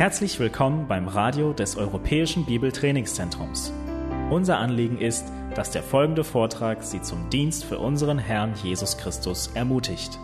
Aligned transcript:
Herzlich 0.00 0.40
willkommen 0.40 0.88
beim 0.88 1.08
Radio 1.08 1.52
des 1.52 1.76
Europäischen 1.76 2.46
Bibeltrainingszentrums. 2.46 3.70
Unser 4.30 4.56
Anliegen 4.56 4.96
ist, 4.96 5.26
dass 5.54 5.72
der 5.72 5.82
folgende 5.82 6.24
Vortrag 6.24 6.82
Sie 6.82 7.02
zum 7.02 7.28
Dienst 7.28 7.66
für 7.66 7.78
unseren 7.78 8.18
Herrn 8.18 8.54
Jesus 8.62 8.96
Christus 8.96 9.50
ermutigt. 9.52 10.18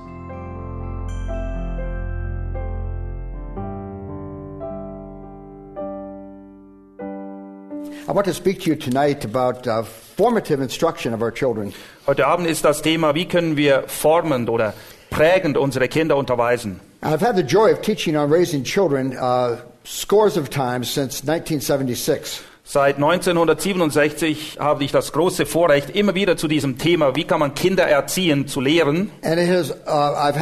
I 8.08 8.14
want 8.14 8.24
to 8.24 8.32
speak 8.32 8.60
to 8.60 8.70
you 8.70 8.76
tonight 8.76 9.26
about 9.26 9.68
uh, 9.68 9.84
formative 10.16 10.62
instruction 10.62 11.12
of 11.12 11.20
our 11.20 11.34
children. 11.34 11.74
Heute 12.06 12.26
Abend 12.26 12.48
ist 12.48 12.64
das 12.64 12.80
Thema, 12.80 13.14
wie 13.14 13.26
können 13.26 13.58
wir 13.58 13.84
formend 13.88 14.48
oder 14.48 14.72
prägend 15.10 15.58
unsere 15.58 15.88
Kinder 15.88 16.16
unterweisen. 16.16 16.80
I've 17.06 17.20
had 17.20 17.36
the 17.36 17.44
joy 17.44 17.70
of 17.70 17.82
teaching 17.82 18.16
on 18.16 18.30
raising 18.30 18.64
children 18.64 19.16
uh, 19.16 19.60
scores 19.84 20.36
of 20.36 20.50
times 20.50 20.90
since 20.90 21.22
1976. 21.22 22.42
Seit 22.64 22.96
1967 22.96 24.56
habe 24.58 24.82
ich 24.82 24.90
das 24.90 25.12
große 25.12 25.46
Vorrecht, 25.46 25.90
immer 25.90 26.16
wieder 26.16 26.36
zu 26.36 26.48
diesem 26.48 26.78
Thema, 26.78 27.14
wie 27.14 27.22
kann 27.22 27.38
man 27.38 27.54
Kinder 27.54 27.84
erziehen, 27.84 28.48
zu 28.48 28.60
lehren. 28.60 29.12
And 29.22 29.38
has, 29.38 29.70
uh. 29.70 30.32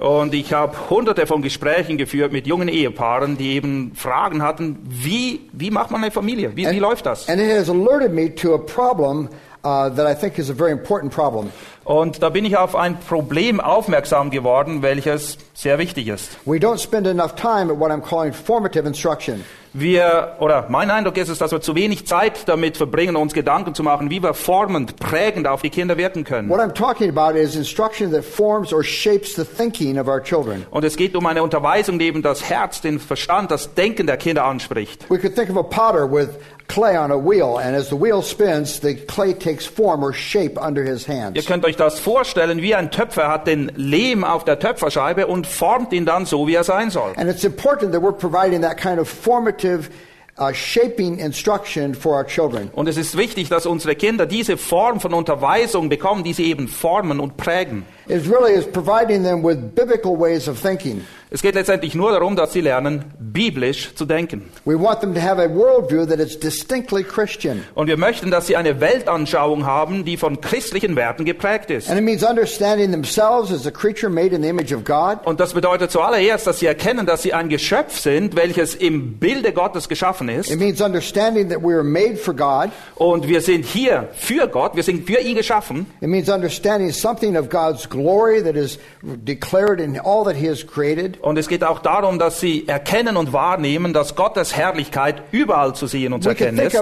Und 0.00 0.34
ich 0.34 0.52
habe 0.52 0.90
hunderte 0.90 1.26
von 1.28 1.42
Gesprächen 1.42 1.98
geführt 1.98 2.32
mit 2.32 2.48
jungen 2.48 2.66
Ehepaaren, 2.66 3.38
die 3.38 3.52
eben 3.52 3.92
Fragen 3.94 4.42
hatten, 4.42 4.80
wie, 4.88 5.48
wie 5.52 5.70
macht 5.70 5.92
man 5.92 6.02
eine 6.02 6.10
Familie? 6.10 6.56
Wie, 6.56 6.68
wie 6.68 6.80
läuft 6.80 7.06
das? 7.06 7.28
And 7.28 7.40
it 7.40 7.56
has 7.56 7.70
alerted 7.70 8.12
me 8.12 8.34
to 8.34 8.54
a 8.54 8.58
problem 8.58 9.28
uh, 9.64 9.88
that 9.88 10.06
I 10.06 10.14
think 10.14 10.38
is 10.38 10.50
a 10.50 10.54
very 10.54 10.72
important 10.72 11.12
problem. 11.12 11.52
Und 11.84 12.22
da 12.22 12.30
bin 12.30 12.44
ich 12.44 12.56
auf 12.56 12.74
ein 12.74 12.98
Problem 12.98 13.60
aufmerksam 13.60 14.30
geworden, 14.30 14.82
welches 14.82 15.38
sehr 15.52 15.78
wichtig 15.78 16.08
ist. 16.08 16.30
We 16.46 16.56
don't 16.56 16.78
spend 16.82 17.06
enough 17.06 17.34
time 17.34 17.70
at 17.72 17.78
what 17.78 17.90
I'm 17.90 18.00
calling 18.00 18.32
formative 18.32 18.86
instruction. 18.86 19.44
Wir, 19.76 20.36
oder 20.38 20.66
mein 20.68 20.88
Eindruck 20.88 21.16
ist 21.16 21.28
es, 21.28 21.38
dass 21.38 21.50
wir 21.50 21.60
zu 21.60 21.74
wenig 21.74 22.06
Zeit 22.06 22.48
damit 22.48 22.76
verbringen, 22.76 23.16
uns 23.16 23.34
Gedanken 23.34 23.74
zu 23.74 23.82
machen, 23.82 24.08
wie 24.08 24.22
wir 24.22 24.32
formend, 24.32 24.96
prägend 25.00 25.48
auf 25.48 25.62
die 25.62 25.70
Kinder 25.70 25.96
wirken 25.96 26.22
können. 26.22 26.48
What 26.48 26.60
I'm 26.60 26.72
talking 26.72 27.10
about 27.10 27.36
is 27.36 27.56
instruction 27.56 28.12
that 28.12 28.24
forms 28.24 28.72
or 28.72 28.84
shapes 28.84 29.34
the 29.34 29.44
thinking 29.44 29.98
of 29.98 30.06
our 30.06 30.22
children. 30.22 30.64
Und 30.70 30.84
es 30.84 30.96
geht 30.96 31.16
um 31.16 31.26
eine 31.26 31.42
Unterweisung, 31.42 31.98
die 31.98 32.06
eben 32.06 32.22
das 32.22 32.48
Herz, 32.48 32.82
den 32.82 33.00
Verstand, 33.00 33.50
das 33.50 33.74
Denken 33.74 34.06
der 34.06 34.16
Kinder 34.16 34.44
anspricht. 34.44 35.10
We 35.10 35.18
could 35.18 35.34
think 35.34 35.50
of 35.50 35.56
a 35.56 35.64
potter 35.64 36.08
with 36.08 36.28
clay 36.68 36.96
on 36.96 37.10
a 37.10 37.18
wheel, 37.18 37.58
and 37.58 37.74
as 37.76 37.88
the 37.88 37.96
wheel 37.96 38.22
spins, 38.22 38.80
the 38.80 38.94
clay 38.94 39.34
takes 39.34 39.66
form 39.66 40.04
or 40.04 40.12
shape 40.14 40.56
under 40.56 40.84
his 40.84 41.08
Ihr 41.08 41.14
hands. 41.14 41.46
könnt 41.46 41.64
euch 41.64 41.73
das 41.76 41.98
vorstellen, 41.98 42.62
wie 42.62 42.74
ein 42.74 42.90
Töpfer 42.90 43.28
hat 43.28 43.46
den 43.46 43.72
Lehm 43.76 44.24
auf 44.24 44.44
der 44.44 44.58
Töpferscheibe 44.58 45.26
und 45.26 45.46
formt 45.46 45.92
ihn 45.92 46.04
dann 46.04 46.26
so, 46.26 46.46
wie 46.46 46.54
er 46.54 46.64
sein 46.64 46.90
soll. 46.90 47.12
And 47.16 47.30
it's 47.30 47.44
important 47.44 47.92
that 47.92 48.02
we're 48.02 48.12
providing 48.12 48.62
that 48.62 48.76
kind 48.76 48.98
of 48.98 49.08
formative, 49.08 49.90
uh, 50.38 50.52
shaping 50.52 51.18
instruction 51.18 51.94
for 51.94 52.16
our 52.16 52.26
children. 52.26 52.70
Und 52.74 52.88
es 52.88 52.96
ist 52.96 53.16
wichtig, 53.16 53.48
dass 53.48 53.66
unsere 53.66 53.94
Kinder 53.94 54.26
diese 54.26 54.56
Form 54.56 55.00
von 55.00 55.14
Unterweisung 55.14 55.88
bekommen, 55.88 56.24
die 56.24 56.32
sie 56.32 56.46
eben 56.46 56.68
formen 56.68 57.20
und 57.20 57.36
prägen. 57.36 57.84
It 58.08 58.28
really 58.30 58.52
is 58.52 58.66
providing 58.66 59.24
them 59.24 59.42
with 59.42 59.56
biblical 59.74 60.18
ways 60.18 60.48
of 60.48 60.60
thinking. 60.60 61.04
Es 61.34 61.42
geht 61.42 61.56
letztendlich 61.56 61.96
nur 61.96 62.12
darum, 62.12 62.36
dass 62.36 62.52
sie 62.52 62.60
lernen, 62.60 63.06
biblisch 63.18 63.92
zu 63.96 64.04
denken. 64.04 64.48
We 64.64 64.80
want 64.80 65.00
them 65.00 65.12
to 65.16 65.20
have 65.20 65.42
a 65.42 65.48
worldview 65.48 66.06
that 66.06 66.20
is 66.20 66.38
distinctly 66.38 67.02
Christian. 67.02 67.64
Und 67.74 67.88
wir 67.88 67.96
möchten, 67.96 68.30
dass 68.30 68.46
sie 68.46 68.54
eine 68.56 68.80
Weltanschauung 68.80 69.66
haben, 69.66 70.04
die 70.04 70.16
von 70.16 70.40
christlichen 70.40 70.94
Werten 70.94 71.24
geprägt 71.24 71.72
ist. 71.72 71.90
And 71.90 71.98
it 71.98 72.04
means 72.04 72.22
understanding 72.22 72.92
themselves 72.92 73.50
as 73.50 73.66
a 73.66 73.72
creature 73.72 74.08
made 74.08 74.32
in 74.32 74.42
the 74.42 74.48
image 74.48 74.72
of 74.72 74.84
God. 74.84 75.26
Und 75.26 75.40
das 75.40 75.54
bedeutet 75.54 75.90
zuallererst, 75.90 76.46
dass 76.46 76.60
sie 76.60 76.66
erkennen, 76.66 77.04
dass 77.04 77.22
sie 77.22 77.34
ein 77.34 77.48
Geschöpf 77.48 77.98
sind, 77.98 78.36
welches 78.36 78.76
im 78.76 79.18
Bilde 79.18 79.52
Gottes 79.52 79.88
geschaffen 79.88 80.28
ist. 80.28 80.52
It 80.52 80.60
means 80.60 80.80
understanding 80.80 81.48
that 81.48 81.60
we 81.60 81.74
are 81.74 81.82
made 81.82 82.14
for 82.14 82.32
God. 82.32 82.70
Und 82.94 83.26
wir 83.26 83.40
sind 83.40 83.64
hier 83.64 84.08
für 84.12 84.46
Gott, 84.46 84.76
wir 84.76 84.84
sind 84.84 85.04
für 85.04 85.18
ihn 85.18 85.34
geschaffen. 85.34 85.86
It 86.00 86.06
means 86.06 86.28
understanding 86.28 86.92
something 86.92 87.36
of 87.36 87.48
God's 87.48 87.90
glory 87.90 88.40
that 88.40 88.54
is 88.54 88.78
declared 89.02 89.80
in 89.80 89.98
all 89.98 90.22
that 90.22 90.36
He 90.36 90.48
has 90.48 90.64
created. 90.64 91.23
Und 91.24 91.38
es 91.38 91.48
geht 91.48 91.64
auch 91.64 91.78
darum, 91.78 92.18
dass 92.18 92.38
sie 92.38 92.68
erkennen 92.68 93.16
und 93.16 93.32
wahrnehmen, 93.32 93.94
dass 93.94 94.14
Gottes 94.14 94.54
Herrlichkeit 94.54 95.22
überall 95.30 95.74
zu 95.74 95.86
sehen 95.86 96.12
und 96.12 96.22
zu 96.22 96.28
erkennen 96.28 96.58
ist. 96.58 96.76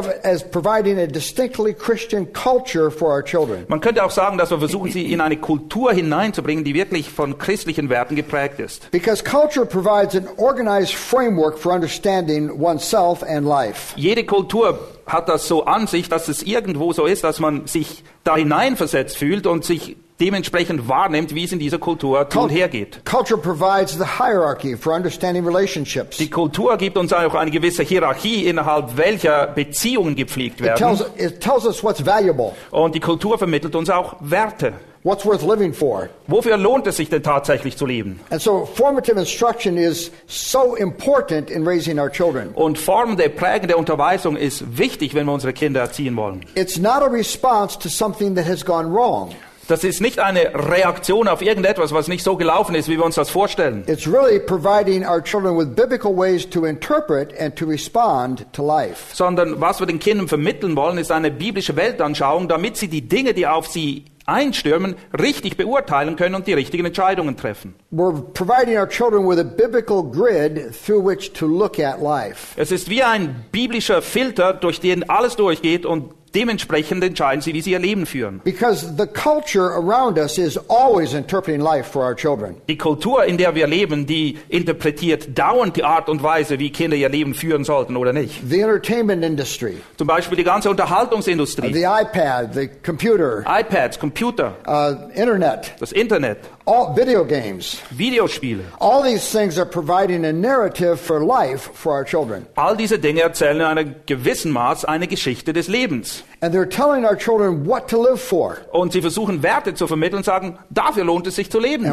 Man 3.68 3.80
könnte 3.80 4.04
auch 4.04 4.10
sagen, 4.10 4.38
dass 4.38 4.50
wir 4.50 4.58
versuchen, 4.58 4.90
sie 4.90 5.12
in 5.12 5.20
eine 5.20 5.36
Kultur 5.36 5.92
hineinzubringen, 5.92 6.64
die 6.64 6.74
wirklich 6.74 7.08
von 7.10 7.38
christlichen 7.38 7.88
Werten 7.88 8.16
geprägt 8.16 8.58
ist. 8.58 8.90
Because 8.90 9.22
culture 9.22 9.64
provides 9.64 10.16
an 10.16 10.26
organized 10.38 10.94
framework 10.94 11.56
for 11.56 11.72
understanding 11.72 12.50
oneself 12.50 13.22
and 13.22 13.46
life. 13.46 13.94
Jede 13.94 14.24
Kultur 14.24 14.76
hat 15.06 15.28
das 15.28 15.46
so 15.46 15.66
an 15.66 15.86
sich, 15.86 16.08
dass 16.08 16.26
es 16.26 16.42
irgendwo 16.42 16.92
so 16.92 17.06
ist, 17.06 17.22
dass 17.22 17.38
man 17.38 17.68
sich 17.68 18.02
da 18.24 18.36
hineinversetzt 18.36 19.16
fühlt 19.16 19.46
und 19.46 19.64
sich 19.64 19.96
dementsprechend 20.20 20.88
wahrnimmt, 20.88 21.34
wie 21.34 21.44
es 21.44 21.52
in 21.52 21.58
dieser 21.58 21.78
Kultur 21.78 22.28
zu 22.30 22.40
und 22.40 22.50
her 22.50 22.68
geht. 22.68 23.04
Culture 23.04 23.40
provides 23.40 23.92
the 23.98 24.04
hierarchy 24.18 24.76
for 24.76 24.94
understanding 24.94 25.44
relationships. 25.46 26.16
Die 26.18 26.30
Kultur 26.30 26.76
gibt 26.76 26.96
uns 26.96 27.12
auch 27.12 27.34
eine 27.34 27.50
gewisse 27.50 27.82
Hierarchie, 27.82 28.46
innerhalb 28.46 28.96
welcher 28.96 29.48
Beziehungen 29.48 30.14
gepflegt 30.14 30.60
It 30.60 30.76
tells, 30.76 31.00
werden. 31.00 31.12
it 31.18 31.40
tells 31.40 31.64
us 31.66 31.82
what's 31.82 32.04
valuable, 32.04 32.52
Und 32.70 32.94
die 32.94 33.00
Kultur 33.00 33.38
vermittelt 33.38 33.74
uns 33.74 33.90
auch 33.90 34.16
Werte. 34.20 34.74
what's 35.04 35.24
worth 35.26 35.42
living 35.42 35.72
for. 35.74 36.08
Wofür 36.28 36.56
lohnt 36.56 36.86
es 36.86 36.96
sich 36.98 37.08
denn 37.08 37.24
tatsächlich 37.24 37.76
zu 37.76 37.86
leben? 37.86 38.20
And 38.30 38.40
so 38.40 38.64
formative 38.76 39.18
instruction 39.18 39.76
is 39.76 40.12
so 40.28 40.76
important 40.76 41.50
in 41.50 41.66
raising 41.66 41.98
our 41.98 42.08
children. 42.08 42.50
Und 42.54 42.78
formende, 42.78 43.28
prägende 43.28 43.76
Unterweisung 43.76 44.36
ist 44.36 44.78
wichtig, 44.78 45.14
wenn 45.14 45.26
wir 45.26 45.32
unsere 45.32 45.52
Kinder 45.52 45.80
erziehen 45.80 46.14
wollen. 46.16 46.44
It's 46.54 46.78
not 46.78 47.02
a 47.02 47.06
response 47.08 47.76
to 47.80 47.88
something 47.88 48.36
that 48.36 48.46
has 48.46 48.64
gone 48.64 48.94
wrong. 48.94 49.34
Das 49.68 49.84
ist 49.84 50.00
nicht 50.00 50.18
eine 50.18 50.52
Reaktion 50.54 51.28
auf 51.28 51.40
irgendetwas, 51.40 51.92
was 51.92 52.08
nicht 52.08 52.24
so 52.24 52.36
gelaufen 52.36 52.74
ist, 52.74 52.88
wie 52.88 52.96
wir 52.96 53.04
uns 53.04 53.14
das 53.14 53.30
vorstellen. 53.30 53.84
It's 53.86 54.06
really 54.06 54.40
providing 54.40 55.06
our 55.06 55.22
children 55.22 55.56
with 55.56 55.74
biblical 55.74 56.16
ways 56.16 56.48
to 56.50 56.64
interpret 56.64 57.32
and 57.38 57.54
to 57.56 57.66
respond 57.66 58.46
to 58.52 58.66
life. 58.66 59.14
Sondern 59.14 59.60
was 59.60 59.80
wir 59.80 59.86
den 59.86 60.00
Kindern 60.00 60.28
vermitteln 60.28 60.76
wollen, 60.76 60.98
ist 60.98 61.12
eine 61.12 61.30
biblische 61.30 61.76
Weltanschauung, 61.76 62.48
damit 62.48 62.76
sie 62.76 62.88
die 62.88 63.08
Dinge, 63.08 63.34
die 63.34 63.46
auf 63.46 63.68
sie 63.68 64.04
einstürmen, 64.26 64.96
richtig 65.18 65.56
beurteilen 65.56 66.16
können 66.16 66.34
und 66.34 66.46
die 66.46 66.52
richtigen 66.52 66.84
Entscheidungen 66.84 67.36
treffen. 67.36 67.74
We're 67.92 68.20
providing 68.34 68.78
our 68.78 68.88
children 68.88 69.28
with 69.28 69.38
a 69.38 69.44
biblical 69.44 70.02
grid 70.02 70.72
through 70.84 71.04
which 71.04 71.32
to 71.32 71.46
look 71.46 71.78
at 71.78 72.00
life. 72.00 72.54
Es 72.56 72.70
ist 72.72 72.88
wie 72.88 73.02
ein 73.02 73.44
biblischer 73.52 74.02
Filter, 74.02 74.52
durch 74.54 74.80
den 74.80 75.08
alles 75.08 75.36
durchgeht 75.36 75.86
und 75.86 76.14
dementsprechend 76.34 77.02
entscheiden 77.04 77.40
sie, 77.40 77.54
wie 77.54 77.60
sie 77.60 77.72
ihr 77.72 77.78
Leben 77.78 78.06
führen. 78.06 78.40
Because 78.44 78.86
the 78.96 79.06
culture 79.06 79.70
around 79.74 80.18
us 80.18 80.38
is 80.38 80.58
always 80.68 81.14
interpreting 81.14 81.60
life 81.60 81.90
for 81.90 82.02
our 82.02 82.14
children. 82.14 82.56
Die 82.68 82.78
Kultur, 82.78 83.24
in 83.24 83.36
der 83.36 83.54
wir 83.54 83.66
leben, 83.66 84.06
die 84.06 84.38
interpretiert 84.48 85.38
dauernd 85.38 85.76
die 85.76 85.84
Art 85.84 86.08
und 86.08 86.22
Weise, 86.22 86.58
wie 86.58 86.70
Kinder 86.70 86.96
ihr 86.96 87.08
Leben 87.08 87.34
führen 87.34 87.64
sollten 87.64 87.96
oder 87.96 88.12
nicht. 88.12 88.42
The 88.48 88.60
entertainment 88.60 89.24
industry, 89.24 89.78
Zum 89.96 90.06
Beispiel 90.06 90.36
die 90.36 90.44
ganze 90.44 90.70
Unterhaltungsindustrie, 90.70 91.72
the 91.72 91.84
iPad, 91.84 92.54
the 92.54 92.68
computer, 92.84 93.44
iPads, 93.46 93.98
Computer, 93.98 94.54
uh, 94.66 95.10
internet, 95.14 95.72
das 95.80 95.92
Internet, 95.92 96.38
all 96.66 96.94
video 96.94 97.24
games. 97.24 97.80
Videospiele. 97.90 98.64
All 98.80 99.02
these 99.02 99.30
things 99.30 99.58
are 99.58 99.66
providing 99.66 100.24
a 100.24 100.32
narrative 100.32 101.00
for 101.00 101.20
life 101.20 101.70
for 101.74 101.92
our 101.92 102.04
children. 102.04 102.46
All 102.56 102.76
diese 102.76 102.98
Dinge 102.98 103.20
erzählen 103.22 103.56
in 103.56 103.62
einem 103.62 103.94
gewissen 104.06 104.52
Maß 104.52 104.84
eine 104.84 105.08
Geschichte 105.08 105.52
des 105.52 105.68
Lebens. 105.68 106.21
And 106.40 106.52
they're 106.52 106.68
telling 106.68 107.04
our 107.04 107.16
children 107.16 107.66
what 107.66 107.88
to 107.88 108.02
live 108.02 108.20
for 108.20 108.58
Und 108.72 108.92
sie 108.92 109.00
versuchen 109.00 109.42
Werte 109.42 109.74
zu 109.74 109.86
vermitteln 109.86 110.18
und 110.18 110.24
sagen, 110.24 110.58
dafür 110.70 111.04
lohnt 111.04 111.26
es 111.26 111.36
sich 111.36 111.50
zu 111.50 111.60
leben. 111.60 111.84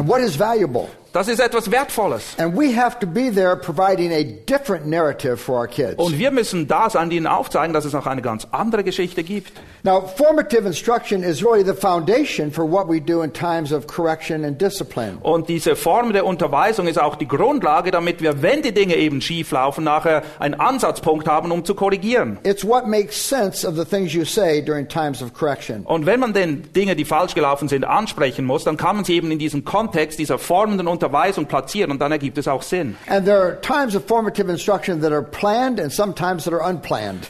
Das 1.12 1.26
ist 1.26 1.40
etwas 1.40 1.70
Wertvolles. 1.72 2.36
And 2.38 2.56
we 2.56 2.76
have 2.76 3.00
to 3.00 3.06
be 3.06 3.32
there 3.32 3.56
providing 3.56 4.12
a 4.12 4.22
different 4.22 4.86
narrative 4.86 5.38
for 5.38 5.58
our 5.58 5.66
kids. 5.66 5.96
Und 5.96 6.18
wir 6.18 6.30
müssen 6.30 6.68
da 6.68 6.88
sein, 6.88 7.10
die 7.10 7.16
ihnen 7.16 7.26
aufzeigen, 7.26 7.72
dass 7.74 7.84
es 7.84 7.92
noch 7.92 8.06
eine 8.06 8.22
ganz 8.22 8.46
andere 8.52 8.84
Geschichte 8.84 9.24
gibt. 9.24 9.52
Now, 9.82 10.02
formative 10.02 10.66
instruction 10.66 11.22
is 11.22 11.42
really 11.42 11.64
the 11.64 11.74
foundation 11.74 12.50
for 12.50 12.70
what 12.70 12.86
we 12.86 13.00
do 13.00 13.22
in 13.22 13.32
times 13.32 13.72
of 13.72 13.86
correction 13.86 14.44
and 14.44 14.60
discipline. 14.60 15.16
Und 15.22 15.48
diese 15.48 15.74
Form 15.74 16.12
der 16.12 16.26
Unterweisung 16.26 16.86
ist 16.86 17.00
auch 17.00 17.16
die 17.16 17.26
Grundlage, 17.26 17.90
damit 17.90 18.20
wir, 18.20 18.42
wenn 18.42 18.60
die 18.60 18.72
Dinge 18.72 18.96
eben 18.96 19.22
schief 19.22 19.50
laufen, 19.52 19.82
nachher 19.82 20.22
einen 20.38 20.54
Ansatzpunkt 20.54 21.26
haben, 21.26 21.50
um 21.50 21.64
zu 21.64 21.74
korrigieren. 21.74 22.38
It's 22.42 22.62
what 22.62 22.86
makes 22.86 23.16
sense 23.16 23.66
of 23.66 23.74
the 23.74 23.86
things 23.86 24.12
you 24.12 24.26
say 24.26 24.62
during 24.62 24.86
times 24.86 25.22
of 25.22 25.32
correction. 25.32 25.84
Und 25.86 26.04
wenn 26.04 26.20
man 26.20 26.34
denn 26.34 26.70
Dinge, 26.76 26.94
die 26.94 27.06
falsch 27.06 27.34
gelaufen 27.34 27.66
sind, 27.66 27.86
ansprechen 27.86 28.44
muss, 28.44 28.64
dann 28.64 28.76
kann 28.76 28.96
man 28.96 29.06
sie 29.06 29.14
eben 29.14 29.30
in 29.30 29.38
diesem 29.38 29.64
Kontext 29.64 30.18
dieser 30.18 30.38
formenden 30.38 30.88
Unterweisung 31.00 31.46
platzieren 31.46 31.90
und 31.90 31.98
dann 31.98 32.12
ergibt 32.12 32.36
es 32.36 32.46
auch 32.46 32.60
Sinn. 32.60 32.94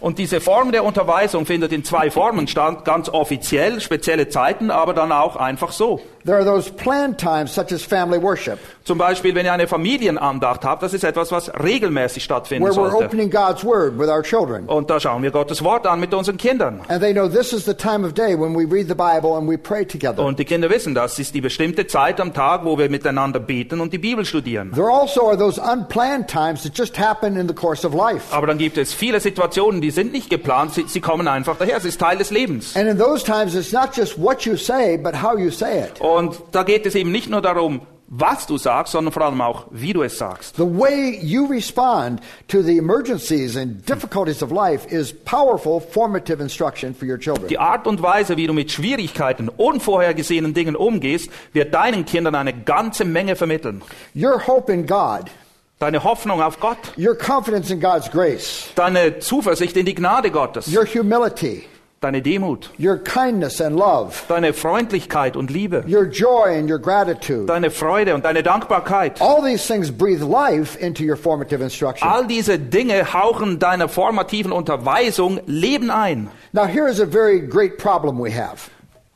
Und 0.01 0.19
diese 0.19 0.41
Form 0.41 0.73
der 0.73 0.83
Unterweisung 0.85 1.47
findet 1.47 1.73
in 1.73 1.85
zwei 1.85 2.11
Formen 2.11 2.49
statt, 2.49 2.85
ganz 2.85 3.09
offiziell, 3.09 3.81
spezielle 3.81 4.29
Zeiten, 4.29 4.73
aber 4.73 4.93
dann 4.93 5.13
auch 5.13 5.37
einfach 5.37 5.71
so. 5.71 6.01
There 6.25 6.37
are 6.37 6.45
those 6.45 6.71
planned 6.71 7.19
times, 7.19 7.55
such 7.55 7.73
as 7.73 7.83
family 7.83 8.21
worship, 8.21 8.59
Zum 8.85 8.99
Beispiel, 8.99 9.35
wenn 9.35 9.47
ihr 9.47 9.53
eine 9.53 9.69
Familienandacht 9.69 10.65
habt, 10.65 10.83
das 10.83 10.93
ist 10.93 11.05
etwas, 11.05 11.31
was 11.31 11.49
regelmäßig 11.63 12.25
stattfinden 12.25 12.65
where 12.65 12.75
we're 12.75 12.91
sollte. 12.91 13.07
opening 13.07 13.31
God's 13.31 13.65
Word 13.65 13.97
with 13.99 14.09
our 14.09 14.23
children. 14.23 14.67
Und 14.67 14.91
da 14.91 14.99
schauen 14.99 15.23
wir 15.23 15.31
Gottes 15.31 15.63
Wort 15.63 15.87
an 15.87 16.01
mit 16.01 16.13
unseren 16.13 16.37
Kindern. 16.39 16.81
And 16.89 17.01
they 17.01 17.13
know 17.13 17.29
this 17.29 17.53
is 17.53 17.65
the 17.65 17.75
time 17.75 18.05
of 18.05 18.15
day 18.15 18.35
when 18.35 18.53
we 18.53 18.65
read 18.65 18.89
the 18.89 18.95
Bible 18.95 19.37
and 19.37 19.49
we 19.49 19.57
pray 19.57 19.85
together. 19.87 20.25
Und 20.25 20.39
die 20.41 20.45
Kinder 20.45 20.69
wissen, 20.71 20.95
das 20.95 21.19
ist 21.19 21.35
die 21.35 21.41
bestimmte 21.41 21.87
Zeit 21.87 22.21
am 22.21 22.35
Tag, 22.35 22.65
wo 22.65 22.79
wir 22.79 22.91
miteinander 22.91 23.39
beten 23.39 23.81
und 23.81 23.93
die 23.93 23.99
Bibel 23.99 24.25
studieren. 24.25 24.73
There 24.73 24.91
also 24.91 25.29
are 25.29 25.39
those 25.39 25.61
unplanned 25.61 26.27
times 26.29 26.65
that 26.65 26.77
just 26.77 26.99
happen 26.99 27.37
in 27.37 27.47
the 27.47 27.55
course 27.55 27.87
of 27.87 27.95
life. 27.95 28.35
Aber 28.35 28.49
dann 28.49 28.59
gibt 28.59 28.77
es 28.77 28.93
viele 28.93 29.21
Situationen, 29.21 29.81
die 29.81 29.93
sind 29.93 30.13
nicht 30.13 30.29
geplant, 30.31 30.75
sie, 30.75 30.85
sie 30.89 31.01
kommen 31.01 31.29
einfach 31.29 31.57
daher, 31.59 31.77
es 31.77 31.85
ist 31.85 32.01
Teil 32.01 32.19
des 32.19 32.31
Lebens. 32.31 32.75
And 32.77 32.89
in 32.89 32.99
those 32.99 33.25
times, 33.25 33.55
it's 33.55 33.73
not 33.73 33.97
just 33.97 34.21
what 34.21 34.43
you 34.45 34.57
say, 34.57 34.97
but 34.99 35.15
how 35.23 35.39
you 35.39 35.51
say 35.51 35.85
it. 35.85 36.01
Und 36.01 36.10
da 36.53 36.63
geht 36.63 36.87
es 36.87 36.95
eben 36.95 37.13
nicht 37.13 37.29
nur 37.29 37.43
darum, 37.43 37.83
was 38.11 38.47
du 38.47 38.59
sagst, 38.59 38.93
sondern 38.93 39.13
vor 39.13 39.23
allem 39.23 39.41
auch, 39.41 39.67
wie 39.71 39.93
du 39.93 40.03
es 40.03 40.19
sagst. 40.19 40.57
The 40.57 40.65
way 40.65 41.21
you 41.23 41.47
respond 41.47 42.21
to 42.49 42.61
the 42.61 42.77
emergencies 42.77 43.57
and 43.57 43.89
difficulties 43.89 44.43
of 44.43 44.51
life 44.51 44.87
is 44.93 45.13
powerful 45.13 45.81
formative 45.81 46.43
instruction 46.43 46.93
for 46.93 47.07
your 47.09 47.19
children. 47.19 47.47
Die 47.47 47.59
Art 47.59 47.87
und 47.87 48.03
Weise, 48.03 48.37
wie 48.37 48.49
du 48.49 48.53
mit 48.53 48.73
Schwierigkeiten, 48.73 49.49
unvorhergesehenen 49.49 50.55
Dingen 50.55 50.75
umgehst, 50.75 51.31
wird 51.53 51.73
deinen 51.73 52.05
Kindern 52.05 52.35
eine 52.35 52.53
ganze 52.53 53.05
Menge 53.05 53.37
vermitteln. 53.37 53.81
Your 54.15 54.45
hope 54.45 54.73
in 54.73 54.87
God, 54.87 55.31
Deine 55.79 56.05
Hoffnung 56.05 56.43
auf 56.43 56.61
Gott, 56.61 56.77
your 56.99 57.17
confidence 57.17 57.71
in 57.71 57.81
God's 57.81 58.11
grace, 58.11 58.69
deine 58.75 59.19
Zuversicht 59.21 59.79
in 59.79 59.87
die 59.87 59.95
Gnade 59.95 60.31
Gottes, 60.31 60.69
your 60.69 60.85
humility, 60.85 61.65
deine 62.01 62.23
Demut, 62.23 62.71
your 62.79 62.97
kindness 62.97 63.61
and 63.61 63.77
love, 63.77 64.25
deine 64.27 64.55
Freundlichkeit 64.55 65.37
und 65.37 65.51
Liebe, 65.51 65.85
your 65.87 66.07
joy 66.07 66.57
and 66.59 66.71
your 66.71 66.79
gratitude. 66.79 67.47
deine 67.47 67.71
Freude 67.71 68.15
und 68.15 68.25
deine 68.25 68.43
Dankbarkeit. 68.43 69.21
All 69.21 69.43
these 69.43 69.67
things 69.67 69.91
breathe 69.91 70.23
life 70.23 70.79
into 70.81 71.05
your 71.05 71.17
formative 71.17 71.63
instruction. 71.63 72.09
All 72.09 72.27
diese 72.27 72.59
Dinge 72.59 73.13
hauchen 73.13 73.59
deiner 73.59 73.89
formativen 73.89 74.51
Unterweisung 74.51 75.41
Leben 75.47 75.91
ein. 75.91 76.31
Now, 76.53 76.67
here 76.67 76.89
is 76.89 77.01
a 77.01 77.07
very 77.07 77.39
great 77.41 77.77
problem 77.77 78.19
we 78.19 78.31
have. 78.33 78.71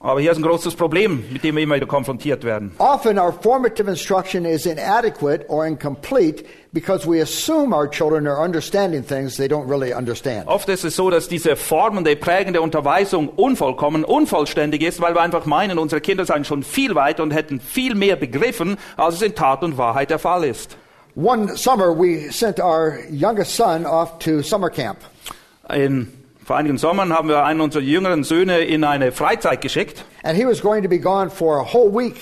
Aber 0.05 0.21
hier 0.21 0.33
ist 0.33 0.37
ein 0.37 0.43
großes 0.43 0.75
Problem, 0.75 1.25
mit 1.33 1.43
dem 1.45 1.57
wir 1.57 1.63
immer 1.63 1.77
wieder 1.77 1.87
konfrontiert 1.87 2.45
werden. 2.45 2.73
Often 2.77 3.19
our 3.19 3.33
formative 3.33 3.89
instruction 3.89 4.45
is 4.45 4.67
inadequate 4.67 5.47
or 5.49 5.65
incomplete 5.67 6.45
because 6.75 7.09
we 7.11 7.23
assume 7.23 7.75
our 7.75 7.89
children 7.89 8.27
are 8.27 8.45
understanding 8.45 9.03
things 9.03 9.39
they 9.39 9.47
don't 9.47 9.67
really 9.67 9.95
understand. 9.95 10.47
Oft 10.47 10.69
ist 10.69 10.85
es 10.85 10.95
so, 10.95 11.09
dass 11.09 11.29
diese 11.29 11.57
formende, 11.57 12.17
prägende 12.17 12.61
Unterweisung 12.61 13.31
unvollkommen, 13.31 14.05
unvollständig 14.05 14.83
ist, 14.83 15.01
weil 15.01 15.15
wir 15.15 15.23
einfach 15.23 15.47
meinen, 15.47 15.79
unsere 15.79 16.03
Kinder 16.03 16.27
seien 16.27 16.45
schon 16.45 16.65
viel 16.65 16.95
weiter 16.95 17.23
und 17.23 17.31
hätten 17.31 17.59
viel 17.59 17.95
mehr 17.95 18.17
begriffen, 18.17 18.77
als 18.99 19.15
es 19.15 19.23
in 19.23 19.35
Tat 19.35 19.63
und 19.63 19.79
Wahrheit 19.79 20.11
der 20.11 20.19
Fall 20.19 20.45
ist. 20.45 20.77
One 21.17 21.57
summer, 21.57 21.99
we 21.99 22.31
sent 22.31 22.61
our 22.61 22.99
youngest 23.11 23.57
son 23.57 23.87
off 23.87 24.19
to 24.19 24.43
summer 24.43 24.69
camp. 24.69 24.99
In 25.75 26.24
vor 26.45 26.57
einigen 26.57 26.77
Sommern 26.77 27.13
haben 27.13 27.29
wir 27.29 27.45
einen 27.45 27.61
unserer 27.61 27.83
jüngeren 27.83 28.23
Söhne 28.23 28.59
in 28.61 28.85
eine 28.85 29.13
Freizeit 29.13 29.63
geschickt. 29.63 30.05
And 30.23 30.37
he 30.37 30.45
was 30.45 30.61
going 30.61 30.83
to 30.83 30.89
be 30.89 30.99
gone 30.99 31.31
for 31.31 31.59
a 31.59 31.65
whole 31.65 31.91
week. 31.91 32.17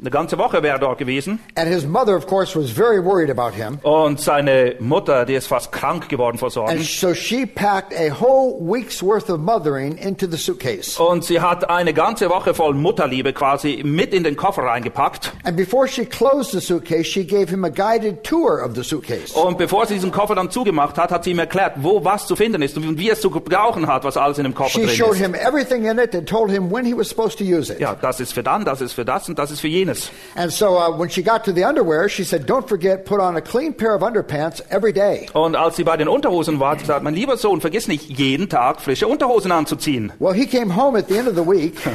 Eine 0.00 0.10
ganze 0.10 0.36
Woche 0.38 0.60
wäre 0.62 0.74
er 0.74 0.78
dort 0.80 0.98
gewesen. 0.98 1.38
And 1.54 1.68
his 1.68 1.86
mother, 1.86 2.16
of 2.16 2.26
course, 2.26 2.58
was 2.58 2.68
very 2.70 2.98
worried 3.02 3.30
about 3.30 3.54
him. 3.56 3.78
Und 3.84 4.20
seine 4.20 4.74
Mutter, 4.80 5.24
die 5.24 5.34
ist 5.34 5.46
fast 5.46 5.70
krank 5.70 6.08
geworden 6.08 6.36
vor 6.36 6.48
And 6.48 6.52
Sorgen. 6.52 6.82
so 6.82 7.14
she 7.14 7.46
packed 7.46 7.94
a 7.94 8.10
whole 8.10 8.58
week's 8.60 9.00
worth 9.04 9.30
of 9.30 9.38
mothering 9.38 9.96
into 9.96 10.26
the 10.28 10.36
suitcase. 10.36 11.00
Und 11.00 11.24
sie 11.24 11.40
hat 11.40 11.70
eine 11.70 11.94
ganze 11.94 12.28
Woche 12.28 12.54
voll 12.54 12.74
Mutterliebe 12.74 13.32
quasi 13.32 13.82
mit 13.84 14.12
in 14.12 14.24
den 14.24 14.34
Koffer 14.36 14.62
reingepackt. 14.64 15.32
And 15.44 15.56
before 15.56 15.86
she 15.86 16.04
closed 16.04 16.50
the 16.50 16.60
suitcase, 16.60 17.04
she 17.06 17.24
gave 17.24 17.48
him 17.48 17.64
a 17.64 17.70
guided 17.70 18.24
tour 18.24 18.64
of 18.64 18.74
the 18.74 18.82
suitcase. 18.82 19.32
Und 19.38 19.58
bevor 19.58 19.86
sie 19.86 19.94
diesen 19.94 20.10
Koffer 20.10 20.34
dann 20.34 20.50
zugemacht 20.50 20.98
hat, 20.98 21.12
hat 21.12 21.22
sie 21.22 21.30
ihm 21.30 21.38
erklärt, 21.38 21.74
wo 21.76 22.04
was 22.04 22.26
zu 22.26 22.34
finden 22.34 22.62
ist 22.62 22.76
und 22.76 22.98
wie 22.98 23.10
es 23.10 23.20
zu 23.20 23.30
gebrauchen 23.30 23.86
hat, 23.86 24.02
was 24.02 24.16
alles 24.16 24.38
in 24.38 24.44
dem 24.44 24.54
Koffer 24.56 24.70
She 24.80 24.86
drin 24.86 24.96
showed 24.96 25.12
ist. 25.14 25.20
him 25.22 25.34
everything 25.36 25.84
in 25.84 25.98
it 26.00 26.12
and 26.16 26.28
told 26.28 26.50
him 26.50 26.68
when 26.72 26.84
he 26.84 26.94
was 26.96 27.08
supposed 27.08 27.38
to 27.38 27.44
use 27.44 27.72
it. 27.72 27.78
Ja, 27.78 27.94
das 27.94 28.18
ist 28.18 28.32
für 28.34 28.42
dann, 28.42 28.64
das 28.64 28.80
ist 28.80 28.92
für 28.92 29.04
das 29.04 29.28
und 29.28 29.38
das 29.38 29.52
ist 29.52 29.60
für 29.60 29.68
jenes. 29.84 30.10
And 30.36 30.52
so 30.52 30.76
uh, 30.76 30.96
when 30.96 31.08
she 31.08 31.22
got 31.22 31.44
to 31.44 31.52
the 31.52 31.64
underwear, 31.64 32.08
she 32.08 32.24
said, 32.24 32.46
Don't 32.46 32.68
forget, 32.68 33.04
put 33.04 33.20
on 33.20 33.36
a 33.36 33.40
clean 33.40 33.72
pair 33.72 33.94
of 33.94 34.02
underpants 34.02 34.60
every 34.70 34.92
day. 34.92 35.28
Und 35.32 35.56
als 35.56 35.76
sie 35.76 35.84
bei 35.84 35.96
den 35.96 36.08
Unterhosen 36.08 36.60
war, 36.60 36.76
hat 36.76 37.02
mein 37.02 37.14
lieber 37.14 37.36
Sohn, 37.36 37.60
vergiss 37.60 37.88
nicht, 37.88 38.08
jeden 38.08 38.48
Tag 38.48 38.80
frische 38.80 39.06
Unterhosen 39.06 39.52
anzuziehen. 39.52 40.12
Well, 40.18 40.34
he 40.34 40.46
came 40.46 40.74
home 40.74 40.98
at 40.98 41.08
the 41.08 41.18
end 41.18 41.28
of 41.28 41.34
the 41.34 41.46
week. 41.46 41.74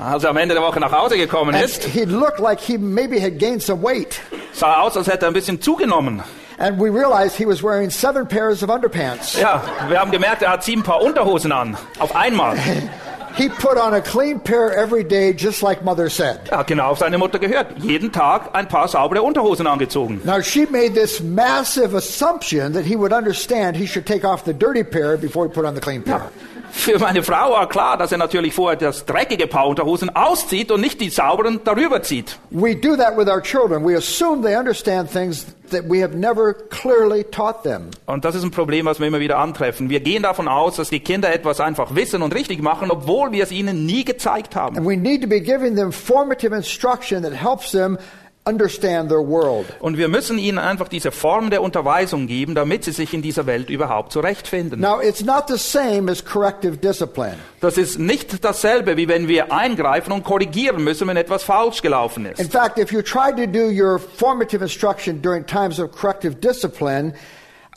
Als 0.00 0.22
er 0.22 0.30
am 0.30 0.36
Ende 0.36 0.54
der 0.54 0.62
Woche 0.62 0.78
nach 0.78 0.92
Hause 0.92 1.16
gekommen 1.16 1.54
ist, 1.54 1.82
he 1.84 2.04
looked 2.04 2.38
like 2.38 2.60
he 2.60 2.76
maybe 2.76 3.20
had 3.20 3.38
gained 3.38 3.62
some 3.62 3.82
weight. 3.82 4.20
sah 4.52 4.80
aus, 4.80 4.96
als 4.96 5.06
hätte 5.08 5.24
er 5.24 5.28
ein 5.28 5.34
bisschen 5.34 5.60
zugenommen. 5.60 6.22
And 6.58 6.78
we 6.78 6.90
realized 6.90 7.36
he 7.36 7.46
was 7.46 7.62
wearing 7.62 7.90
seven 7.90 8.26
pairs 8.28 8.62
of 8.62 8.68
underpants. 8.68 9.40
Ja, 9.40 9.62
wir 9.88 9.98
haben 9.98 10.10
gemerkt, 10.10 10.42
er 10.42 10.50
hat 10.50 10.62
sieben 10.62 10.82
Paar 10.82 11.00
Unterhosen 11.02 11.50
an. 11.52 11.76
Auf 11.98 12.14
einmal. 12.14 12.56
He 13.36 13.48
put 13.48 13.78
on 13.78 13.94
a 13.94 14.00
clean 14.00 14.40
pair 14.40 14.72
every 14.72 15.04
day, 15.04 15.32
just 15.32 15.62
like 15.62 15.82
Mother 15.84 16.10
said. 16.10 16.48
Er 16.50 16.58
hat 16.58 16.66
genau 16.66 16.90
auf 16.90 16.98
seine 16.98 17.18
Mutter 17.18 17.38
gehört. 17.38 17.78
Jeden 17.78 18.12
Tag 18.12 18.50
ein 18.54 18.68
paar 18.68 18.88
saubere 18.88 19.22
Unterhosen 19.22 19.66
angezogen. 19.66 20.20
Now, 20.24 20.40
she 20.42 20.66
made 20.66 20.94
this 20.94 21.20
massive 21.20 21.94
assumption 21.94 22.72
that 22.74 22.84
he 22.84 22.96
would 22.96 23.12
understand 23.12 23.76
he 23.76 23.86
should 23.86 24.06
take 24.06 24.24
off 24.24 24.44
the 24.44 24.52
dirty 24.52 24.84
pair 24.84 25.16
before 25.16 25.46
he 25.46 25.52
put 25.52 25.64
on 25.64 25.74
the 25.74 25.80
clean 25.80 26.02
pair. 26.02 26.30
Für 26.72 26.98
meine 26.98 27.22
Frau 27.22 27.52
war 27.52 27.68
klar, 27.68 27.98
dass 27.98 28.12
er 28.12 28.18
natürlich 28.18 28.54
vorher 28.54 28.76
das 28.76 29.04
dreckige 29.04 29.46
Paar 29.46 29.68
Unterhosen 29.68 30.08
auszieht 30.16 30.72
und 30.72 30.80
nicht 30.80 31.00
die 31.00 31.10
sauberen 31.10 31.60
darüber 31.62 32.02
zieht. 32.02 32.38
We 32.50 32.74
do 32.74 32.96
that 32.96 33.16
with 33.16 33.28
our 33.28 33.42
children. 33.42 33.86
We 33.86 33.94
assume 33.96 34.42
they 34.42 34.56
understand 34.56 35.12
things 35.12 35.46
that 35.70 35.84
we 35.88 36.02
have 36.02 36.16
never 36.16 36.54
clearly 36.54 37.24
taught 37.24 37.62
them. 37.62 37.90
Und 38.06 38.24
das 38.24 38.34
ist 38.34 38.42
ein 38.42 38.50
Problem, 38.50 38.86
was 38.86 39.00
wir 39.00 39.06
immer 39.06 39.20
wieder 39.20 39.38
antreffen. 39.38 39.90
Wir 39.90 40.00
gehen 40.00 40.22
davon 40.22 40.48
aus, 40.48 40.76
dass 40.76 40.88
die 40.88 41.00
Kinder 41.00 41.32
etwas 41.32 41.60
einfach 41.60 41.94
wissen 41.94 42.22
und 42.22 42.34
richtig 42.34 42.62
machen, 42.62 42.90
obwohl 42.90 43.32
wir 43.32 43.44
es 43.44 43.52
ihnen 43.52 43.84
nie 43.84 44.04
gezeigt 44.04 44.56
haben. 44.56 44.76
And 44.76 44.86
we 44.86 44.96
need 44.96 45.22
to 45.22 45.28
be 45.28 45.40
giving 45.40 45.76
them 45.76 45.92
formative 45.92 46.56
instruction 46.56 47.22
that 47.22 47.32
helps 47.32 47.72
them 47.72 47.98
understand 48.44 49.08
their 49.08 49.20
world. 49.20 49.66
Und 49.80 49.96
wir 49.96 50.08
müssen 50.08 50.38
ihnen 50.38 50.58
einfach 50.58 50.88
diese 50.88 51.12
Form 51.12 51.50
der 51.50 51.62
Unterweisung 51.62 52.26
geben, 52.26 52.54
damit 52.54 52.84
sie 52.84 52.92
sich 52.92 53.14
in 53.14 53.22
dieser 53.22 53.46
Welt 53.46 53.70
überhaupt 53.70 54.12
zurechtfinden. 54.12 54.80
Now, 54.80 55.00
it's 55.00 55.24
not 55.24 55.44
the 55.48 55.56
same 55.58 56.10
as 56.10 56.24
corrective 56.24 56.76
discipline. 56.78 57.36
Das 57.60 57.78
ist 57.78 57.98
nicht 57.98 58.44
dasselbe, 58.44 58.96
wie 58.96 59.06
wenn 59.06 59.28
wir 59.28 59.52
eingreifen 59.52 60.12
und 60.12 60.24
korrigieren 60.24 60.82
müssen, 60.82 61.06
wenn 61.06 61.16
etwas 61.16 61.44
falsch 61.44 61.82
gelaufen 61.82 62.26
In 62.26 62.32
ist. 62.32 62.52
fact, 62.52 62.78
if 62.78 62.90
you 62.92 63.00
try 63.02 63.30
to 63.30 63.46
do 63.46 63.70
your 63.70 63.98
formative 63.98 64.62
instruction 64.62 65.22
during 65.22 65.46
times 65.46 65.78
of 65.78 65.92
corrective 65.92 66.40
discipline, 66.40 67.14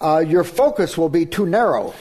uh, 0.01 0.19
your 0.19 0.43
focus 0.43 0.97
will 0.97 1.09
be 1.09 1.25
too 1.29 1.45
narrow. 1.45 1.93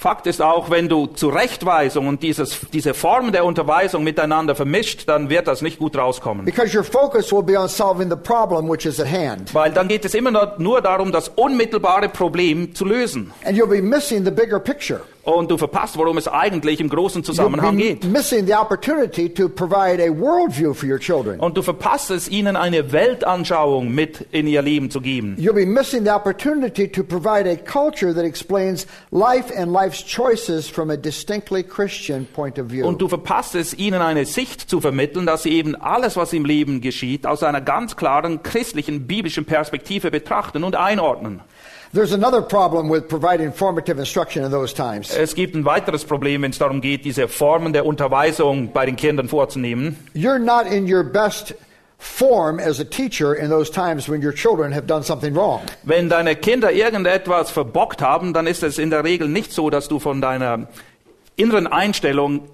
Fakt 0.00 0.28
ist 0.28 0.40
auch, 0.40 0.70
wenn 0.70 0.88
du 0.88 1.06
Zurechtweisung 1.08 2.06
und 2.06 2.22
dieses, 2.22 2.60
diese 2.72 2.94
Form 2.94 3.32
der 3.32 3.44
Unterweisung 3.44 4.04
miteinander 4.04 4.54
vermischt, 4.54 5.08
dann 5.08 5.28
wird 5.28 5.48
das 5.48 5.60
nicht 5.60 5.80
gut 5.80 5.98
rauskommen. 5.98 6.44
Because 6.44 6.72
your 6.76 6.84
focus 6.84 7.32
will 7.32 7.42
be 7.42 7.58
on 7.58 7.66
solving 7.68 8.08
the 8.08 8.14
problem 8.14 8.68
which 8.70 8.86
is 8.86 9.00
at 9.00 9.10
hand. 9.10 9.52
Weil 9.52 9.72
dann 9.72 9.88
geht 9.88 10.04
es 10.04 10.14
immer 10.14 10.30
nur- 10.30 10.54
nur 10.58 10.80
darum, 10.82 11.10
das 11.10 11.30
unmittelbare 11.34 12.08
Problem 12.10 12.76
zu 12.76 12.84
lösen. 12.84 13.32
And 13.44 13.58
you'll 13.58 13.66
be 13.66 13.82
missing 13.82 14.24
the 14.24 14.30
bigger 14.30 14.60
picture. 14.60 15.00
Und 15.28 15.50
du 15.50 15.58
verpasst, 15.58 15.98
worum 15.98 16.16
es 16.16 16.26
eigentlich 16.26 16.80
im 16.80 16.88
großen 16.88 17.22
Zusammenhang 17.22 17.76
geht. 17.76 18.04
missing 18.04 18.46
the 18.46 18.54
opportunity 18.54 19.28
to 19.28 19.48
provide 19.48 20.02
a 20.02 20.10
worldview 20.10 20.72
for 20.72 20.88
your 20.88 20.98
children. 20.98 21.38
Und 21.38 21.56
du 21.56 21.62
verpasst 21.62 22.10
es, 22.10 22.28
ihnen 22.28 22.56
eine 22.56 22.92
Weltanschauung 22.92 23.92
mit 23.94 24.26
in 24.32 24.46
ihr 24.46 24.62
Leben 24.62 24.90
zu 24.90 25.00
geben. 25.02 25.36
You'll 25.38 25.52
be 25.52 25.66
missing 25.66 26.04
the 26.04 26.10
opportunity 26.10 26.88
to 26.90 27.02
provide 27.02 27.46
a 27.46 27.56
culture 27.56 28.14
that 28.14 28.24
explains 28.24 28.86
life 29.10 29.52
and 29.54 29.72
life's 29.72 30.02
choices 30.02 30.68
from 30.68 30.90
a 30.90 30.96
distinctly 30.96 31.62
Christian 31.62 32.26
point 32.26 32.58
of 32.58 32.70
view. 32.70 32.86
Und 32.86 33.00
du 33.02 33.08
verpasst 33.08 33.54
es, 33.54 33.74
ihnen 33.74 34.00
eine 34.00 34.24
Sicht 34.24 34.70
zu 34.70 34.80
vermitteln, 34.80 35.26
dass 35.26 35.42
sie 35.42 35.50
eben 35.50 35.76
alles, 35.76 36.16
was 36.16 36.32
im 36.32 36.46
Leben 36.46 36.80
geschieht, 36.80 37.26
aus 37.26 37.42
einer 37.42 37.60
ganz 37.60 37.96
klaren 37.96 38.42
christlichen, 38.42 39.06
biblischen 39.06 39.44
Perspektive 39.44 40.10
betrachten 40.10 40.64
und 40.64 40.74
einordnen. 40.74 41.40
There's 41.92 42.12
another 42.12 42.42
problem 42.42 42.90
with 42.90 43.08
providing 43.08 43.50
formative 43.52 43.98
instruction 43.98 44.44
in 44.44 44.50
those 44.50 44.74
times. 44.74 45.10
Es 45.16 45.34
gibt 45.34 45.54
ein 45.54 45.64
weiteres 45.64 46.04
Problem, 46.04 46.42
wenn 46.42 46.50
es 46.50 46.58
darum 46.58 46.82
geht, 46.82 47.04
diese 47.04 47.28
Formen 47.28 47.72
der 47.72 47.86
Unterweisung 47.86 48.72
bei 48.72 48.84
den 48.84 48.96
Kindern 48.96 49.28
vorzunehmen. 49.28 49.96
You're 50.14 50.38
not 50.38 50.66
in 50.66 50.92
your 50.92 51.02
best 51.02 51.54
form 51.98 52.60
as 52.60 52.78
a 52.78 52.84
teacher 52.84 53.34
in 53.34 53.48
those 53.48 53.70
times 53.70 54.08
when 54.08 54.22
your 54.22 54.34
children 54.34 54.72
have 54.72 54.86
done 54.86 55.02
something 55.02 55.34
wrong. 55.34 55.62
Wenn 55.82 56.10
deine 56.10 56.36
Kinder 56.36 56.70
irgendetwas 56.72 57.50
verbockt 57.50 58.02
haben, 58.02 58.34
dann 58.34 58.46
ist 58.46 58.62
es 58.62 58.78
in 58.78 58.90
der 58.90 59.02
Regel 59.04 59.28
nicht 59.28 59.52
so, 59.52 59.70
dass 59.70 59.88
du 59.88 59.98
von 59.98 60.20
deiner 60.20 60.68
inneren 61.36 61.66
Einstellung 61.66 62.50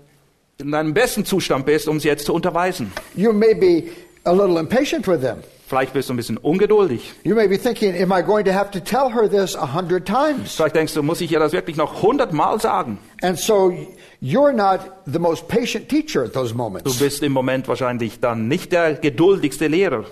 in 0.59 0.71
deinem 0.71 0.95
besten 0.95 1.25
Zustand 1.25 1.67
bist, 1.67 1.89
um 1.89 1.99
sie 1.99 2.07
jetzt 2.07 2.27
zu 2.27 2.33
unterweisen. 2.33 2.93
You 3.17 3.33
may 3.33 3.55
be 3.55 3.91
a 4.25 4.33
little 4.33 4.59
impatient 4.61 5.09
with 5.09 5.21
them. 5.21 5.43
Vielleicht 5.67 5.95
bist 5.95 6.09
du 6.11 6.15
ein 6.15 6.17
bisschen 6.19 6.37
ungeduldig. 6.37 7.13
You 7.25 7.35
may 7.35 7.49
be 7.49 7.59
thinking, 7.59 7.95
am 8.01 8.13
I 8.13 8.23
going 8.23 8.45
to 8.45 8.53
have 8.53 8.71
to 8.73 8.81
tell 8.81 9.11
her 9.11 9.27
this 9.29 9.57
a 9.57 9.75
hundred 9.75 10.05
times? 10.07 10.55
Vielleicht 10.57 10.77
denkst 10.77 10.93
du, 10.95 11.03
muss 11.03 11.21
ich 11.23 11.33
ihr 11.33 11.39
das 11.39 11.53
wirklich 11.53 11.77
noch 11.77 12.03
hundertmal 12.03 12.61
sagen? 12.61 12.99
And 13.23 13.39
so 13.39 13.73
you're 14.21 14.53
not 14.53 14.81
the 15.07 15.19
most 15.19 15.49
patient 15.49 15.89
teacher 15.89 16.25
at 16.25 16.35
those 16.35 16.53
Du 16.53 16.59
moments. 16.59 16.99
bist 16.99 17.23
im 17.23 17.33
Moment 17.33 17.67
wahrscheinlich 17.67 18.21
dann 18.21 18.47
nicht 18.47 18.73
der 18.73 18.95
geduldigste 18.95 19.67
Lehrer. 19.69 20.05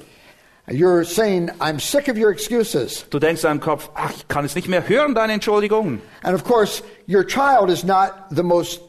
You're 0.69 1.05
saying, 1.05 1.51
I'm 1.59 1.81
sick 1.81 2.09
of 2.09 2.17
your 2.17 2.31
excuses. 2.31 3.05
Du 3.11 3.19
denkst 3.19 3.43
in 3.43 3.49
deinem 3.49 3.61
Kopf, 3.61 3.91
ach, 3.95 4.13
ich 4.17 4.29
kann 4.29 4.45
es 4.45 4.55
nicht 4.55 4.69
mehr 4.69 4.89
hören, 4.89 5.15
deine 5.15 5.35
Entschuldigungen. 5.35 6.01
And 6.23 6.35
of 6.35 6.45
course, 6.45 6.83
your 7.07 7.27
child 7.27 7.69
is 7.69 7.85
not 7.85 8.13
the 8.31 8.45
most 8.45 8.81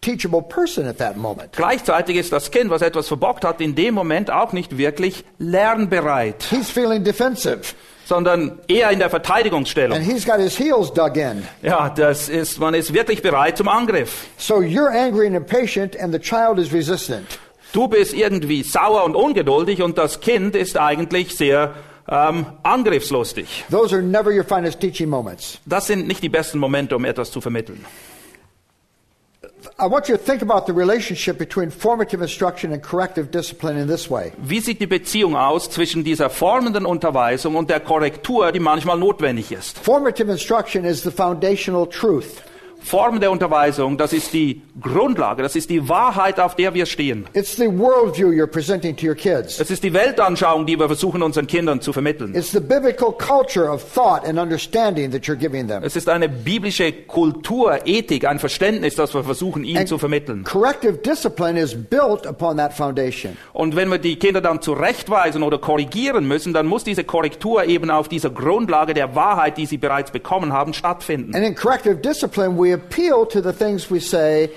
teachable 0.00 0.42
person 0.42 0.86
at 0.86 0.98
that 0.98 1.16
moment. 1.16 1.52
Gleichzeitig 1.52 2.16
ist 2.16 2.32
das 2.32 2.50
Kind, 2.50 2.70
was 2.70 2.82
etwas 2.82 3.08
verbockt 3.08 3.44
hat, 3.44 3.60
in 3.60 3.74
dem 3.74 3.94
Moment 3.94 4.30
auch 4.30 4.52
nicht 4.52 4.78
wirklich 4.78 5.24
lernbereit, 5.38 6.44
He's 6.50 6.70
feeling 6.70 7.04
defensive, 7.04 7.60
sondern 8.04 8.58
eher 8.66 8.90
in 8.90 8.98
der 8.98 9.06
and 9.06 9.12
Verteidigungsstellung. 9.12 10.00
he's 10.00 10.24
got 10.24 10.38
his 10.40 10.58
heels 10.58 10.92
dug 10.92 11.16
in. 11.16 11.42
Ja, 11.62 11.90
das 11.90 12.28
ist, 12.28 12.58
man 12.58 12.74
ist 12.74 12.92
wirklich 12.92 13.22
bereit 13.22 13.56
zum 13.56 13.68
Angriff. 13.68 14.26
So 14.36 14.56
you're 14.56 14.90
angry 14.90 15.26
and 15.26 15.36
impatient, 15.36 15.96
and 16.00 16.12
the 16.12 16.18
child 16.18 16.58
is 16.58 16.72
resistant. 16.72 17.26
Du 17.72 17.86
bist 17.86 18.14
irgendwie 18.14 18.64
sauer 18.64 19.04
und 19.04 19.14
ungeduldig 19.14 19.80
und 19.82 19.96
das 19.96 20.20
Kind 20.20 20.56
ist 20.56 20.76
eigentlich 20.76 21.36
sehr 21.36 21.74
ähm, 22.08 22.46
angriffslustig. 22.64 23.64
Those 23.70 23.94
are 23.94 24.02
never 24.02 24.32
your 24.32 24.42
finest 24.44 24.80
teaching 24.80 25.08
moments. 25.08 25.58
Das 25.66 25.86
sind 25.86 26.08
nicht 26.08 26.22
die 26.22 26.28
besten 26.28 26.58
Momente, 26.58 26.96
um 26.96 27.04
etwas 27.04 27.30
zu 27.30 27.40
vermitteln. 27.40 27.84
Wie 34.38 34.60
sieht 34.60 34.80
die 34.80 34.86
Beziehung 34.86 35.36
aus 35.36 35.70
zwischen 35.70 36.04
dieser 36.04 36.30
formenden 36.30 36.86
Unterweisung 36.86 37.56
und 37.56 37.70
der 37.70 37.80
Korrektur, 37.80 38.52
die 38.52 38.60
manchmal 38.60 38.98
notwendig 38.98 39.52
ist? 39.52 39.78
Formative 39.78 40.30
instruction 40.30 40.84
is 40.84 41.02
the 41.02 41.10
foundational 41.10 41.86
truth. 41.86 42.42
Form 42.82 43.20
der 43.20 43.30
Unterweisung, 43.30 43.96
das 43.98 44.12
ist 44.12 44.32
die 44.32 44.62
Grundlage, 44.80 45.42
das 45.42 45.56
ist 45.56 45.70
die 45.70 45.88
Wahrheit, 45.88 46.40
auf 46.40 46.56
der 46.56 46.74
wir 46.74 46.86
stehen. 46.86 47.26
It's 47.34 47.56
the 47.56 47.66
worldview 47.66 48.28
you're 48.28 48.46
presenting 48.46 48.96
to 48.96 49.06
your 49.06 49.14
kids. 49.14 49.60
Es 49.60 49.70
ist 49.70 49.82
die 49.84 49.92
Weltanschauung, 49.92 50.66
die 50.66 50.78
wir 50.78 50.86
versuchen 50.86 51.22
unseren 51.22 51.46
Kindern 51.46 51.80
zu 51.80 51.92
vermitteln. 51.92 52.34
It's 52.34 52.52
the 52.52 52.60
biblical 52.60 53.12
culture 53.12 53.70
of 53.70 53.84
thought 53.94 54.24
and 54.26 54.38
understanding 54.38 55.10
that 55.12 55.22
you're 55.24 55.36
giving 55.36 55.68
them. 55.68 55.82
Es 55.82 55.96
ist 55.96 56.08
eine 56.08 56.28
biblische 56.28 56.92
Kultur, 56.92 57.86
Ethik, 57.86 58.26
ein 58.26 58.38
Verständnis, 58.38 58.94
das 58.96 59.14
wir 59.14 59.24
versuchen, 59.24 59.64
ihnen 59.64 59.86
zu 59.86 59.98
vermitteln. 59.98 60.44
corrective 60.44 60.98
discipline 60.98 61.60
is 61.60 61.74
built 61.74 62.26
upon 62.26 62.56
that 62.56 62.72
foundation. 62.72 63.36
Und 63.52 63.76
wenn 63.76 63.90
wir 63.90 63.98
die 63.98 64.16
Kinder 64.16 64.40
dann 64.40 64.62
zurechtweisen 64.62 65.42
oder 65.42 65.58
korrigieren 65.58 66.26
müssen, 66.26 66.52
dann 66.52 66.66
muss 66.66 66.84
diese 66.84 67.04
Korrektur 67.04 67.64
eben 67.64 67.90
auf 67.90 68.08
dieser 68.08 68.30
Grundlage 68.30 68.94
der 68.94 69.14
Wahrheit, 69.14 69.58
die 69.58 69.66
sie 69.66 69.76
bereits 69.78 70.10
bekommen 70.10 70.52
haben, 70.52 70.72
stattfinden. 70.72 71.34
And 71.34 71.44
in 71.44 71.54
corrective 71.54 71.96
discipline, 71.96 72.56
we 72.56 72.69
appeal 72.72 73.26
to 73.26 73.40
the 73.42 73.52
things 73.52 73.90
we 73.90 74.00
say, 74.00 74.50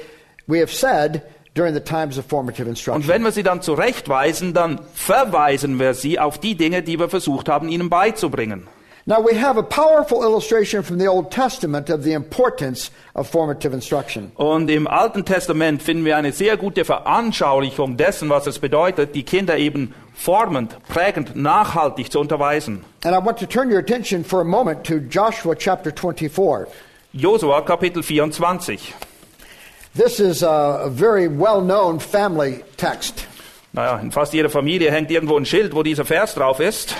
we 0.47 0.59
have 0.59 0.71
said 0.71 1.21
during 1.55 1.73
the 1.73 1.79
times 1.83 2.17
of 2.17 2.25
formative 2.25 2.63
Und 2.65 2.69
instruction. 2.71 3.07
wenn 3.07 3.23
wir 3.23 3.31
sie 3.31 3.43
dann 3.43 3.61
zurechtweisen, 3.61 4.53
dann 4.53 4.79
verweisen 4.93 5.79
wir 5.79 5.93
sie 5.93 6.19
auf 6.19 6.37
die 6.39 6.55
Dinge, 6.55 6.81
die 6.83 6.99
wir 6.99 7.09
versucht 7.09 7.47
haben, 7.49 7.69
ihnen 7.69 7.89
beizubringen. 7.89 8.67
Now, 9.05 9.17
we 9.21 9.35
have 9.35 9.57
a 9.59 9.61
powerful 9.63 10.23
illustration 10.23 10.81
from 10.81 10.97
the 10.97 11.09
Old 11.09 11.29
Testament 11.29 11.89
of 11.89 12.03
the 12.03 12.13
importance 12.13 12.89
of 13.15 13.27
formative 13.29 13.73
instruction. 13.73 14.31
Und 14.35 14.69
im 14.71 14.87
Alten 14.87 15.25
Testament 15.25 15.83
finden 15.83 16.05
wir 16.05 16.15
eine 16.15 16.31
sehr 16.31 16.55
gute 16.55 16.85
Veranschaulichung 16.85 17.97
dessen, 17.97 18.29
was 18.29 18.47
es 18.47 18.59
bedeutet, 18.59 19.13
die 19.13 19.23
Kinder 19.23 19.57
eben 19.57 19.93
formend, 20.13 20.77
prägend, 20.87 21.35
nachhaltig 21.35 22.13
zu 22.13 22.19
unterweisen. 22.21 22.85
And 23.03 23.13
I 23.13 23.19
want 23.23 23.37
to 23.39 23.45
turn 23.45 23.69
your 23.69 23.79
attention 23.79 24.23
for 24.23 24.39
a 24.39 24.45
moment 24.45 24.85
to 24.85 24.99
Joshua 24.99 25.53
chapter 25.53 25.91
24. 25.91 26.67
Josua 27.15 27.63
Kapitel 27.63 28.01
24. 28.03 28.91
This 29.93 30.19
is 30.19 30.41
a 30.41 30.89
very 30.89 31.27
well 31.27 31.61
known 31.61 31.99
family 31.99 32.63
text. 32.75 33.27
Naja, 33.75 34.01
in 34.01 34.09
fast 34.09 34.33
jeder 34.33 34.49
Familie 34.49 34.89
hängt 34.89 35.11
irgendwo 35.11 35.37
ein 35.37 35.45
Schild, 35.45 35.75
wo 35.75 35.83
dieser 35.83 36.05
Vers 36.05 36.33
drauf 36.33 36.59
ist. 36.59 36.95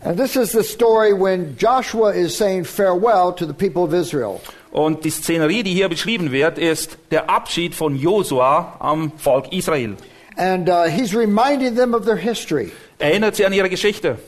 And 0.00 0.18
this 0.18 0.34
is 0.34 0.50
the 0.50 0.64
story 0.64 1.12
when 1.12 1.56
Joshua 1.56 2.10
is 2.10 2.36
saying 2.36 2.64
farewell 2.64 3.32
to 3.34 3.46
the 3.46 3.54
people 3.54 3.84
of 3.84 3.94
Israel. 3.94 4.40
Und 4.72 5.04
die 5.04 5.10
Szenerie, 5.10 5.62
die 5.62 5.74
hier 5.74 5.88
beschrieben 5.88 6.32
wird, 6.32 6.58
ist 6.58 6.98
der 7.12 7.30
Abschied 7.30 7.72
von 7.72 7.94
Josua 7.94 8.76
am 8.80 9.12
Volk 9.16 9.52
Israel. 9.52 9.96
And 10.36 10.68
uh, 10.68 10.88
he's 10.88 11.14
reminding 11.14 11.76
them 11.76 11.94
of 11.94 12.04
their 12.04 12.16
history. 12.16 12.72
Erinnert 12.98 13.36
sie 13.36 13.46
an 13.46 13.52
ihre 13.52 13.70
Geschichte. 13.70 14.18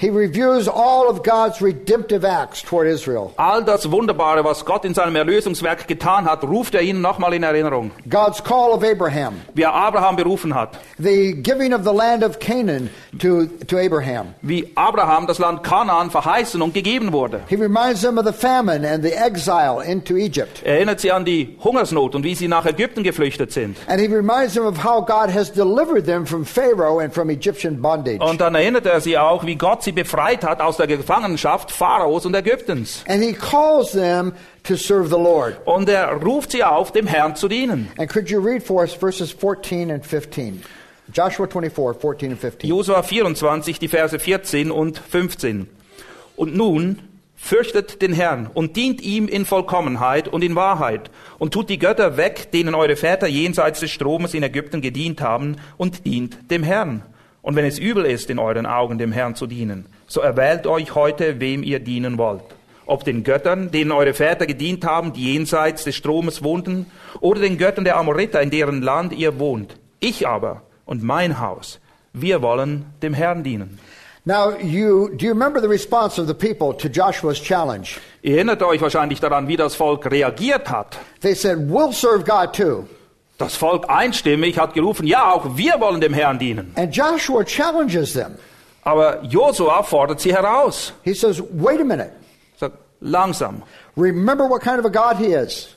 He 0.00 0.08
reviews 0.08 0.66
all 0.66 1.10
of 1.10 1.22
God's 1.22 1.60
redemptive 1.60 2.24
acts 2.24 2.62
toward 2.62 2.86
Israel. 2.86 3.34
All 3.36 3.62
das 3.62 3.90
Wunderbare, 3.90 4.42
was 4.42 4.64
Gott 4.64 4.86
in 4.86 4.94
seinem 4.94 5.14
Erlösungswerk 5.14 5.86
getan 5.86 6.24
hat, 6.24 6.42
ruft 6.42 6.74
er 6.74 6.80
ihnen 6.80 7.02
nochmal 7.02 7.34
in 7.34 7.42
Erinnerung. 7.42 7.90
God's 8.08 8.42
call 8.42 8.70
of 8.72 8.82
Abraham, 8.82 9.42
Wie 9.52 9.60
er 9.60 9.74
Abraham 9.74 10.16
berufen 10.16 10.54
hat. 10.54 10.78
the 10.98 11.34
giving 11.42 11.74
of 11.74 11.84
the 11.84 11.92
land 11.92 12.24
of 12.24 12.38
Canaan 12.38 12.88
to, 13.18 13.44
to 13.66 13.76
Abraham. 13.76 14.34
Wie 14.40 14.72
Abraham 14.74 15.26
das 15.26 15.38
Land 15.38 15.62
Kanaan 15.62 16.10
verheißen 16.10 16.62
und 16.62 16.72
gegeben 16.72 17.12
wurde. 17.12 17.42
He 17.50 17.56
reminds 17.56 18.00
them 18.00 18.16
of 18.16 18.24
the 18.24 18.32
famine 18.32 18.88
and 18.88 19.04
the 19.04 19.12
exile 19.12 19.84
into 19.84 20.16
Egypt. 20.16 20.62
Er 20.64 20.76
erinnert 20.76 21.00
sie 21.00 21.12
an 21.12 21.26
die 21.26 21.58
Hungersnot 21.62 22.14
und 22.14 22.24
wie 22.24 22.34
sie 22.34 22.48
nach 22.48 22.64
Ägypten 22.64 23.02
geflüchtet 23.02 23.52
sind. 23.52 23.76
And 23.86 24.00
he 24.00 24.06
reminds 24.06 24.54
them 24.54 24.64
of 24.64 24.82
how 24.82 25.04
God 25.04 25.28
has 25.30 25.52
delivered 25.52 26.06
them 26.06 26.24
from 26.24 26.46
Pharaoh 26.46 27.00
and 27.00 27.12
from 27.12 27.28
Egyptian 27.28 27.82
bondage. 27.82 28.24
Und 28.24 28.40
dann 28.40 28.54
erinnert 28.54 28.86
er 28.86 29.02
sie 29.02 29.18
auch, 29.18 29.44
wie 29.44 29.56
Gott 29.56 29.82
sie 29.82 29.89
befreit 29.92 30.44
hat 30.44 30.60
aus 30.60 30.76
der 30.76 30.86
Gefangenschaft 30.86 31.70
Pharaos 31.70 32.26
und 32.26 32.34
Ägyptens. 32.34 33.04
And 33.08 33.22
he 33.22 33.32
calls 33.32 33.92
them 33.92 34.32
to 34.64 34.76
serve 34.76 35.08
the 35.08 35.20
Lord. 35.20 35.56
Und 35.66 35.88
er 35.88 36.12
ruft 36.12 36.52
sie 36.52 36.64
auf, 36.64 36.92
dem 36.92 37.06
Herrn 37.06 37.36
zu 37.36 37.48
dienen. 37.48 37.90
And 37.98 38.10
could 38.10 38.28
you 38.30 38.40
read 38.40 38.62
for 38.62 38.82
us 38.82 38.92
verses 38.92 39.32
14 39.32 39.90
and 39.90 40.04
15? 40.04 40.62
Joshua 41.12 41.46
24, 41.46 42.00
14 42.00 42.32
and 42.32 42.40
15. 42.40 42.70
Josua 42.70 43.02
24, 43.02 43.78
die 43.78 43.88
Verse 43.88 44.18
14 44.18 44.70
und 44.70 44.98
15. 44.98 45.68
Und 46.36 46.56
nun 46.56 47.00
fürchtet 47.36 48.02
den 48.02 48.12
Herrn 48.12 48.50
und 48.52 48.76
dient 48.76 49.00
ihm 49.00 49.26
in 49.26 49.44
Vollkommenheit 49.46 50.28
und 50.28 50.44
in 50.44 50.54
Wahrheit 50.54 51.10
und 51.38 51.52
tut 51.52 51.70
die 51.70 51.78
Götter 51.78 52.16
weg, 52.16 52.52
denen 52.52 52.74
eure 52.74 52.96
Väter 52.96 53.26
jenseits 53.26 53.80
des 53.80 53.90
Stromes 53.90 54.34
in 54.34 54.42
Ägypten 54.42 54.82
gedient 54.82 55.20
haben 55.20 55.56
und 55.78 56.06
dient 56.06 56.50
dem 56.50 56.62
Herrn. 56.62 57.02
Und 57.42 57.56
wenn 57.56 57.64
es 57.64 57.78
übel 57.78 58.04
ist, 58.04 58.28
in 58.30 58.38
euren 58.38 58.66
Augen 58.66 58.98
dem 58.98 59.12
Herrn 59.12 59.34
zu 59.34 59.46
dienen, 59.46 59.86
so 60.06 60.20
erwählt 60.20 60.66
euch 60.66 60.94
heute, 60.94 61.40
wem 61.40 61.62
ihr 61.62 61.80
dienen 61.80 62.18
wollt. 62.18 62.42
Ob 62.86 63.04
den 63.04 63.22
Göttern, 63.24 63.70
denen 63.70 63.92
eure 63.92 64.14
Väter 64.14 64.46
gedient 64.46 64.84
haben, 64.84 65.12
die 65.12 65.32
jenseits 65.32 65.84
des 65.84 65.96
Stromes 65.96 66.42
wohnten, 66.42 66.86
oder 67.20 67.40
den 67.40 67.56
Göttern 67.56 67.84
der 67.84 67.96
Amoriter, 67.96 68.42
in 68.42 68.50
deren 68.50 68.82
Land 68.82 69.12
ihr 69.12 69.38
wohnt. 69.38 69.76
Ich 70.00 70.26
aber 70.26 70.62
und 70.84 71.02
mein 71.02 71.40
Haus, 71.40 71.78
wir 72.12 72.42
wollen 72.42 72.86
dem 73.02 73.14
Herrn 73.14 73.42
dienen. 73.44 73.78
Now, 74.26 74.50
you, 74.58 75.08
do 75.16 75.24
you 75.24 75.32
remember 75.32 75.62
the 75.62 75.68
response 75.68 76.18
of 76.18 76.26
the 76.26 76.34
people 76.34 76.74
to 76.74 76.88
Joshua's 76.88 77.40
challenge? 77.40 77.98
Ihr 78.22 78.36
erinnert 78.36 78.62
euch 78.62 78.80
wahrscheinlich 78.82 79.18
daran, 79.18 79.48
wie 79.48 79.56
das 79.56 79.74
Volk 79.74 80.10
reagiert 80.10 80.68
hat. 80.70 80.98
They 81.20 81.34
said, 81.34 81.58
We'll 81.70 81.92
serve 81.92 82.24
God 82.24 82.52
too. 82.52 82.86
Das 83.40 83.56
Volk 83.56 83.88
einstimmig 83.88 84.58
hat 84.58 84.74
gerufen, 84.74 85.06
ja, 85.06 85.32
auch 85.32 85.56
wir 85.56 85.80
wollen 85.80 86.02
dem 86.02 86.12
Herrn 86.12 86.38
dienen. 86.38 86.72
And 86.76 86.94
Joshua 86.94 87.42
challenges 87.42 88.12
them. 88.12 88.36
Aber 88.82 89.22
Josua 89.24 89.82
fordert 89.82 90.20
sie 90.20 90.30
heraus. 90.30 90.92
He 91.04 91.14
says, 91.14 91.42
Wait 91.52 91.80
a 91.80 91.84
minute. 91.84 92.12
Sagt, 92.58 92.76
langsam. 93.00 93.62
Remember 93.96 94.46
what 94.46 94.60
kind 94.60 94.78
of 94.78 94.84
a 94.84 94.90
God 94.90 95.16
He 95.16 95.32
is. 95.32 95.74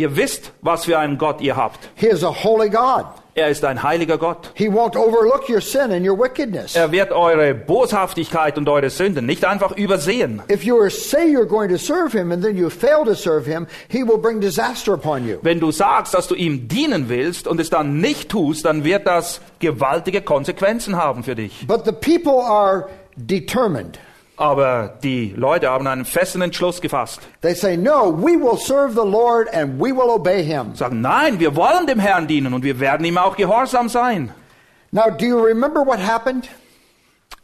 Ihr 0.00 0.16
wisst, 0.16 0.52
was 0.62 0.86
für 0.86 0.98
einen 0.98 1.18
Gott 1.18 1.42
ihr 1.42 1.56
habt. 1.56 1.78
He 1.94 2.06
is 2.06 2.24
a 2.24 2.32
holy 2.32 2.70
God. 2.70 3.04
Er 3.34 3.50
ist 3.50 3.62
ein 3.66 3.82
heiliger 3.82 4.16
Gott. 4.16 4.50
He 4.54 4.66
won't 4.66 4.96
overlook 4.96 5.46
your 5.50 5.60
sin 5.60 5.92
and 5.92 6.06
your 6.06 6.18
wickedness. 6.18 6.74
Er 6.74 6.90
wird 6.90 7.12
eure 7.12 7.54
Boshaftigkeit 7.54 8.56
und 8.56 8.66
eure 8.66 8.88
Sünden 8.88 9.26
nicht 9.26 9.44
einfach 9.44 9.76
übersehen. 9.76 10.40
If 10.50 10.64
you 10.64 10.88
say 10.88 11.26
you're 11.26 11.44
going 11.44 11.68
to 11.68 11.76
serve 11.76 12.16
Him 12.16 12.32
and 12.32 12.42
then 12.42 12.56
you 12.56 12.70
fail 12.70 13.04
to 13.04 13.14
serve 13.14 13.44
Him, 13.44 13.66
He 13.88 14.02
will 14.02 14.16
bring 14.16 14.40
disaster 14.40 14.94
upon 14.94 15.28
you. 15.28 15.36
Wenn 15.42 15.60
du 15.60 15.70
sagst, 15.70 16.14
dass 16.14 16.26
du 16.28 16.34
ihm 16.34 16.66
dienen 16.66 17.10
willst 17.10 17.46
und 17.46 17.60
es 17.60 17.68
dann 17.68 18.00
nicht 18.00 18.30
tust, 18.30 18.64
dann 18.64 18.84
wird 18.84 19.06
das 19.06 19.42
gewaltige 19.58 20.22
Konsequenzen 20.22 20.96
haben 20.96 21.24
für 21.24 21.34
dich. 21.34 21.66
But 21.66 21.84
the 21.84 21.92
people 21.92 22.42
are 22.42 22.88
determined. 23.16 23.98
Aber 24.40 24.94
die 25.02 25.34
Leute 25.36 25.68
haben 25.68 25.86
einen 25.86 26.06
festen 26.06 26.40
Entschluss 26.40 26.80
gefasst. 26.80 27.20
They 27.42 27.54
say, 27.54 27.76
No, 27.76 28.10
we 28.10 28.38
will 28.38 28.56
serve 28.56 28.94
the 28.94 29.06
Lord 29.06 29.52
and 29.52 29.78
we 29.78 29.92
will 29.92 30.08
obey 30.08 30.42
Him. 30.42 30.74
Sagen, 30.74 31.02
nein, 31.02 31.38
wir 31.38 31.54
wollen 31.56 31.86
dem 31.86 31.98
Herrn 31.98 32.26
dienen 32.26 32.54
und 32.54 32.64
wir 32.64 32.80
werden 32.80 33.04
ihm 33.04 33.18
auch 33.18 33.36
gehorsam 33.36 33.90
sein. 33.90 34.32
Now, 34.92 35.10
do 35.10 35.26
you 35.26 35.38
remember 35.38 35.84
what 35.84 35.98
happened? 35.98 36.48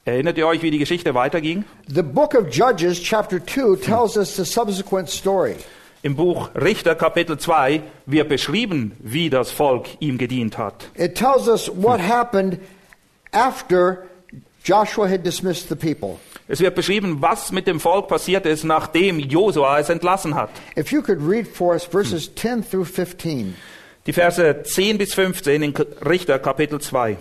Erinnert 0.06 0.38
ihr 0.38 0.46
euch, 0.46 0.62
wie 0.62 0.70
die 0.70 0.78
Geschichte 0.78 1.14
weiterging? 1.14 1.66
The 1.86 2.00
book 2.00 2.34
of 2.34 2.48
Judges, 2.48 3.02
chapter 3.02 3.44
2, 3.44 3.76
tells 3.76 4.16
us 4.16 4.34
the 4.34 4.46
subsequent 4.46 5.10
story. 5.10 5.56
Im 6.00 6.16
Buch 6.16 6.48
Richter 6.54 6.94
Kapitel 6.94 7.36
2 7.36 7.82
wird 8.06 8.30
beschrieben, 8.30 8.92
wie 9.00 9.28
das 9.28 9.50
Volk 9.50 9.86
ihm 10.00 10.16
gedient 10.16 10.56
hat. 10.56 10.88
It 10.94 11.14
tells 11.14 11.46
us 11.46 11.68
what 11.68 12.00
happened 12.00 12.58
after 13.32 14.06
Joshua 14.64 15.06
had 15.06 15.22
dismissed 15.24 15.68
the 15.68 15.76
people. 15.76 16.18
Es 16.48 16.60
wird 16.60 16.76
beschrieben, 16.76 17.18
was 17.20 17.50
mit 17.50 17.66
dem 17.66 17.80
Volk 17.80 18.06
passiert 18.06 18.46
ist, 18.46 18.62
nachdem 18.62 19.18
Josua 19.18 19.80
es 19.80 19.88
entlassen 19.88 20.34
hat. 20.34 20.50
If 20.78 20.92
you 20.92 21.02
could 21.02 21.18
read 21.20 21.48
for 21.48 21.72
us 21.72 21.84
verses 21.84 22.32
10 22.34 22.68
through 22.70 22.88
15. 22.88 23.56
Die 24.06 24.12
Verse 24.12 24.62
10 24.62 24.98
bis 24.98 25.14
15 25.14 25.62
in 25.62 25.74
Richter 26.08 26.38
Kapitel 26.38 26.80
2. 26.80 27.16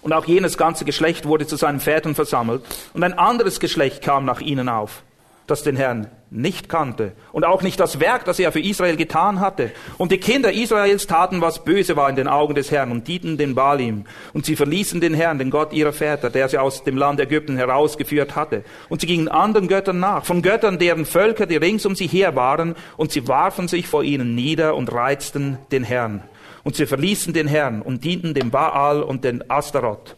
Und 0.00 0.12
auch 0.14 0.24
jenes 0.24 0.56
ganze 0.56 0.86
Geschlecht 0.86 1.26
wurde 1.26 1.46
zu 1.46 1.56
seinen 1.56 1.80
Vätern 1.80 2.14
versammelt, 2.14 2.62
und 2.94 3.02
ein 3.02 3.12
anderes 3.12 3.60
Geschlecht 3.60 4.02
kam 4.02 4.24
nach 4.24 4.40
ihnen 4.40 4.68
auf, 4.68 5.02
das 5.46 5.62
den 5.62 5.76
Herrn 5.76 6.10
nicht 6.30 6.68
kannte 6.68 7.12
und 7.32 7.44
auch 7.44 7.62
nicht 7.62 7.78
das 7.78 8.00
Werk, 8.00 8.24
das 8.24 8.38
er 8.38 8.50
für 8.50 8.60
Israel 8.60 8.96
getan 8.96 9.40
hatte. 9.40 9.70
Und 9.96 10.10
die 10.10 10.18
Kinder 10.18 10.52
Israels 10.52 11.06
taten, 11.06 11.40
was 11.40 11.64
böse 11.64 11.96
war 11.96 12.10
in 12.10 12.16
den 12.16 12.26
Augen 12.26 12.54
des 12.54 12.70
Herrn 12.70 12.90
und 12.90 13.06
dienten 13.06 13.38
den 13.38 13.54
Balim. 13.54 14.06
Und 14.32 14.44
sie 14.44 14.56
verließen 14.56 15.00
den 15.00 15.14
Herrn, 15.14 15.38
den 15.38 15.50
Gott 15.50 15.72
ihrer 15.72 15.92
Väter, 15.92 16.30
der 16.30 16.48
sie 16.48 16.58
aus 16.58 16.82
dem 16.82 16.96
Land 16.96 17.20
Ägypten 17.20 17.56
herausgeführt 17.56 18.34
hatte. 18.34 18.64
Und 18.88 19.00
sie 19.00 19.06
gingen 19.06 19.28
anderen 19.28 19.68
Göttern 19.68 20.00
nach, 20.00 20.24
von 20.24 20.42
Göttern, 20.42 20.78
deren 20.78 21.06
Völker, 21.06 21.46
die 21.46 21.56
rings 21.56 21.86
um 21.86 21.94
sie 21.94 22.08
her 22.08 22.34
waren, 22.34 22.74
und 22.96 23.12
sie 23.12 23.28
warfen 23.28 23.68
sich 23.68 23.86
vor 23.86 24.02
ihnen 24.02 24.34
nieder 24.34 24.74
und 24.74 24.92
reizten 24.92 25.58
den 25.70 25.84
Herrn. 25.84 26.22
Und 26.64 26.74
sie 26.74 26.86
verließen 26.86 27.32
den 27.32 27.46
Herrn 27.46 27.80
und 27.82 28.02
dienten 28.02 28.34
dem 28.34 28.50
Baal 28.50 29.02
und 29.02 29.22
den 29.22 29.48
Astaroth. 29.48 30.16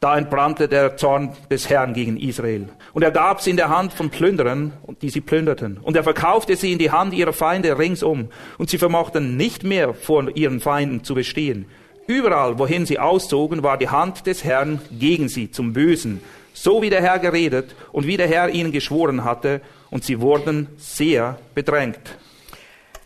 Da 0.00 0.18
entbrannte 0.18 0.68
der 0.68 0.96
Zorn 0.96 1.32
des 1.48 1.70
Herrn 1.70 1.94
gegen 1.94 2.16
Israel. 2.16 2.68
Und 2.94 3.02
er 3.02 3.10
gab 3.10 3.40
sie 3.40 3.50
in 3.50 3.56
der 3.56 3.70
Hand 3.70 3.92
von 3.92 4.10
Plünderern, 4.10 4.72
die 5.00 5.08
sie 5.08 5.20
plünderten. 5.20 5.78
Und 5.78 5.96
er 5.96 6.04
verkaufte 6.04 6.56
sie 6.56 6.72
in 6.72 6.78
die 6.78 6.90
Hand 6.90 7.14
ihrer 7.14 7.32
Feinde 7.32 7.78
ringsum. 7.78 8.28
Und 8.58 8.70
sie 8.70 8.78
vermochten 8.78 9.36
nicht 9.36 9.64
mehr 9.64 9.94
vor 9.94 10.36
ihren 10.36 10.60
Feinden 10.60 11.02
zu 11.02 11.14
bestehen. 11.14 11.66
Überall, 12.06 12.58
wohin 12.58 12.84
sie 12.84 12.98
auszogen, 12.98 13.62
war 13.62 13.78
die 13.78 13.88
Hand 13.88 14.26
des 14.26 14.44
Herrn 14.44 14.80
gegen 14.90 15.28
sie 15.28 15.50
zum 15.50 15.72
Bösen. 15.72 16.20
So 16.52 16.82
wie 16.82 16.90
der 16.90 17.00
Herr 17.00 17.18
geredet 17.18 17.74
und 17.92 18.06
wie 18.06 18.18
der 18.18 18.28
Herr 18.28 18.50
ihnen 18.50 18.72
geschworen 18.72 19.24
hatte. 19.24 19.62
Und 19.90 20.04
sie 20.04 20.20
wurden 20.20 20.68
sehr 20.76 21.38
bedrängt. 21.54 22.00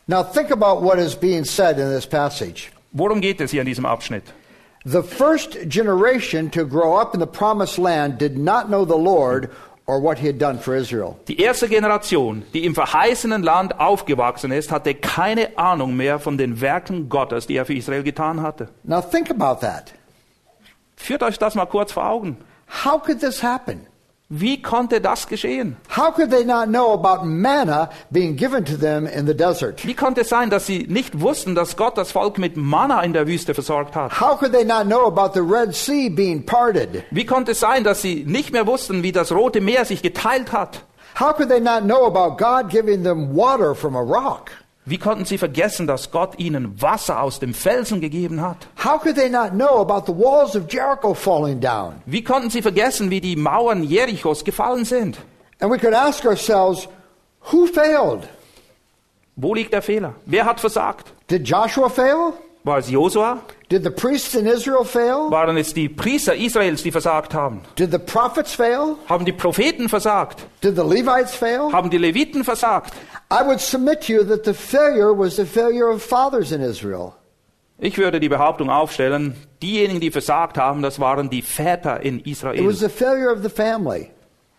Now 0.09 0.23
think 0.23 0.51
about 0.51 0.83
what 0.83 0.99
is 0.99 1.15
being 1.15 1.45
said 1.45 1.79
in 1.79 1.91
this 1.91 2.07
passage. 2.07 2.71
Worum 2.93 3.21
geht 3.21 3.41
es 3.41 3.51
hier 3.51 3.61
in 3.61 3.67
diesem 3.67 3.85
Abschnitt? 3.85 4.23
The 4.85 5.03
first 5.03 5.69
generation 5.69 6.49
to 6.53 6.65
grow 6.65 6.97
up 6.97 7.13
in 7.13 7.19
the 7.19 7.27
promised 7.27 7.77
land 7.77 8.19
did 8.19 8.39
not 8.39 8.69
know 8.69 8.85
the 8.85 8.97
Lord 8.97 9.51
or 9.87 10.03
what 10.03 10.19
he 10.19 10.27
had 10.27 10.39
done 10.39 10.59
for 10.59 10.75
Israel. 10.75 11.17
Die 11.29 11.41
erste 11.41 11.69
Generation, 11.69 12.45
die 12.53 12.65
im 12.65 12.75
verheißenen 12.75 13.43
Land 13.43 13.79
aufgewachsen 13.79 14.51
ist, 14.51 14.71
hatte 14.73 14.95
keine 14.95 15.57
Ahnung 15.57 15.97
mehr 15.97 16.19
von 16.19 16.37
den 16.37 16.61
Werken 16.61 17.09
Gottes, 17.09 17.47
die 17.47 17.57
er 17.57 17.67
für 17.67 17.75
Israel 17.75 18.03
getan 18.03 18.43
hatte. 18.43 18.69
Now 18.83 19.01
think 19.01 19.31
about 19.31 19.61
that. 19.61 19.93
Führt 20.97 21.23
euch 21.23 21.39
das 21.39 21.55
mal 21.55 21.67
kurz 21.67 21.93
vor 21.93 22.09
Augen. 22.09 22.37
How 22.85 23.01
could 23.01 23.21
this 23.21 23.43
happen? 23.43 23.87
Wie 24.29 24.61
konnte 24.61 25.01
das 25.01 25.29
geschehen? 25.29 25.77
How 25.97 26.13
could 26.13 26.31
they 26.31 26.45
not 26.45 26.67
know 26.67 26.93
about 26.93 27.25
manna 27.25 27.91
being 28.11 28.35
given 28.35 28.65
to 28.65 28.77
them 28.77 29.07
in 29.07 29.25
the 29.25 29.35
desert? 29.35 29.87
Wie 29.87 29.95
konnte 29.95 30.23
es 30.23 30.29
sein, 30.29 30.51
dass 30.51 30.67
sie 30.67 30.85
nicht 30.89 31.21
wussten, 31.21 31.55
dass 31.55 31.77
Gott 31.77 31.97
das 31.97 32.11
Volk 32.11 32.37
mit 32.37 32.57
Manna 32.57 33.03
in 33.03 33.13
der 33.13 33.29
Wüste 33.29 33.55
versorgt 33.55 33.95
hat? 33.95 34.21
How 34.21 34.37
could 34.37 34.53
they 34.53 34.65
not 34.65 34.87
know 34.87 35.07
about 35.07 35.35
the 35.35 35.47
Red 35.47 35.77
Sea 35.77 36.09
being 36.09 36.45
parted? 36.45 37.05
Wie 37.13 37.25
konnte 37.25 37.53
es 37.53 37.61
sein, 37.61 37.85
dass 37.85 38.03
sie 38.03 38.25
nicht 38.27 38.53
mehr 38.53 38.67
wussten, 38.67 39.05
wie 39.05 39.13
das 39.13 39.31
Rote 39.31 39.61
Meer 39.61 39.85
sich 39.85 40.03
geteilt 40.03 40.51
hat? 40.51 40.83
How 41.21 41.33
could 41.33 41.49
they 41.49 41.61
not 41.61 41.85
know 41.85 42.05
about 42.07 42.37
God 42.37 42.69
giving 42.69 43.05
them 43.05 43.37
water 43.37 43.77
from 43.77 43.95
a 43.95 44.03
rock? 44.03 44.51
Wie 44.89 44.99
konnten 44.99 45.25
sie 45.25 45.37
vergessen, 45.37 45.89
dass 45.89 46.13
Gott 46.13 46.39
ihnen 46.39 46.81
Wasser 46.81 47.21
aus 47.21 47.41
dem 47.41 47.55
Felsen 47.55 48.01
gegeben 48.01 48.41
hat? 48.41 48.69
How 48.85 49.01
could 49.03 49.17
they 49.17 49.29
not 49.29 49.51
know 49.51 49.81
about 49.81 50.07
the 50.07 50.17
walls 50.17 50.55
of 50.55 50.69
Jericho 50.69 51.13
falling 51.13 51.61
down? 51.61 51.95
Wie 52.07 52.23
konnten 52.23 52.51
sie 52.51 52.63
vergessen, 52.63 53.11
wie 53.11 53.21
die 53.21 53.35
Mauern 53.35 53.83
Jerichos 53.83 54.45
gefallen 54.45 54.85
sind? 54.85 55.19
And 55.59 55.73
we 55.73 55.79
could 55.79 55.93
ask 55.93 56.25
ourselves, 56.25 56.87
who 57.51 57.67
failed? 57.67 58.29
Wo 59.35 59.55
liegt 59.55 59.73
der 59.73 59.83
Fehler? 59.83 60.15
Wer 60.25 60.45
hat 60.45 60.61
versagt? 60.61 61.13
Did 61.29 61.49
Joshua 61.49 61.89
fail? 61.89 62.33
War 62.63 62.79
es 62.79 62.89
Josua? 62.89 63.41
Did 63.69 63.83
the 63.83 63.91
priests 63.91 64.35
in 64.37 64.47
Israel 64.47 64.85
fail? 64.85 65.29
Waren 65.31 65.57
es 65.57 65.75
die 65.75 65.89
Priester 65.89 66.37
Israels, 66.37 66.85
die 66.85 66.93
versagt 66.93 67.35
haben? 67.35 67.63
Did 67.77 67.91
the 67.91 67.99
prophets 67.99 68.55
fail? 68.55 68.97
Haben 69.09 69.25
die 69.25 69.33
Propheten 69.33 69.89
versagt? 69.89 70.47
Did 70.63 70.77
the 70.77 70.83
Levites 70.85 71.35
fail? 71.35 71.73
Haben 71.73 71.91
die 71.91 71.99
Leviten 71.99 72.45
versagt? 72.45 72.93
I 73.33 73.43
would 73.45 73.61
submit 73.61 74.03
to 74.07 74.13
you 74.13 74.25
that 74.25 74.45
the 74.45 74.55
failure 74.55 75.13
was 75.13 75.35
the 75.35 75.45
failure 75.45 75.89
of 75.91 76.01
fathers 76.01 76.53
in 76.53 76.61
Israel. 76.61 77.15
Ich 77.79 77.99
würde 77.99 78.21
die 78.21 78.29
Behauptung 78.29 78.71
aufstellen, 78.71 79.35
diejenigen, 79.61 80.01
die 80.01 80.11
versagt 80.13 80.57
haben, 80.59 80.81
das 80.81 81.01
waren 81.01 81.29
die 81.29 81.43
Väter 81.43 82.01
in 82.01 82.21
It 82.21 82.27
was 82.27 82.55
Israel. 82.55 82.73
the 82.73 82.89
failure 82.89 83.33
of 83.33 83.43
the 83.43 83.51
family. 83.51 84.11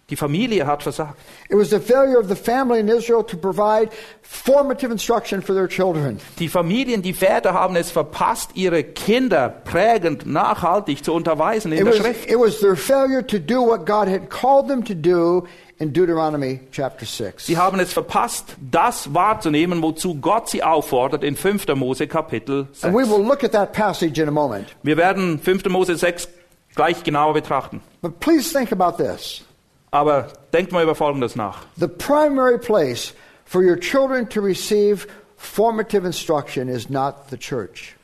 Die 0.09 0.15
Familie 0.15 0.65
hat 0.65 0.83
versagt. 0.83 1.17
It 1.49 1.57
was 1.57 1.69
the 1.69 1.81
failure 1.81 2.17
of 2.17 2.29
the 2.29 2.35
family 2.35 2.79
in 2.79 2.87
Israel 2.87 3.25
to 3.25 3.35
provide 3.35 3.89
formative 4.21 4.89
instruction 4.89 5.41
for 5.41 5.53
their 5.53 5.67
children. 5.67 6.21
Die 6.39 6.47
Familien, 6.47 7.01
die 7.01 7.11
Väter 7.11 7.53
haben 7.53 7.75
es 7.75 7.91
verpasst, 7.91 8.51
ihre 8.53 8.85
Kinder 8.85 9.49
prägend, 9.49 10.25
nachhaltig 10.25 11.03
zu 11.03 11.11
unterweisen 11.13 11.73
in 11.73 11.79
It 11.79 11.85
der 11.85 11.91
was, 11.93 11.99
Schrift. 11.99 12.31
it 12.31 12.39
was 12.39 12.59
their 12.61 12.77
failure 12.77 13.21
to 13.21 13.37
do 13.37 13.61
what 13.61 13.85
God 13.85 14.07
had 14.07 14.29
called 14.29 14.69
them 14.69 14.81
to 14.85 14.93
do 14.93 15.45
in 15.77 15.91
Deuteronomy 15.91 16.61
chapter 16.71 17.05
6. 17.05 17.45
Sie 17.45 17.57
haben 17.57 17.77
es 17.81 17.91
verpasst, 17.91 18.55
das 18.61 19.13
wahrzunehmen, 19.13 19.81
wozu 19.81 20.15
Gott 20.21 20.47
sie 20.47 20.63
auffordert 20.63 21.21
in 21.21 21.35
5. 21.35 21.67
Mose 21.75 22.07
Kapitel 22.07 22.67
6. 22.71 22.85
And 22.85 22.95
we 22.95 23.03
will 23.03 23.21
look 23.21 23.43
at 23.43 23.51
that 23.51 23.73
passage 23.73 24.21
in 24.21 24.29
a 24.29 24.31
moment. 24.31 24.73
Wir 24.83 24.95
werden 24.95 25.37
5. 25.37 25.65
Mose 25.65 25.97
6 25.97 26.29
gleich 26.75 27.03
genauer 27.03 27.33
betrachten. 27.33 27.81
But 28.01 28.21
please 28.21 28.53
think 28.53 28.71
about 28.71 29.03
this. 29.03 29.43
Aber 29.91 30.27
denkt 30.53 30.71
mal 30.71 30.83
über 30.83 30.95
Folgendes 30.95 31.35
nach. 31.35 31.59
The 31.77 31.87
primary 31.87 32.57
place 32.57 33.13
for 33.45 33.61
your 33.61 33.79
children 33.79 34.27
to 34.29 34.41
receive 34.41 35.07
formative 35.37 36.05
instruction 36.05 36.67
is 36.67 36.89
not 36.89 37.29
the 37.29 37.37
church. 37.37 37.95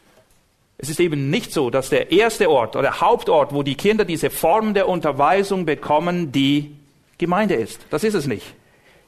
Es 0.78 0.90
ist 0.90 1.00
eben 1.00 1.30
nicht 1.30 1.54
so, 1.54 1.70
dass 1.70 1.90
der 1.90 2.12
erste 2.12 2.50
Ort 2.50 2.76
oder 2.76 2.90
der 2.90 3.02
Hauptort, 3.02 3.54
wo 3.54 3.64
die 3.64 3.76
Kinder 3.76 4.06
diese 4.06 4.30
Form 4.30 4.74
der 4.74 4.90
Unterweisung 4.90 5.66
bekommen, 5.66 6.32
die 6.32 6.76
Gemeinde 7.18 7.56
ist. 7.56 7.80
Das 7.90 8.04
ist 8.04 8.16
es 8.16 8.28
nicht. 8.28 8.54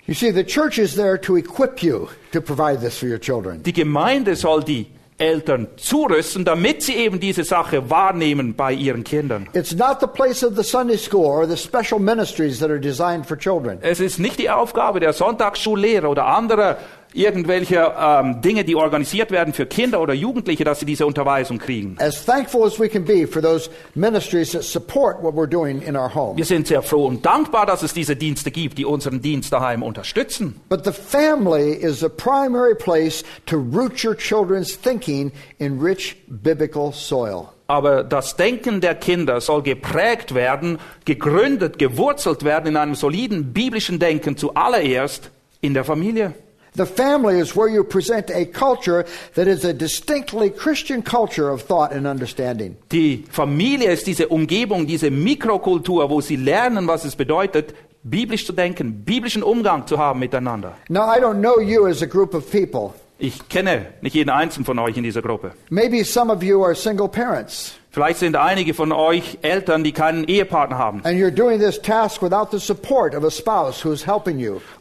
You 0.07 0.13
see, 0.13 0.31
the 0.31 0.43
church 0.43 0.77
is 0.77 0.95
there 0.95 1.19
to 1.19 1.35
equip 1.35 1.81
you 1.81 2.07
to 2.31 2.39
provide 2.39 2.79
this 2.79 2.97
for 2.97 3.09
your 3.09 3.19
children. 3.19 3.63
Die 3.63 3.73
Gemeinde 3.73 4.35
soll 4.35 4.63
die 4.63 4.85
Eltern 5.17 5.67
zurüsten, 5.77 6.43
damit 6.43 6.83
sie 6.83 6.95
eben 6.95 7.21
diese 7.21 7.45
Sache 7.45 7.89
wahrnehmen 7.89 8.53
bei 8.53 8.73
ihren 8.73 9.05
Kindern. 9.05 9.47
It's 9.53 9.73
not 9.73 10.01
the 10.01 10.07
place 10.07 10.43
of 10.43 10.57
the 10.57 10.63
Sunday 10.63 10.97
school 10.97 11.25
or 11.25 11.47
the 11.47 11.55
special 11.55 11.99
ministries 12.01 12.59
that 12.59 12.69
are 12.69 12.79
designed 12.79 13.25
for 13.25 13.37
children. 13.37 13.77
Es 13.81 14.01
ist 14.01 14.19
nicht 14.19 14.39
die 14.39 14.49
Aufgabe 14.49 14.99
der 14.99 15.13
Sonntagsschullehrer 15.13 16.09
oder 16.09 16.25
anderer 16.25 16.77
irgendwelche 17.15 17.93
ähm, 17.97 18.41
Dinge, 18.41 18.63
die 18.63 18.75
organisiert 18.75 19.31
werden 19.31 19.53
für 19.53 19.65
Kinder 19.65 20.01
oder 20.01 20.13
Jugendliche, 20.13 20.63
dass 20.63 20.81
sie 20.81 20.85
diese 20.85 21.05
Unterweisung 21.05 21.57
kriegen. 21.57 21.95
As 21.99 22.25
thankful 22.25 22.65
as 22.65 22.79
we 22.79 22.89
can 22.89 23.05
be 23.05 23.25
for 23.25 23.41
those 23.41 23.69
ministries 23.95 24.51
that 24.51 24.63
support 24.63 25.23
what 25.23 25.33
we're 25.33 25.49
doing 25.49 25.81
in 25.81 25.95
our 25.95 26.13
home. 26.13 26.37
Wir 26.37 26.45
sind 26.45 26.67
sehr 26.67 26.81
froh 26.81 27.05
und 27.05 27.25
dankbar, 27.25 27.65
dass 27.65 27.83
es 27.83 27.93
diese 27.93 28.15
Dienste 28.15 28.51
gibt, 28.51 28.77
die 28.77 28.85
unseren 28.85 29.21
Dienst 29.21 29.53
daheim 29.53 29.81
unterstützen. 29.81 30.59
But 30.69 30.83
the 30.83 30.91
family 30.91 31.73
is 31.73 32.01
the 32.01 32.09
primary 32.09 32.75
place 32.75 33.23
to 33.45 33.57
root 33.57 34.03
your 34.03 34.15
children's 34.15 34.79
thinking 34.79 35.31
in 35.57 35.79
rich 35.79 36.17
biblical 36.27 36.91
soil. 36.91 37.49
Aber 37.67 38.03
das 38.03 38.35
Denken 38.35 38.79
der 38.79 38.93
Kinder 38.93 39.41
soll 39.41 39.63
geprägt 39.63 40.35
werden, 40.35 40.77
gegründet, 41.05 41.79
gewurzelt 41.79 42.43
werden 42.43 42.67
in 42.67 42.77
einem 42.77 42.93
soliden 42.93 43.53
biblischen 43.53 43.97
Denken 43.97 44.37
zuallererst 44.37 45.31
in 45.61 45.73
der 45.73 45.83
Familie. 45.83 46.35
The 46.75 46.85
family 46.85 47.39
is 47.39 47.55
where 47.55 47.69
you 47.69 47.83
present 47.83 48.29
a 48.29 48.45
culture 48.45 49.05
that 49.35 49.47
is 49.47 49.63
a 49.63 49.73
distinctly 49.73 50.49
Christian 50.49 51.01
culture 51.01 51.49
of 51.49 51.63
thought 51.63 51.93
and 51.93 52.05
understanding. 52.05 52.75
Die 52.91 53.23
Familie 53.31 53.91
ist 53.91 54.07
diese 54.07 54.27
Umgebung, 54.27 54.85
diese 54.85 55.09
Mikrokultur, 55.09 56.09
wo 56.09 56.19
sie 56.19 56.35
lernen, 56.35 56.87
was 56.87 57.05
es 57.05 57.15
bedeutet, 57.15 57.73
biblisch 58.03 58.45
zu 58.45 58.53
denken, 58.53 59.03
biblischen 59.05 59.41
Umgang 59.41 59.87
zu 59.87 59.97
haben 59.97 60.19
miteinander. 60.19 60.73
Now, 60.89 61.09
I 61.09 61.19
don't 61.19 61.39
know 61.39 61.59
you 61.59 61.87
as 61.87 62.01
a 62.01 62.07
group 62.07 62.33
of 62.33 62.51
people. 62.51 62.93
Ich 63.17 63.47
kenne 63.47 63.93
nicht 64.01 64.13
jeden 64.13 64.29
einzelnen 64.29 64.65
von 64.65 64.77
euch 64.77 64.97
in 64.97 65.03
dieser 65.03 65.21
Gruppe. 65.21 65.53
Maybe 65.69 66.03
some 66.03 66.31
of 66.31 66.43
you 66.43 66.61
are 66.63 66.75
single 66.75 67.07
parents, 67.07 67.75
Vielleicht 67.95 68.19
sind 68.19 68.35
einige 68.35 68.73
von 68.73 68.91
euch 68.91 69.37
Eltern, 69.41 69.85
die 69.85 69.93
keinen 69.93 70.25
Ehepartner 70.25 70.77
haben. 70.77 71.01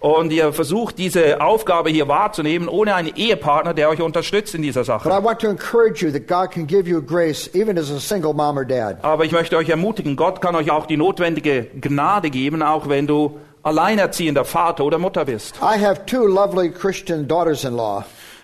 Und 0.01 0.33
ihr 0.33 0.53
versucht, 0.53 0.99
diese 0.99 1.41
Aufgabe 1.41 1.91
hier 1.91 2.09
wahrzunehmen, 2.09 2.69
ohne 2.69 2.97
einen 2.97 3.15
Ehepartner, 3.15 3.73
der 3.73 3.89
euch 3.89 4.03
unterstützt 4.03 4.57
in 4.57 4.63
dieser 4.63 4.83
Sache. 4.83 5.09
Aber 9.05 9.25
ich 9.25 9.31
möchte 9.31 9.57
euch 9.59 9.69
ermutigen, 9.69 10.17
Gott 10.17 10.41
kann 10.41 10.57
euch 10.57 10.73
auch 10.73 10.87
die 10.87 10.97
notwendige 10.97 11.69
Gnade 11.81 12.31
geben, 12.31 12.65
auch 12.65 12.89
wenn 12.89 13.07
du 13.07 13.39
alleinerziehender 13.63 14.45
Vater 14.45 14.85
oder 14.85 14.99
Mutter 14.99 15.25
bist. 15.27 15.55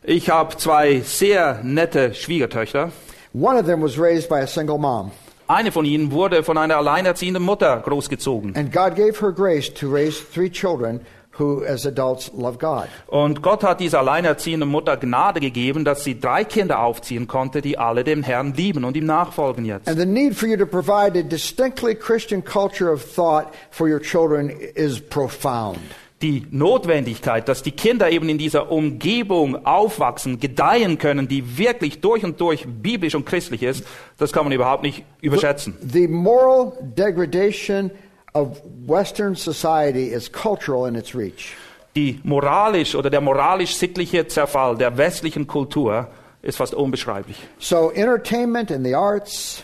Ich 0.05 0.31
habe 0.31 0.57
zwei 0.59 1.01
sehr 1.01 1.59
nette 1.65 2.15
Schwiegertöchter. 2.15 2.93
One 3.33 3.57
of 3.57 3.67
them 3.67 3.81
was 3.81 3.97
raised 3.97 4.29
by 4.29 4.41
a 4.41 4.47
single 4.47 4.79
mom. 4.79 5.13
Eine 5.47 5.73
von 5.73 5.85
ihnen 5.85 6.11
wurde 6.11 6.43
von 6.43 6.59
einer 6.59 6.77
alleinerziehenden 6.77 7.43
Mutter 7.43 7.81
großgezogen. 7.85 8.57
And 8.57 8.73
God 8.73 8.97
gave 8.97 9.21
her 9.21 9.33
grace 9.33 9.73
to 9.75 9.89
raise 9.89 10.21
three 10.21 10.49
children 10.49 11.01
who, 11.39 11.65
as 11.65 11.87
adults, 11.87 12.31
love 12.35 12.59
God. 12.59 12.89
Und 13.07 13.43
Gott 13.43 13.63
hat 13.63 13.81
dieser 13.81 14.01
alleinerziehenden 14.01 14.69
Mutter 14.69 14.97
Gnade 14.97 15.41
gegeben, 15.41 15.85
dass 15.85 16.05
sie 16.05 16.19
drei 16.19 16.45
Kinder 16.45 16.81
aufziehen 16.81 17.27
konnte, 17.27 17.63
die 17.63 17.79
alle 17.79 18.05
den 18.05 18.23
Herrn 18.23 18.53
lieben 18.55 18.85
und 18.85 18.97
ihm 18.97 19.07
nachfolgen 19.07 19.65
jetzt. 19.65 19.89
And 19.89 19.99
the 19.99 20.07
need 20.07 20.37
for 20.37 20.49
you 20.49 20.57
to 20.57 20.67
provide 20.67 21.19
a 21.19 21.23
distinctly 21.23 21.95
Christian 21.95 22.45
culture 22.45 22.93
of 22.93 23.03
thought 23.15 23.53
for 23.71 23.89
your 23.89 24.01
children 24.01 24.51
is 24.75 25.01
profound. 25.01 25.79
Die 26.23 26.47
Notwendigkeit, 26.51 27.49
dass 27.49 27.63
die 27.63 27.71
Kinder 27.71 28.11
eben 28.11 28.29
in 28.29 28.37
dieser 28.37 28.71
Umgebung 28.71 29.65
aufwachsen, 29.65 30.39
gedeihen 30.39 30.99
können, 30.99 31.29
die 31.29 31.57
wirklich 31.57 32.01
durch 32.01 32.25
und 32.25 32.39
durch 32.41 32.67
biblisch 32.67 33.15
und 33.15 33.25
christlich 33.25 33.63
ist, 33.63 33.85
das 34.19 34.33
kann 34.33 34.45
man 34.45 34.53
überhaupt 34.53 34.83
nicht 34.83 35.05
überschätzen. 35.23 35.77
The 35.81 36.07
moral 36.07 36.73
degradation 36.83 37.91
of 38.35 38.61
Western 38.87 39.35
society 39.35 40.09
is 40.09 40.31
cultural 40.31 40.87
in 40.87 40.95
its 40.95 41.15
reach. 41.15 41.55
Die 41.97 42.21
moralisch 42.23 42.95
oder 42.95 43.09
der 43.09 43.21
moralisch-sittliche 43.21 44.27
Zerfall 44.29 44.77
der 44.77 44.97
westlichen 44.97 45.47
Kultur 45.47 46.09
ist 46.43 46.59
fast 46.59 46.75
unbeschreiblich. 46.75 47.37
So, 47.59 47.91
entertainment 47.91 48.71
and 48.71 48.85
the 48.85 48.95
arts, 48.95 49.63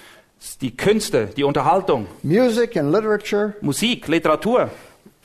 Die 0.61 0.77
Künste, 0.77 1.29
die 1.37 1.45
Unterhaltung, 1.45 2.07
music 2.23 2.77
and 2.77 2.93
literature, 2.93 3.55
Musik, 3.61 4.09
Literatur, 4.09 4.71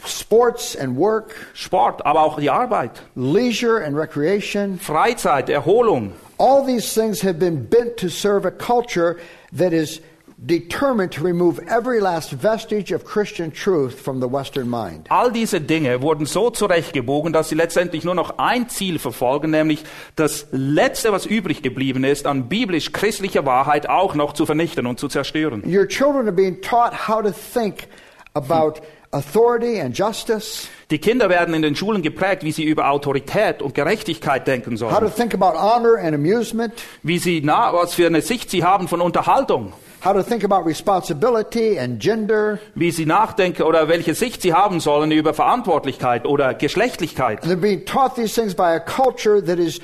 sports 0.05 0.75
and 0.75 0.97
work, 0.97 1.35
Sport, 1.53 2.05
aber 2.05 2.21
auch 2.21 2.39
die 2.39 2.49
Arbeit, 2.49 3.01
leisure 3.15 3.83
and 3.83 3.95
recreation, 3.95 4.79
Freizeit, 4.79 5.49
Erholung, 5.49 6.13
all 6.37 6.65
these 6.65 6.93
things 6.93 7.21
have 7.21 7.37
been 7.37 7.65
bent 7.65 7.97
to 7.97 8.09
serve 8.09 8.45
a 8.45 8.51
culture 8.51 9.19
that 9.53 9.73
is 9.73 10.01
determined 10.43 11.11
to 11.11 11.23
remove 11.23 11.59
every 11.67 11.99
last 11.99 12.31
vestige 12.31 12.91
of 12.91 13.05
Christian 13.05 13.51
truth 13.51 13.99
from 13.99 14.19
the 14.19 14.27
Western 14.27 14.67
mind. 14.67 15.05
All 15.09 15.29
diese 15.29 15.61
Dinge 15.61 16.01
wurden 16.01 16.25
so 16.25 16.49
zurechtgebogen, 16.49 17.31
dass 17.31 17.49
sie 17.49 17.55
letztendlich 17.55 18.03
nur 18.03 18.15
noch 18.15 18.39
ein 18.39 18.67
Ziel 18.67 18.97
verfolgen, 18.97 19.51
nämlich 19.51 19.83
das 20.15 20.47
Letzte, 20.51 21.11
was 21.11 21.27
übrig 21.27 21.61
geblieben 21.61 22.03
ist, 22.03 22.25
an 22.25 22.49
biblisch-christlicher 22.49 23.45
Wahrheit 23.45 23.87
auch 23.87 24.15
noch 24.15 24.33
zu 24.33 24.47
vernichten 24.47 24.87
und 24.87 24.99
zu 24.99 25.07
zerstören. 25.07 25.63
Your 25.63 25.87
children 25.87 26.27
are 26.27 26.35
being 26.35 26.59
taught 26.61 27.07
how 27.07 27.21
to 27.21 27.31
think 27.31 27.87
about 28.33 28.79
justice, 28.79 29.00
Die 29.13 30.97
Kinder 30.99 31.29
werden 31.29 31.53
in 31.53 31.61
den 31.61 31.75
Schulen 31.75 32.01
geprägt, 32.01 32.43
wie 32.43 32.51
sie 32.51 32.63
über 32.63 32.89
Autorität 32.89 33.61
und 33.61 33.73
Gerechtigkeit 33.73 34.47
denken 34.47 34.79
how 34.79 34.89
to 34.89 34.95
sollen, 34.95 35.15
think 35.15 35.33
about 35.33 35.57
honor 35.57 35.97
and 35.97 36.13
amusement, 36.15 36.73
wie 37.03 37.17
sie, 37.17 37.41
na, 37.43 37.73
was 37.73 37.93
für 37.93 38.07
eine 38.07 38.21
Sicht 38.21 38.49
sie 38.49 38.63
haben 38.63 38.87
von 38.87 39.01
Unterhaltung, 39.01 39.73
how 40.03 40.13
to 40.13 40.23
think 40.23 40.45
about 40.45 40.65
responsibility 40.65 41.77
and 41.77 41.99
gender. 41.99 42.59
wie 42.73 42.91
sie 42.91 43.05
nachdenken 43.05 43.63
oder 43.63 43.89
welche 43.89 44.15
Sicht 44.15 44.41
sie 44.41 44.53
haben 44.53 44.79
sollen 44.79 45.11
über 45.11 45.33
Verantwortlichkeit 45.33 46.25
oder 46.25 46.53
Geschlechtlichkeit. 46.53 47.43
And 47.43 47.51
they're 47.51 47.55
being 47.57 47.85
taught 47.85 48.15
these 48.15 48.33
things 48.33 48.55
by 48.55 48.75
a 48.75 48.79
culture 48.79 49.43
that 49.43 49.59
is 49.59 49.81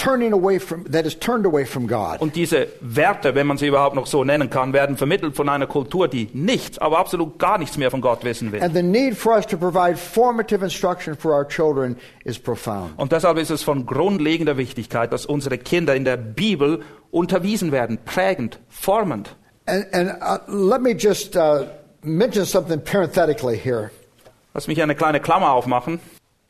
turning 0.00 0.32
away 0.32 0.58
from 0.58 0.84
that 0.84 1.04
is 1.04 1.18
turned 1.18 1.44
away 1.44 1.64
from 1.66 1.86
God. 1.86 2.20
Und 2.20 2.34
diese 2.34 2.68
Werte, 2.80 3.34
wenn 3.34 3.46
man 3.46 3.58
sie 3.58 3.66
überhaupt 3.66 3.94
noch 3.94 4.06
so 4.06 4.24
nennen 4.24 4.48
kann, 4.48 4.72
werden 4.72 4.96
vermittelt 4.96 5.36
von 5.36 5.48
einer 5.48 5.66
Kultur, 5.66 6.08
die 6.08 6.28
nichts, 6.32 6.78
aber 6.78 6.98
absolut 6.98 7.38
gar 7.38 7.58
nichts 7.58 7.76
mehr 7.76 7.90
von 7.90 8.00
Gott 8.00 8.24
wissen 8.24 8.50
will. 8.52 8.62
And 8.62 8.74
the 8.74 8.82
need 8.82 9.16
for 9.16 9.34
us 9.34 9.46
to 9.46 9.58
provide 9.58 9.96
formative 9.96 10.64
instruction 10.64 11.14
for 11.14 11.32
our 11.32 11.46
children 11.46 11.96
is 12.24 12.38
profound. 12.38 12.98
Und 12.98 13.12
deshalb 13.12 13.36
ist 13.38 13.50
es 13.50 13.62
von 13.62 13.84
grundlegender 13.84 14.56
Wichtigkeit, 14.56 15.12
dass 15.12 15.26
unsere 15.26 15.58
Kinder 15.58 15.94
in 15.94 16.04
der 16.04 16.16
Bibel 16.16 16.80
unterwiesen 17.10 17.72
werden, 17.72 17.98
prägend, 18.04 18.58
formend. 18.68 19.36
And, 19.66 19.86
and 19.92 20.10
uh, 20.22 20.38
let 20.48 20.80
me 20.80 20.92
just 20.92 21.36
uh, 21.36 21.66
mention 22.02 22.46
something 22.46 22.80
parenthetically 22.80 23.58
here. 23.58 23.90
Lass 24.54 24.66
mich 24.66 24.82
eine 24.82 24.94
kleine 24.94 25.20
Klammer 25.20 25.52
aufmachen. 25.52 26.00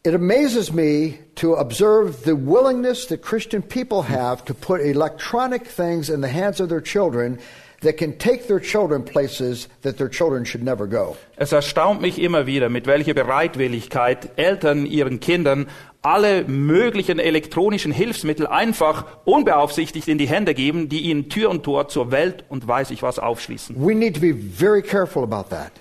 It 0.02 0.14
amazes 0.14 0.72
me 0.72 1.18
to 1.34 1.56
observe 1.56 2.24
the 2.24 2.34
willingness 2.34 3.04
that 3.08 3.20
Christian 3.20 3.60
people 3.60 4.00
have 4.04 4.42
to 4.46 4.54
put 4.54 4.80
electronic 4.80 5.66
things 5.66 6.08
in 6.08 6.22
the 6.22 6.28
hands 6.28 6.58
of 6.58 6.70
their 6.70 6.80
children 6.80 7.38
that 7.82 7.98
can 7.98 8.16
take 8.16 8.46
their 8.46 8.60
children 8.60 9.02
places 9.02 9.68
that 9.82 9.98
their 9.98 10.08
children 10.08 10.46
should 10.46 10.62
never 10.62 10.86
go. 10.86 11.18
Es 11.36 11.52
erstaunt 11.52 12.00
mich 12.00 12.18
immer 12.18 12.46
wieder, 12.46 12.70
mit 12.70 12.86
welcher 12.86 13.12
Bereitwilligkeit 13.12 14.30
Eltern 14.36 14.86
ihren 14.86 15.20
Kindern 15.20 15.68
alle 16.00 16.44
möglichen 16.44 17.18
elektronischen 17.18 17.92
Hilfsmittel 17.92 18.46
einfach 18.46 19.04
unbeaufsichtigt 19.26 20.08
in 20.08 20.16
die 20.16 20.28
Hände 20.28 20.54
geben, 20.54 20.88
die 20.88 21.00
ihnen 21.10 21.28
Tür 21.28 21.50
und 21.50 21.62
Tor 21.62 21.88
zur 21.88 22.10
Welt 22.10 22.44
und 22.48 22.66
weiß 22.66 22.90
ich 22.90 23.02
was 23.02 23.18
aufschließen. 23.18 23.76
We 23.78 23.94
need 23.94 24.14
to 24.14 24.20
be 24.22 24.32
very 24.32 24.80
careful 24.80 25.22
about 25.24 25.54
that. 25.54 25.72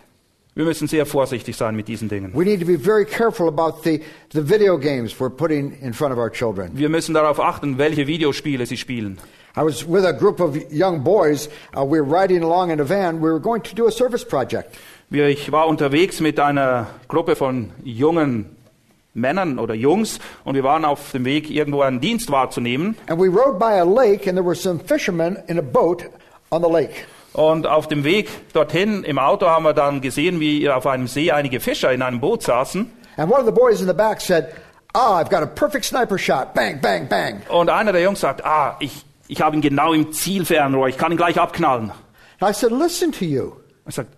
Wir 0.60 0.66
müssen 0.66 0.90
sehr 0.90 1.06
vorsichtig 1.06 1.56
sein 1.56 1.74
mit 1.74 1.88
diesen 1.88 2.10
Dingen. 2.10 2.34
We 2.34 2.44
need 2.44 2.60
to 2.60 2.66
be 2.66 2.78
very 2.78 3.06
careful 3.06 3.48
about 3.48 3.82
the, 3.86 4.02
the 4.34 4.42
video 4.42 4.78
games 4.78 5.18
we're 5.18 5.30
putting 5.30 5.72
in 5.82 5.94
front 5.94 6.12
of 6.12 6.20
our 6.20 6.30
children. 6.30 6.72
Wir 6.74 6.90
müssen 6.90 7.14
darauf 7.14 7.40
achten, 7.40 7.78
welche 7.78 8.08
Videospiele 8.08 8.66
sie 8.66 8.76
spielen. 8.76 9.20
I 9.56 9.62
was 9.62 9.88
with 9.88 10.04
a 10.04 10.12
group 10.12 10.42
of 10.42 10.58
young 10.70 11.02
boys. 11.02 11.48
Uh, 11.74 11.86
we 11.86 12.02
were 12.02 12.04
riding 12.04 12.44
along 12.44 12.72
in 12.72 12.82
a 12.82 12.84
van. 12.84 13.22
We 13.22 13.32
were 13.32 13.40
going 13.40 13.64
to 13.64 13.74
do 13.74 13.88
a 13.88 13.92
service 13.92 14.26
project. 14.26 14.76
Ich 15.12 15.50
war 15.50 15.66
unterwegs 15.66 16.20
mit 16.20 16.42
einer 16.42 16.88
Gruppe 17.08 17.38
von 17.38 17.72
jungen 17.86 18.48
Männern 19.14 19.60
oder 19.60 19.76
Jungs 19.76 20.20
und 20.44 20.56
wir 20.56 20.66
waren 20.66 20.84
auf 20.84 21.14
dem 21.14 21.24
Weg, 21.24 21.50
irgendwo 21.50 21.84
einen 21.84 22.02
Dienst 22.02 22.32
wahrzunehmen. 22.32 22.98
And 23.08 23.18
we 23.18 23.30
rode 23.30 23.60
by 23.60 23.80
a 23.80 23.86
lake, 23.86 24.28
and 24.28 24.38
there 24.38 24.46
were 24.46 24.58
some 24.58 24.78
fishermen 24.78 25.38
in 25.48 25.58
a 25.58 25.62
boat 25.62 26.04
on 26.52 26.62
the 26.62 26.70
lake. 26.70 27.06
Und 27.34 27.68
auf 27.68 27.88
dem 27.88 28.04
Weg 28.04 28.30
dorthin 28.54 29.04
im 29.04 29.20
Auto 29.20 29.48
haben 29.48 29.64
wir 29.64 29.74
dann 29.74 30.02
gesehen, 30.02 30.40
wie 30.40 30.70
auf 30.70 30.88
einem 30.88 31.08
See 31.08 31.32
einige 31.32 31.60
Fischer 31.60 31.92
in 31.92 32.02
einem 32.02 32.20
Boot 32.20 32.44
saßen. 32.44 32.92
And 33.18 33.32
one 33.32 33.40
of 33.40 33.46
the 33.46 33.52
boys 33.52 33.82
in 33.82 33.88
the 33.88 33.94
back 33.94 34.22
said, 34.22 34.54
Ah, 34.94 35.20
I've 35.20 35.30
got 35.30 35.44
a 35.44 35.46
perfect 35.46 35.86
sniper 35.86 36.18
shot. 36.18 36.56
Bang, 36.56 36.80
bang, 36.82 37.08
bang. 37.08 37.42
Und 37.50 37.70
einer 37.70 37.92
der 37.92 38.02
Jungs 38.02 38.22
sagt, 38.22 38.44
ah, 38.44 38.76
ich, 38.80 39.06
ich 39.28 39.42
habe 39.42 39.56
ihn 39.56 39.62
genau 39.62 39.94
im 39.94 40.12
Zielfernrohr, 40.12 40.88
ich 40.88 40.98
kann 40.98 41.12
ihn 41.12 41.18
gleich 41.18 41.40
abknallen. 41.40 41.92
And 42.40 42.50
I 42.50 42.54
said, 42.54 42.72
Listen 42.72 43.12
to 43.12 43.26
you. 43.26 43.54
Er 43.86 43.92
sagt, 43.92 44.10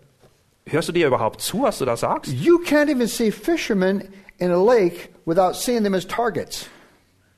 hörst 0.65 0.88
du 0.88 0.93
dir 0.93 1.08
überhaupt 1.08 1.41
zu, 1.41 1.63
was 1.63 1.80
du 1.80 1.86
da 1.86 1.97
sagst? 1.97 2.32
You 2.32 2.60
can't 2.60 2.89
even 2.89 3.08
see 3.08 3.32
fishermen 3.32 4.08
in 4.38 4.52
a 4.52 4.63
lake 4.63 5.10
without 5.26 5.56
seeing 5.56 5.84
them 5.84 5.93
as 5.93 6.06
targets. 6.08 6.67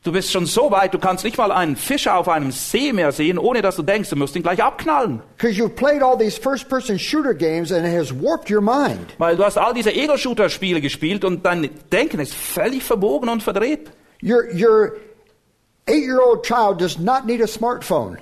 Du 0.03 0.11
bist 0.11 0.31
schon 0.33 0.45
so 0.45 0.69
weit, 0.69 0.93
du 0.93 0.99
kannst 0.99 1.23
nicht 1.23 1.37
mal 1.37 1.49
einen 1.49 1.77
Fischer 1.77 2.17
auf 2.17 2.27
einem 2.27 2.51
See 2.51 2.91
mehr 2.91 3.13
sehen, 3.13 3.37
ohne 3.37 3.61
dass 3.61 3.77
du 3.77 3.83
denkst, 3.83 4.09
du 4.09 4.17
musst 4.17 4.35
ihn 4.35 4.43
gleich 4.43 4.61
abknallen. 4.61 5.21
Weil 9.17 9.37
du 9.37 9.45
hast 9.45 9.57
all 9.57 9.73
diese 9.73 9.93
Ego-Shooter-Spiele 9.93 10.81
gespielt 10.81 11.23
und 11.23 11.45
dein 11.45 11.69
Denken 11.89 12.19
ist 12.19 12.33
völlig 12.33 12.83
verbogen 12.83 13.29
und 13.29 13.41
verdreht. 13.43 13.91
Your, 14.21 14.43
your 15.87 16.41
child 16.41 16.81
does 16.81 16.99
not 16.99 17.25
need 17.25 17.41
a 17.41 17.47
smartphone. 17.47 18.17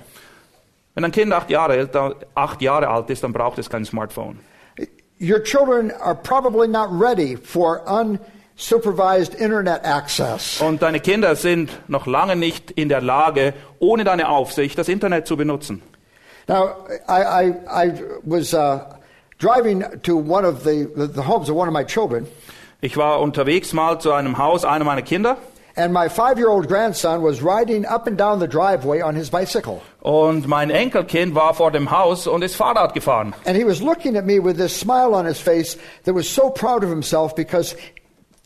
Wenn 0.94 1.04
ein 1.04 1.10
Kind 1.10 1.32
acht 1.32 1.50
Jahre, 1.50 1.72
alt, 1.72 2.26
acht 2.36 2.62
Jahre 2.62 2.88
alt 2.88 3.10
ist, 3.10 3.24
dann 3.24 3.32
braucht 3.32 3.58
es 3.58 3.68
kein 3.68 3.84
Smartphone. 3.84 4.38
Your 5.20 5.42
children 5.42 5.90
are 6.00 6.14
probably 6.14 6.68
not 6.68 6.90
ready 6.92 7.36
for 7.36 7.82
unsupervised 8.56 9.34
internet 9.34 9.84
access. 9.84 10.60
Und 10.60 10.82
deine 10.82 11.00
Kinder 11.00 11.36
sind 11.36 11.70
noch 11.88 12.06
lange 12.06 12.36
nicht 12.36 12.70
in 12.70 12.88
der 12.88 13.00
Lage, 13.00 13.54
ohne 13.78 14.04
deine 14.04 14.28
Aufsicht 14.28 14.78
das 14.78 14.88
Internet 14.88 15.26
zu 15.26 15.36
benutzen. 15.36 15.82
Now, 16.48 16.74
I, 17.08 17.22
I, 17.22 17.86
I 17.86 17.92
was 18.24 18.52
uh, 18.52 18.80
driving 19.38 19.84
to 20.02 20.16
one 20.16 20.44
of 20.44 20.64
the, 20.64 20.88
the, 20.94 21.22
homes 21.22 21.48
of 21.48 21.56
one 21.56 21.68
of 21.68 21.74
my 21.74 21.84
children, 21.84 22.26
Ich 22.84 22.96
war 22.96 23.20
unterwegs 23.20 23.72
mal 23.72 24.00
zu 24.00 24.12
einem 24.12 24.38
Haus 24.38 24.64
einer 24.64 24.84
meiner 24.84 25.02
Kinder 25.02 25.36
and 25.76 25.92
my 25.92 26.08
five 26.08 26.36
year 26.36 26.50
old 26.50 26.66
grandson 26.66 27.22
was 27.22 27.40
riding 27.40 27.86
up 27.86 28.08
and 28.08 28.18
down 28.18 28.40
the 28.40 28.48
driveway 28.48 29.00
on 29.00 29.14
his 29.14 29.30
bicycle. 29.30 29.80
und 30.02 30.48
mein 30.48 30.70
Enkelkind 30.70 31.34
war 31.36 31.54
vor 31.54 31.70
dem 31.70 31.92
Haus 31.92 32.26
und 32.26 32.42
ist 32.42 32.56
Fahrrad 32.56 32.92
gefahren. 32.92 33.34
And 33.46 33.56
he 33.56 33.64
was 33.64 33.80
looking 33.80 34.16
at 34.16 34.26
me 34.26 34.42
with 34.42 34.56
this 34.56 34.74
smile 34.74 35.14
on 35.14 35.26
his 35.26 35.38
face 35.38 35.78
that 36.04 36.14
was 36.14 36.28
so 36.28 36.50
proud 36.50 36.82
of 36.82 36.90
himself 36.90 37.36
because 37.36 37.76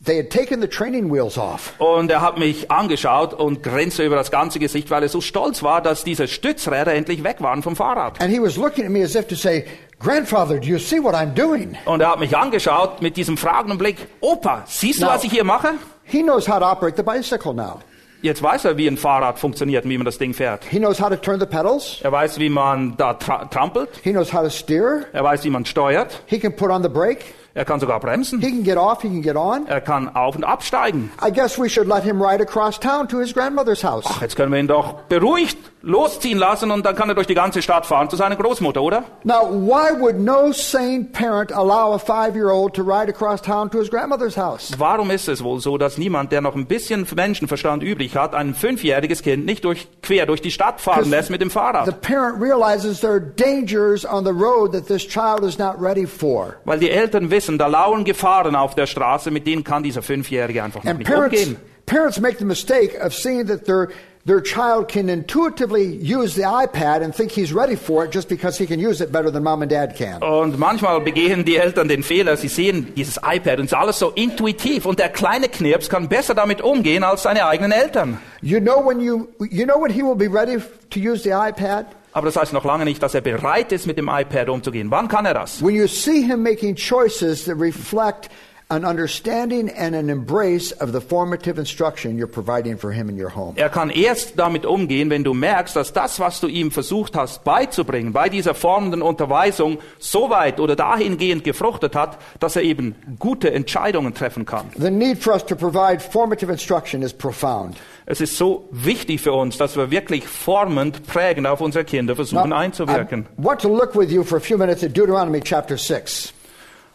they 0.03 0.17
had 0.17 0.29
taken 0.29 0.61
the 0.61 0.67
training 0.67 1.11
wheels 1.11 1.37
off. 1.37 1.73
Und 1.79 2.11
er 2.11 2.21
hat 2.21 2.37
mich 2.37 2.69
angeschaut 2.71 3.33
und 3.33 3.63
grinste 3.63 4.03
über 4.05 4.15
das 4.15 4.31
ganze 4.31 4.59
Gesicht, 4.59 4.89
weil 4.91 5.03
er 5.03 5.09
so 5.09 5.21
stolz 5.21 5.63
war, 5.63 5.81
dass 5.81 6.03
diese 6.03 6.27
Stützräder 6.27 6.93
endlich 6.93 7.23
weg 7.23 7.37
waren 7.39 7.63
vom 7.63 7.75
Fahrrad. 7.75 8.21
And 8.21 8.31
he 8.31 8.41
was 8.41 8.57
looking 8.57 8.85
at 8.85 8.91
me 8.91 9.03
as 9.03 9.15
if 9.15 9.27
to 9.27 9.35
say, 9.35 9.65
Grandfather, 9.99 10.59
do 10.59 10.67
you 10.67 10.77
see 10.77 11.01
what 11.01 11.15
I'm 11.15 11.33
doing? 11.33 11.75
Und 11.85 12.01
er 12.01 12.11
hat 12.11 12.19
mich 12.19 12.37
angeschaut 12.37 13.01
mit 13.01 13.17
diesem 13.17 13.35
fragenden 13.37 13.77
Blick. 13.77 13.97
Opa, 14.21 14.63
siehst 14.67 15.01
du, 15.01 15.05
Na- 15.05 15.15
was 15.15 15.23
ich 15.23 15.31
hier 15.31 15.43
mache? 15.43 15.69
He 16.03 16.21
knows 16.21 16.47
how 16.47 16.59
to 16.59 16.65
operate 16.65 16.95
the 16.95 17.03
bicycle 17.03 17.53
now. 17.53 17.79
Jetzt 18.21 18.41
weiß 18.41 18.65
er, 18.65 18.77
wie 18.77 18.87
ein 18.87 18.97
Fahrrad 18.97 19.37
funktioniert 19.37 19.85
und 19.85 19.91
wie 19.91 19.97
man 19.97 20.05
das 20.05 20.17
Ding 20.17 20.33
fährt. 20.33 20.63
He 20.65 20.79
knows 20.79 20.99
how 20.99 21.09
to 21.09 21.15
turn 21.17 21.39
the 21.39 21.45
pedals. 21.45 21.99
Er 22.01 22.11
weiß, 22.11 22.39
wie 22.39 22.49
man 22.49 22.95
da 22.97 23.13
tra 23.13 23.45
trampelt. 23.45 23.89
He 24.03 24.11
knows 24.11 24.33
how 24.33 24.41
to 24.41 24.49
steer. 24.49 25.05
Er 25.13 25.23
weiß, 25.23 25.43
wie 25.43 25.49
man 25.51 25.65
steuert. 25.65 26.21
He 26.25 26.39
can 26.39 26.55
put 26.55 26.69
on 26.71 26.81
the 26.81 26.89
brake. 26.89 27.25
Er 27.57 27.65
kann 27.65 27.79
sogar 27.79 27.99
bremsen. 27.99 28.39
He 28.39 28.51
can 28.51 28.63
get 28.63 28.77
off, 28.77 29.01
he 29.01 29.07
can 29.07 29.23
get 29.23 29.35
on. 29.35 29.65
Er 29.65 29.81
kann 29.81 30.15
auf 30.15 30.35
und 30.35 30.43
absteigen. 30.43 31.09
I 31.25 31.31
guess 31.31 31.57
we 31.57 31.67
should 31.67 31.87
let 31.87 32.03
him 32.03 32.21
ride 32.21 32.39
across 32.39 32.79
town 32.79 33.07
to 33.07 33.19
his 33.19 33.33
grandmother's 33.33 33.83
house. 33.83 34.05
Ach, 34.07 34.21
jetzt 34.21 34.35
können 34.35 34.51
wir 34.51 34.59
ihn 34.59 34.67
doch 34.67 35.01
beruhigt 35.09 35.57
losziehen 35.81 36.37
lassen 36.39 36.71
und 36.71 36.85
dann 36.85 36.95
kann 36.95 37.07
er 37.09 37.15
durch 37.15 37.27
die 37.27 37.35
ganze 37.35 37.61
Stadt 37.61 37.85
fahren 37.85 38.09
zu 38.09 38.15
seiner 38.15 38.35
Großmutter, 38.35 38.81
oder? 38.81 39.03
Now, 39.23 39.47
why 39.51 39.91
would 39.99 40.19
no 40.19 40.51
sane 40.51 41.05
parent 41.13 41.51
allow 41.53 41.93
a 41.93 41.99
five 41.99 42.35
year 42.35 42.49
old 42.51 42.73
to 42.75 42.81
ride 42.83 43.09
across 43.09 43.41
town 43.41 43.69
to 43.71 43.79
his 43.79 43.89
grandmother's 43.89 44.35
house? 44.35 44.71
Warum 44.77 45.11
ist 45.11 45.27
es 45.27 45.43
wohl 45.43 45.59
so, 45.59 45.77
dass 45.77 45.97
niemand, 45.97 46.31
der 46.31 46.41
noch 46.41 46.55
ein 46.55 46.65
bisschen 46.65 47.05
Menschenverstand 47.15 47.83
übrig 47.83 48.15
hat, 48.15 48.33
ein 48.33 48.53
fünfjähriges 48.55 49.21
Kind 49.21 49.45
nicht 49.45 49.63
durch, 49.65 49.87
quer 50.01 50.25
durch 50.25 50.41
die 50.41 50.51
Stadt 50.51 50.81
fahren 50.81 51.09
lässt 51.09 51.29
mit 51.29 51.41
dem 51.41 51.49
The 51.49 51.53
Fahrrad? 51.53 52.01
parent 52.01 52.41
realizes 52.41 52.99
there 52.99 53.13
are 53.13 53.21
dangers 53.21 54.05
on 54.05 54.25
the 54.25 54.31
road 54.31 54.71
that 54.73 54.87
this 54.87 55.05
child 55.07 55.43
is 55.43 55.57
not 55.57 55.75
ready 55.79 56.05
for. 56.07 56.55
Weil 56.65 56.79
die 56.79 56.89
Eltern 56.89 57.29
wissen, 57.31 57.57
da 57.57 57.67
lauern 57.67 58.03
Gefahren 58.03 58.55
auf 58.55 58.75
der 58.75 58.87
Straße, 58.87 59.31
mit 59.31 59.45
denen 59.47 59.63
kann 59.63 59.83
dieser 59.83 60.01
Fünfjährige 60.01 60.63
einfach 60.63 60.83
noch 60.83 60.89
And 60.89 60.99
nicht 60.99 61.09
parents, 61.09 61.39
umgehen. 61.39 61.57
parents 61.85 62.19
make 62.19 62.37
the 62.39 62.45
mistake 62.45 62.99
of 62.99 63.13
seeing 63.13 63.45
that 63.47 63.63
their, 63.65 63.89
their 64.27 64.41
child 64.41 64.89
can 64.89 65.09
intuitively 65.09 65.85
use 65.95 66.35
the 66.35 66.43
iPad 66.43 67.01
and 67.01 67.15
think 67.15 67.31
he's 67.31 67.53
ready 67.53 67.77
for 67.77 68.03
it 68.03 68.11
just 68.11 68.27
because 68.27 68.57
he 68.57 68.67
can 68.67 68.77
use 68.77 68.99
it 68.99 69.09
better 69.09 69.31
than 69.31 69.43
mom 69.43 69.61
and 69.61 69.71
dad 69.71 69.95
can. 69.95 70.21
Und 70.21 70.59
manchmal 70.59 70.99
begehen 70.99 71.45
die 71.45 71.55
Eltern 71.55 71.87
den 71.87 72.03
Fehler, 72.03 72.35
sie 72.35 72.49
sehen 72.49 72.93
dieses 72.95 73.17
iPad 73.17 73.59
und 73.59 73.65
es 73.65 73.71
ist 73.71 73.77
alles 73.77 73.99
so 73.99 74.09
intuitiv 74.09 74.85
und 74.85 74.99
der 74.99 75.09
kleine 75.09 75.47
Knirps 75.47 75.89
kann 75.89 76.09
besser 76.09 76.35
damit 76.35 76.61
umgehen 76.61 77.03
als 77.03 77.23
seine 77.23 77.45
eigenen 77.45 77.71
Eltern. 77.71 78.19
You 78.41 78.59
know 78.59 78.85
when 78.85 78.99
you, 78.99 79.29
you 79.49 79.65
know 79.65 79.81
when 79.81 79.91
he 79.91 80.03
will 80.03 80.15
be 80.15 80.27
ready 80.27 80.61
to 80.89 80.99
use 80.99 81.23
the 81.23 81.31
iPad? 81.31 81.85
Aber 82.11 82.25
das 82.25 82.35
heißt 82.35 82.51
noch 82.51 82.65
lange 82.65 82.83
nicht, 82.83 83.01
dass 83.03 83.13
er 83.13 83.21
bereit 83.21 83.71
ist, 83.71 83.85
mit 83.85 83.97
dem 83.97 84.09
iPad 84.09 84.49
umzugehen. 84.49 84.89
Wann 84.91 85.07
kann 85.07 85.25
er 85.25 85.35
das? 85.35 85.63
When 85.63 85.75
you 85.75 85.87
see 85.87 86.21
him 86.21 86.41
making 86.41 86.75
choices 86.75 87.45
that 87.45 87.57
reflect 87.59 88.29
an 88.69 88.83
understanding 88.83 89.69
and 89.69 89.95
an 89.95 90.09
embrace 90.09 90.73
of 90.73 90.91
the 90.91 90.99
formative 90.99 91.57
instruction 91.57 92.17
you're 92.17 92.27
providing 92.27 92.77
for 92.77 92.91
him 92.91 93.07
in 93.07 93.17
your 93.17 93.29
home. 93.33 93.53
Er 93.55 93.69
kann 93.69 93.89
erst 93.89 94.37
damit 94.37 94.65
umgehen, 94.65 95.09
wenn 95.09 95.23
du 95.23 95.33
merkst, 95.33 95.75
dass 95.75 95.93
das, 95.93 96.19
was 96.19 96.41
du 96.41 96.47
ihm 96.47 96.71
versucht 96.71 97.15
hast 97.15 97.45
beizubringen, 97.45 98.11
bei 98.11 98.27
dieser 98.27 98.53
formenden 98.53 99.01
Unterweisung 99.01 99.77
so 99.99 100.29
weit 100.29 100.59
oder 100.59 100.75
dahingehend 100.75 101.45
gefruchtet 101.45 101.95
hat, 101.95 102.17
dass 102.41 102.57
er 102.57 102.63
eben 102.63 102.95
gute 103.19 103.51
Entscheidungen 103.51 104.13
treffen 104.13 104.45
kann. 104.45 104.65
The 104.77 104.91
need 104.91 105.17
for 105.17 105.33
us 105.33 105.45
to 105.45 105.55
provide 105.55 106.01
formative 106.01 106.51
instruction 106.51 107.03
is 107.03 107.13
profound. 107.13 107.77
Es 108.05 108.19
ist 108.19 108.37
so 108.37 108.67
wichtig 108.71 109.21
für 109.21 109.33
uns, 109.33 109.57
dass 109.57 109.77
wir 109.77 109.91
wirklich 109.91 110.27
formend, 110.27 111.07
prägend 111.07 111.47
auf 111.47 111.61
unsere 111.61 111.85
Kinder 111.85 112.15
versuchen 112.15 112.49
Now, 112.49 112.57
einzuwirken. 112.57 113.27
I 113.37 113.43
want 113.45 113.61
to 113.61 113.69
look 113.69 113.95
with 113.95 114.11
you 114.11 114.23
for 114.23 114.37
a 114.37 114.41
few 114.41 114.57
minutes 114.57 114.83
at 114.83 114.93
Deuteronomy 114.93 115.39
chapter 115.41 115.77
6. 115.77 116.33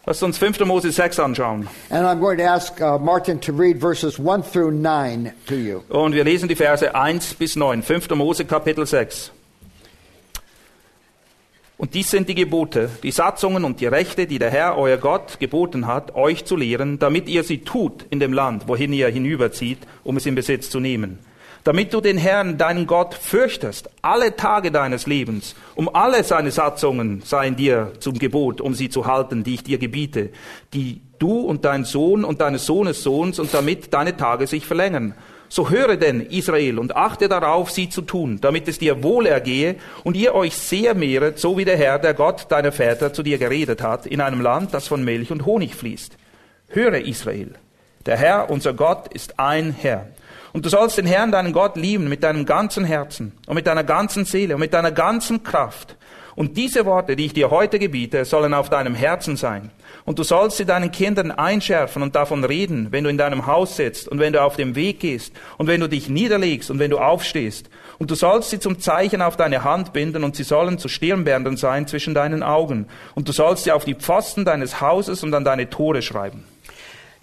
Lasst 0.05 0.21
uns 0.21 0.37
5. 0.37 0.65
Mose 0.65 0.91
6 0.91 1.19
anschauen. 1.19 1.67
And 1.89 2.05
I'm 2.05 2.19
going 2.19 2.37
to 2.37 2.43
ask 2.43 2.81
uh, 2.81 2.99
Martin 2.99 3.39
to 3.39 3.53
read 3.53 3.79
verses 3.79 4.19
1 4.19 4.43
through 4.43 4.71
9 4.71 5.31
to 5.47 5.55
you. 5.55 5.83
Und 5.87 6.13
wir 6.13 6.25
lesen 6.25 6.49
die 6.49 6.55
Verse 6.55 6.93
1 6.93 7.35
bis 7.35 7.55
9. 7.55 7.81
5. 7.81 8.09
Mose 8.09 8.43
Kapitel 8.43 8.85
6. 8.85 9.31
Und 11.77 11.93
dies 11.93 12.11
sind 12.11 12.27
die 12.27 12.35
Gebote, 12.35 12.89
die 13.01 13.11
Satzungen 13.11 13.63
und 13.63 13.79
die 13.79 13.87
Rechte, 13.87 14.27
die 14.27 14.39
der 14.39 14.51
Herr, 14.51 14.77
euer 14.77 14.97
Gott, 14.97 15.39
geboten 15.39 15.87
hat, 15.87 16.15
euch 16.15 16.45
zu 16.45 16.55
lehren, 16.55 16.99
damit 16.99 17.27
ihr 17.27 17.43
sie 17.43 17.59
tut 17.59 18.05
in 18.09 18.19
dem 18.19 18.31
Land, 18.31 18.67
wohin 18.67 18.93
ihr 18.93 19.07
hinüberzieht, 19.07 19.79
um 20.03 20.17
es 20.17 20.25
in 20.25 20.35
Besitz 20.35 20.69
zu 20.69 20.79
nehmen. 20.79 21.19
Damit 21.63 21.93
du 21.93 22.01
den 22.01 22.17
Herrn, 22.17 22.57
deinen 22.57 22.87
Gott, 22.87 23.13
fürchtest, 23.13 23.89
alle 24.01 24.35
Tage 24.35 24.69
deines 24.69 25.07
Lebens, 25.07 25.55
um 25.75 25.93
alle 25.95 26.23
seine 26.25 26.51
Satzungen 26.51 27.21
seien 27.23 27.55
dir 27.55 27.93
zum 27.99 28.19
Gebot, 28.19 28.59
um 28.59 28.73
sie 28.73 28.89
zu 28.89 29.05
halten, 29.05 29.45
die 29.45 29.53
ich 29.53 29.63
dir 29.63 29.77
gebiete, 29.77 30.29
die 30.73 30.99
du 31.19 31.39
und 31.39 31.63
dein 31.63 31.85
Sohn 31.85 32.25
und 32.25 32.41
deines 32.41 32.65
Sohnes 32.65 33.01
Sohns, 33.01 33.39
und 33.39 33.53
damit 33.53 33.93
deine 33.93 34.17
Tage 34.17 34.45
sich 34.45 34.65
verlängern. 34.65 35.13
So 35.47 35.69
höre 35.69 35.95
denn, 35.95 36.19
Israel, 36.19 36.79
und 36.79 36.97
achte 36.97 37.29
darauf, 37.29 37.71
sie 37.71 37.87
zu 37.87 38.01
tun, 38.01 38.39
damit 38.41 38.67
es 38.67 38.79
dir 38.79 39.01
wohl 39.01 39.25
ergehe 39.25 39.75
und 40.03 40.17
ihr 40.17 40.35
euch 40.35 40.57
sehr 40.57 40.95
mehret, 40.95 41.39
so 41.39 41.57
wie 41.57 41.63
der 41.63 41.77
Herr, 41.77 41.97
der 41.97 42.13
Gott 42.13 42.47
deiner 42.49 42.73
Väter, 42.73 43.13
zu 43.13 43.23
dir 43.23 43.37
geredet 43.37 43.81
hat, 43.81 44.05
in 44.05 44.19
einem 44.19 44.41
Land, 44.41 44.73
das 44.73 44.87
von 44.87 45.05
Milch 45.05 45.31
und 45.31 45.45
Honig 45.45 45.75
fließt. 45.75 46.17
Höre, 46.67 47.05
Israel, 47.05 47.51
der 48.05 48.17
Herr, 48.17 48.49
unser 48.49 48.73
Gott, 48.73 49.13
ist 49.13 49.39
ein 49.39 49.73
Herr. 49.79 50.07
Und 50.53 50.65
du 50.65 50.69
sollst 50.69 50.99
den 50.99 51.07
Herrn, 51.07 51.31
deinen 51.31 51.51
Gott, 51.51 51.75
lieben 51.75 52.07
mit 52.07 52.23
deinem 52.23 52.45
ganzen 52.45 52.85
Herzen 52.85 53.33
und 53.47 53.55
mit 53.55 53.65
deiner 53.65 53.83
ganzen 53.83 54.23
Seele 54.23 54.53
und 54.53 54.59
mit 54.59 54.73
deiner 54.73 54.91
ganzen 54.91 55.43
Kraft. 55.43 55.97
Und 56.35 56.57
diese 56.57 56.85
Worte, 56.85 57.15
die 57.15 57.25
ich 57.25 57.33
dir 57.33 57.51
heute 57.51 57.79
gebiete, 57.79 58.25
sollen 58.25 58.53
auf 58.53 58.69
deinem 58.69 58.95
Herzen 58.95 59.35
sein. 59.35 59.71
Und 60.05 60.17
du 60.19 60.23
sollst 60.23 60.57
sie 60.57 60.65
deinen 60.65 60.91
Kindern 60.91 61.31
einschärfen 61.31 62.01
und 62.01 62.15
davon 62.15 62.43
reden, 62.43 62.87
wenn 62.91 63.03
du 63.03 63.09
in 63.09 63.17
deinem 63.17 63.45
Haus 63.45 63.75
sitzt 63.75 64.07
und 64.07 64.19
wenn 64.19 64.33
du 64.33 64.41
auf 64.41 64.55
dem 64.55 64.75
Weg 64.75 64.99
gehst 64.99 65.33
und 65.57 65.67
wenn 65.67 65.79
du 65.79 65.87
dich 65.87 66.09
niederlegst 66.09 66.71
und 66.71 66.79
wenn 66.79 66.89
du 66.91 66.97
aufstehst. 66.97 67.69
Und 67.99 68.09
du 68.09 68.15
sollst 68.15 68.49
sie 68.49 68.59
zum 68.59 68.79
Zeichen 68.79 69.21
auf 69.21 69.37
deine 69.37 69.63
Hand 69.63 69.93
binden 69.93 70.23
und 70.23 70.35
sie 70.35 70.43
sollen 70.43 70.79
zu 70.79 70.87
Stirnbändern 70.87 71.57
sein 71.57 71.87
zwischen 71.87 72.13
deinen 72.13 72.41
Augen. 72.41 72.87
Und 73.15 73.27
du 73.27 73.31
sollst 73.31 73.63
sie 73.63 73.71
auf 73.71 73.85
die 73.85 73.95
Pfosten 73.95 74.45
deines 74.45 74.81
Hauses 74.81 75.23
und 75.23 75.33
an 75.33 75.45
deine 75.45 75.69
Tore 75.69 76.01
schreiben. 76.01 76.43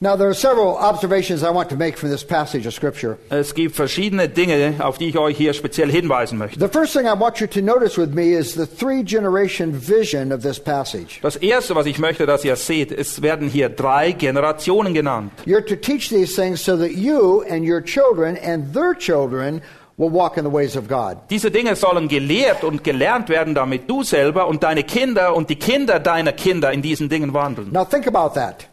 Now, 0.03 0.17
there 0.17 0.29
are 0.29 0.35
several 0.35 0.79
observations 0.79 1.43
I 1.43 1.51
want 1.51 1.69
to 1.69 1.77
make 1.77 1.99
from 1.99 2.09
this 2.09 2.25
passage 2.25 2.65
of 2.67 2.73
Scripture. 2.73 3.19
Es 3.29 3.53
gibt 3.53 3.77
verschiedene 3.77 4.31
Dinge, 4.31 4.77
auf 4.79 4.97
die 4.97 5.11
ich 5.11 5.19
euch 5.19 5.37
hier 5.37 5.53
speziell 5.53 5.91
hinweisen 5.91 6.39
möchte. 6.39 6.59
The 6.59 6.69
first 6.69 6.95
thing 6.95 7.05
I 7.05 7.13
want 7.13 7.39
you 7.39 7.47
to 7.49 7.61
notice 7.61 7.99
with 7.99 8.15
me 8.15 8.33
is 8.33 8.55
the 8.55 8.65
three 8.65 9.03
generation 9.03 9.75
vision 9.75 10.33
of 10.33 10.41
this 10.41 10.59
passage. 10.59 11.21
Das 11.21 11.37
erste, 11.37 11.75
was 11.75 11.85
ich 11.85 11.99
möchte, 11.99 12.25
dass 12.25 12.47
ihr 12.47 12.57
seht, 12.57 12.93
es 12.93 13.21
werden 13.21 13.47
hier 13.47 13.69
drei 13.69 14.13
Generationen 14.13 14.95
genannt. 14.95 15.33
You're 15.45 15.67
to 15.67 15.77
teach 15.77 16.09
these 16.09 16.35
things 16.35 16.65
so 16.65 16.79
that 16.79 16.93
you 16.93 17.43
and 17.51 17.69
your 17.69 17.85
children 17.85 18.39
and 18.43 18.73
their 18.73 18.95
children 18.95 19.61
will 19.99 20.11
walk 20.11 20.39
in 20.39 20.45
the 20.45 20.51
ways 20.51 20.79
of 20.79 20.89
God. 20.89 21.19
Diese 21.29 21.51
Dinge 21.51 21.77
sollen 21.77 22.09
gelehrt 22.09 22.65
und 22.65 22.83
gelernt 22.83 23.29
werden, 23.29 23.55
damit 23.55 23.91
du 23.91 24.03
selber 24.03 24.49
und 24.49 24.63
deine 24.63 24.83
Kinder 24.83 25.37
und 25.37 25.51
die 25.51 25.57
Kinder 25.57 26.01
deiner 26.01 26.33
Kinder 26.33 26.73
in 26.73 26.81
diesen 26.81 27.11
Dingen 27.11 27.35
wandeln. 27.35 27.71
Now, 27.71 27.85
think 27.85 28.07
about 28.07 28.33
that. 28.33 28.70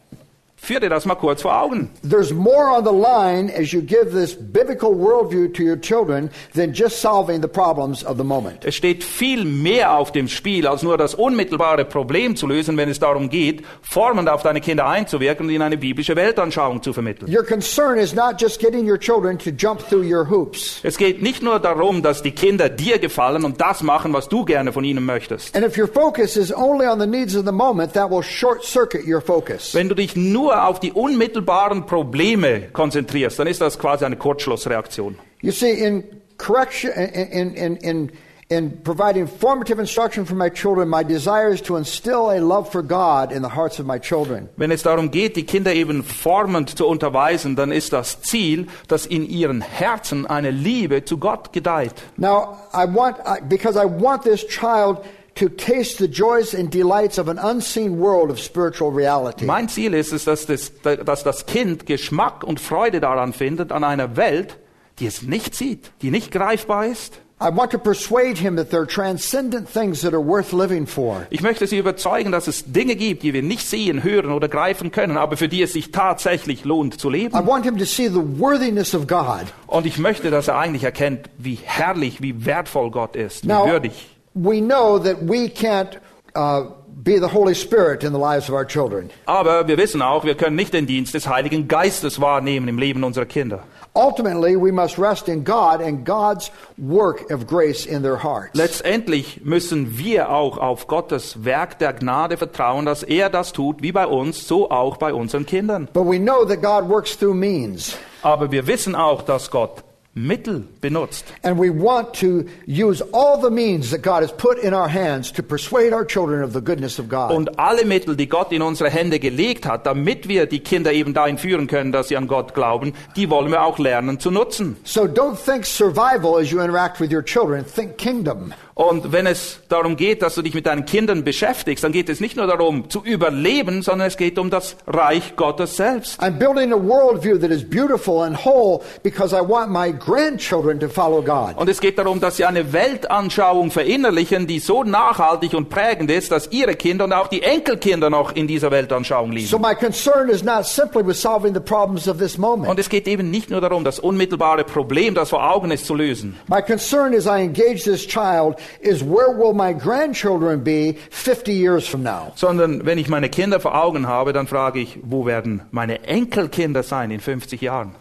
Führ 0.67 0.81
dir 0.81 0.89
das 0.89 1.05
mal 1.05 1.15
kurz 1.15 1.43
vor 1.43 1.61
Augen. 1.61 1.89
There's 2.03 2.33
more 2.33 2.69
on 2.75 2.83
the 2.83 2.91
line 2.91 3.49
as 3.49 3.71
you 3.71 3.79
give 3.79 4.11
this 4.11 4.35
biblical 4.35 4.89
worldview 4.89 5.53
to 5.53 5.63
your 5.63 5.79
children 5.79 6.29
than 6.53 6.73
just 6.73 6.99
solving 6.99 7.41
the 7.41 7.47
problems 7.47 8.03
of 8.03 8.17
the 8.17 8.25
moment. 8.25 8.65
Es 8.65 8.75
steht 8.75 9.01
viel 9.01 9.45
mehr 9.45 9.93
auf 9.93 10.11
dem 10.11 10.27
Spiel, 10.27 10.67
als 10.67 10.83
nur 10.83 10.97
das 10.97 11.15
unmittelbare 11.15 11.85
Problem 11.85 12.35
zu 12.35 12.47
lösen, 12.47 12.75
wenn 12.75 12.89
es 12.89 12.99
darum 12.99 13.29
geht, 13.29 13.63
formend 13.81 14.27
auf 14.27 14.43
deine 14.43 14.59
Kinder 14.59 14.85
einzuwirken 14.87 15.45
und 15.45 15.53
ihnen 15.53 15.61
eine 15.61 15.77
biblische 15.77 16.17
Weltanschauung 16.17 16.83
zu 16.83 16.91
vermitteln. 16.91 17.33
Your 17.33 17.45
concern 17.45 17.97
is 17.97 18.13
not 18.13 18.35
just 18.37 18.59
getting 18.59 18.85
your 18.85 18.99
children 18.99 19.37
to 19.37 19.51
jump 19.51 19.79
through 19.87 20.03
your 20.03 20.29
hoops. 20.29 20.81
Es 20.83 20.97
geht 20.97 21.21
nicht 21.21 21.41
nur 21.41 21.61
darum, 21.61 22.01
dass 22.01 22.23
die 22.23 22.31
Kinder 22.31 22.67
dir 22.67 22.99
gefallen 22.99 23.45
und 23.45 23.61
das 23.61 23.83
machen, 23.83 24.11
was 24.11 24.27
du 24.27 24.43
gerne 24.43 24.73
von 24.73 24.83
ihnen 24.83 25.05
möchtest. 25.05 25.55
And 25.55 25.65
if 25.65 25.77
your 25.77 25.87
focus 25.87 26.35
is 26.35 26.53
only 26.53 26.85
on 26.85 26.99
the 26.99 27.07
needs 27.07 27.37
of 27.37 27.45
the 27.45 27.53
moment, 27.53 27.93
that 27.93 28.09
will 28.11 28.21
short 28.21 28.65
circuit 28.65 29.07
your 29.07 29.21
focus. 29.21 29.73
Wenn 29.73 29.87
du 29.87 29.95
dich 29.95 30.17
nur 30.17 30.56
auf 30.57 30.79
die 30.79 30.91
unmittelbaren 30.91 31.85
Probleme 31.85 32.69
konzentrierst, 32.73 33.39
dann 33.39 33.47
ist 33.47 33.61
das 33.61 33.77
quasi 33.77 34.05
eine 34.05 34.15
Kurzschlussreaktion. 34.15 35.17
You 35.41 35.51
see, 35.51 35.71
in 35.71 36.03
correction, 36.37 36.91
in, 36.91 37.53
in, 37.53 37.77
in, 37.77 38.11
in 38.49 38.81
providing 38.83 39.27
formative 39.27 39.79
instruction 39.79 40.25
for 40.25 40.35
my 40.35 40.49
children, 40.49 40.87
my 40.87 41.03
desire 41.03 41.49
is 41.49 41.61
to 41.61 41.75
instill 41.75 42.31
a 42.31 42.39
love 42.39 42.71
for 42.71 42.81
God 42.81 43.31
in 43.31 43.41
the 43.41 43.49
hearts 43.49 43.79
of 43.79 43.85
my 43.85 43.99
children. 43.99 44.47
Wenn 44.55 44.71
es 44.71 44.83
darum 44.83 45.11
geht, 45.11 45.35
die 45.35 45.45
Kinder 45.45 45.73
eben 45.73 46.03
formend 46.03 46.77
zu 46.77 46.87
unterweisen, 46.87 47.55
dann 47.55 47.71
ist 47.71 47.91
das 47.91 48.21
Ziel, 48.21 48.67
dass 48.87 49.05
in 49.05 49.27
ihren 49.27 49.61
Herzen 49.61 50.25
eine 50.25 50.51
Liebe 50.51 51.03
zu 51.03 51.17
Gott 51.17 51.51
gedeiht. 51.51 51.93
Now, 52.15 52.57
I 52.73 52.85
want, 52.85 53.17
because 53.49 53.77
I 53.77 53.85
want 53.85 54.23
this 54.23 54.45
child 54.47 54.99
to 55.37 55.49
taste 55.49 55.97
the 55.97 56.07
joys 56.07 56.53
and 56.53 56.69
delights 56.73 57.17
of 57.17 57.27
an 57.29 57.37
unseen 57.39 57.99
world 57.99 58.29
of 58.31 58.39
spiritual 58.39 58.91
reality. 58.91 59.45
Mein 59.45 59.69
Ziel 59.69 59.93
ist 59.93 60.11
es, 60.11 60.25
dass 60.25 60.45
das, 60.45 60.71
dass 60.81 61.23
das 61.23 61.45
Kind 61.45 61.85
Geschmack 61.85 62.43
und 62.43 62.59
Freude 62.59 62.99
daran 62.99 63.33
findet, 63.33 63.71
an 63.71 63.83
einer 63.83 64.17
Welt, 64.17 64.57
die 64.99 65.05
es 65.07 65.21
nicht 65.21 65.55
sieht, 65.55 65.91
die 66.01 66.11
nicht 66.11 66.31
greifbar 66.31 66.85
ist. 66.87 67.21
I 67.39 67.55
want 67.55 67.69
to 67.71 67.77
persuade 67.77 68.39
him 68.39 68.55
that 68.55 68.71
there 68.71 68.81
are 68.81 68.87
transcendent 68.87 69.71
things 69.71 70.01
that 70.01 70.11
are 70.11 70.25
worth 70.25 70.51
living 70.53 70.87
for. 70.87 71.27
Ich 71.29 71.41
möchte 71.43 71.67
sie 71.67 71.77
überzeugen, 71.77 72.31
dass 72.31 72.47
es 72.47 72.63
Dinge 72.65 72.95
gibt, 72.95 73.21
die 73.21 73.31
wir 73.31 73.43
nicht 73.43 73.67
sehen, 73.67 74.01
hören 74.01 74.31
oder 74.31 74.47
greifen 74.47 74.89
können, 74.91 75.17
aber 75.17 75.37
für 75.37 75.47
die 75.47 75.61
es 75.61 75.73
sich 75.73 75.91
tatsächlich 75.91 76.65
lohnt 76.65 76.99
zu 76.99 77.09
I 77.09 77.11
leben. 77.11 77.33
want 77.45 77.63
him 77.63 77.77
to 77.77 77.85
see 77.85 78.07
the 78.07 78.39
worthiness 78.39 78.95
of 78.95 79.05
God. 79.05 79.45
Und 79.67 79.85
ich 79.85 79.99
möchte, 79.99 80.31
dass 80.31 80.47
er 80.47 80.57
eigentlich 80.57 80.83
erkennt, 80.83 81.29
wie 81.37 81.59
herrlich, 81.63 82.23
wie 82.23 82.43
wertvoll 82.43 82.89
Gott 82.89 83.15
ist, 83.15 83.43
wie 83.43 83.49
Now, 83.49 83.67
würdig. 83.67 84.16
We 84.37 84.61
know 84.61 84.99
that 84.99 85.23
we 85.23 85.49
can't 85.49 85.97
uh, 86.35 86.65
be 87.03 87.19
the 87.19 87.27
Holy 87.27 87.55
Spirit 87.55 88.03
in 88.03 88.11
the 88.11 88.19
lives 88.19 88.49
of 88.49 88.55
our 88.55 88.65
children. 88.65 89.09
Aber 89.25 89.67
wir 89.67 89.77
wissen 89.77 90.01
auch, 90.01 90.23
wir 90.23 90.35
können 90.35 90.55
nicht 90.55 90.73
den 90.73 90.85
Dienst 90.85 91.13
des 91.13 91.27
Heiligen 91.27 91.67
Geistes 91.67 92.19
wahrnehmen 92.19 92.67
im 92.67 92.77
Leben 92.77 93.03
unserer 93.03 93.25
Kinder. 93.25 93.63
Ultimately, 93.93 94.55
we 94.55 94.71
must 94.71 94.99
rest 94.99 95.27
in 95.27 95.43
God 95.43 95.81
and 95.81 96.05
God's 96.05 96.51
work 96.77 97.31
of 97.31 97.47
grace 97.47 97.87
in 97.87 98.03
their 98.03 98.21
hearts. 98.21 98.51
Letztendlich 98.53 99.41
müssen 99.43 99.97
wir 99.97 100.29
auch 100.29 100.59
auf 100.59 100.87
Gottes 100.87 101.43
Werk 101.43 101.79
der 101.79 101.93
Gnade 101.93 102.37
vertrauen, 102.37 102.85
dass 102.85 103.01
er 103.01 103.29
das 103.29 103.53
tut, 103.53 103.81
wie 103.81 103.91
bei 103.91 104.05
uns, 104.05 104.47
so 104.47 104.69
auch 104.69 104.97
bei 104.97 105.13
unseren 105.13 105.47
Kindern. 105.47 105.87
But 105.93 106.05
we 106.05 106.19
know 106.19 106.45
that 106.45 106.61
God 106.61 106.87
works 106.87 107.17
through 107.17 107.33
means. 107.33 107.97
Aber 108.21 108.51
wir 108.51 108.67
wissen 108.67 108.93
auch, 108.93 109.23
dass 109.23 109.49
Gott 109.49 109.83
Mittel 110.17 110.63
benutzt. 110.81 111.25
And 111.43 111.59
we 111.59 111.69
want 111.69 112.13
to 112.15 112.45
use 112.65 113.03
all 113.13 113.39
the 113.39 113.51
means 113.51 113.91
that 113.91 114.01
God 114.01 114.23
has 114.23 114.31
put 114.31 114.57
in 114.57 114.73
our 114.73 114.89
hands 114.89 115.31
to 115.33 115.43
persuade 115.43 115.93
our 115.93 116.05
children 116.05 116.43
of 116.43 116.53
the 116.53 116.61
goodness 116.61 116.97
of 116.99 117.07
God. 117.07 117.31
Und 117.31 117.59
alle 117.59 117.85
Mittel, 117.85 118.15
die 118.15 118.27
Gott 118.27 118.51
in 118.51 118.61
unsere 118.61 118.89
Hände 118.89 119.19
gelegt 119.19 119.65
hat, 119.65 119.85
damit 119.85 120.27
wir 120.27 120.47
die 120.47 120.59
Kinder 120.59 120.91
eben 120.91 121.13
dahin 121.13 121.37
führen 121.37 121.67
können, 121.67 121.91
dass 121.91 122.07
sie 122.07 122.17
an 122.17 122.27
Gott 122.27 122.53
glauben, 122.53 122.93
die 123.15 123.29
wollen 123.29 123.51
wir 123.51 123.63
auch 123.63 123.77
lernen 123.77 124.19
zu 124.19 124.31
nutzen. 124.31 124.77
So 124.83 125.03
don't 125.03 125.37
think 125.37 125.65
survival 125.65 126.39
as 126.39 126.51
you 126.51 126.59
interact 126.59 126.99
with 126.99 127.11
your 127.11 127.23
children, 127.23 127.63
think 127.63 127.97
kingdom. 127.97 128.53
Und 128.77 129.11
wenn 129.11 129.25
es 129.25 129.59
darum 129.69 129.95
geht, 129.95 130.21
dass 130.21 130.35
du 130.35 130.43
dich 130.43 130.53
mit 130.53 130.67
deinen 130.67 130.85
Kindern 130.85 131.23
beschäftigst, 131.23 131.83
dann 131.83 131.91
geht 131.91 132.09
es 132.09 132.19
nicht 132.19 132.37
nur 132.37 132.45
darum 132.45 132.91
zu 132.91 133.03
überleben, 133.03 133.81
sondern 133.81 134.07
es 134.07 134.17
geht 134.17 134.37
um 134.37 134.51
das 134.51 134.75
Reich 134.85 135.35
Gottes 135.35 135.77
selbst. 135.77 136.21
I'm 136.21 136.37
building 136.37 136.71
a 136.71 136.77
worldview 136.77 137.39
that 137.39 137.49
is 137.49 137.67
beautiful 137.67 138.21
and 138.21 138.37
whole 138.45 138.83
because 139.01 139.35
I 139.35 139.41
want 139.41 139.71
my 139.71 139.91
grandchildren 139.91 140.79
to 140.79 140.89
follow 140.89 141.23
God. 141.23 141.57
Und 141.57 141.67
es 141.69 141.81
geht 141.81 141.97
darum, 141.97 142.19
dass 142.19 142.37
sie 142.37 142.45
eine 142.45 142.71
Weltanschauung 142.71 143.71
verinnerlichen, 143.71 144.45
die 144.45 144.59
so 144.59 144.83
nachhaltig 144.83 145.55
und 145.55 145.69
prägend 145.69 146.11
ist, 146.11 146.31
dass 146.31 146.51
ihre 146.51 146.75
Kinder 146.75 147.05
und 147.05 147.13
auch 147.13 147.29
die 147.29 147.41
Enkelkinder 147.41 148.11
noch 148.11 148.35
in 148.35 148.45
dieser 148.45 148.69
Weltanschauung 148.69 149.31
leben. 149.31 149.47
So 149.47 149.57
my 149.57 149.73
concern 149.73 150.29
is 150.29 150.43
not 150.43 150.67
simply 150.67 151.03
with 151.03 151.19
solving 151.19 151.55
the 151.55 151.59
problems 151.59 152.07
of 152.07 152.19
this 152.19 152.37
moment. 152.37 152.69
Und 152.69 152.77
es 152.77 152.89
geht 152.89 153.07
eben 153.07 153.31
nicht 153.31 153.49
nur 153.49 153.59
darum, 153.59 153.83
das 153.83 153.97
unmittelbare 153.97 154.63
Problem, 154.63 155.15
das 155.15 155.31
vor 155.31 155.49
Augen 155.51 155.71
ist, 155.71 155.87
zu 155.87 155.95
lösen. 155.95 156.39
My 156.47 156.61
concern 156.61 157.15
as 157.15 157.25
I 157.25 157.41
engage 157.41 157.83
this 157.83 158.05
child 158.05 158.55
is 158.79 159.03
where 159.03 159.31
will 159.31 159.53
my 159.53 159.73
grandchildren 159.73 160.63
be 160.63 160.93
50 161.11 161.53
years 161.53 161.87
from 161.87 162.03
now? 162.03 162.33
Sondern 162.35 162.85
wenn 162.85 162.97
ich 162.97 163.09
meine 163.09 163.29
Kinder 163.29 163.59
vor 163.59 163.75
Augen 163.75 164.07
habe, 164.07 164.33
dann 164.33 164.47
frage 164.47 164.79
ich, 164.79 164.99
wo 165.03 165.25
werden 165.25 165.61
meine 165.71 166.03
Enkelkinder 166.05 166.83
sein 166.83 167.11
in 167.11 167.19
50 167.19 167.61
Jahren? 167.61 167.95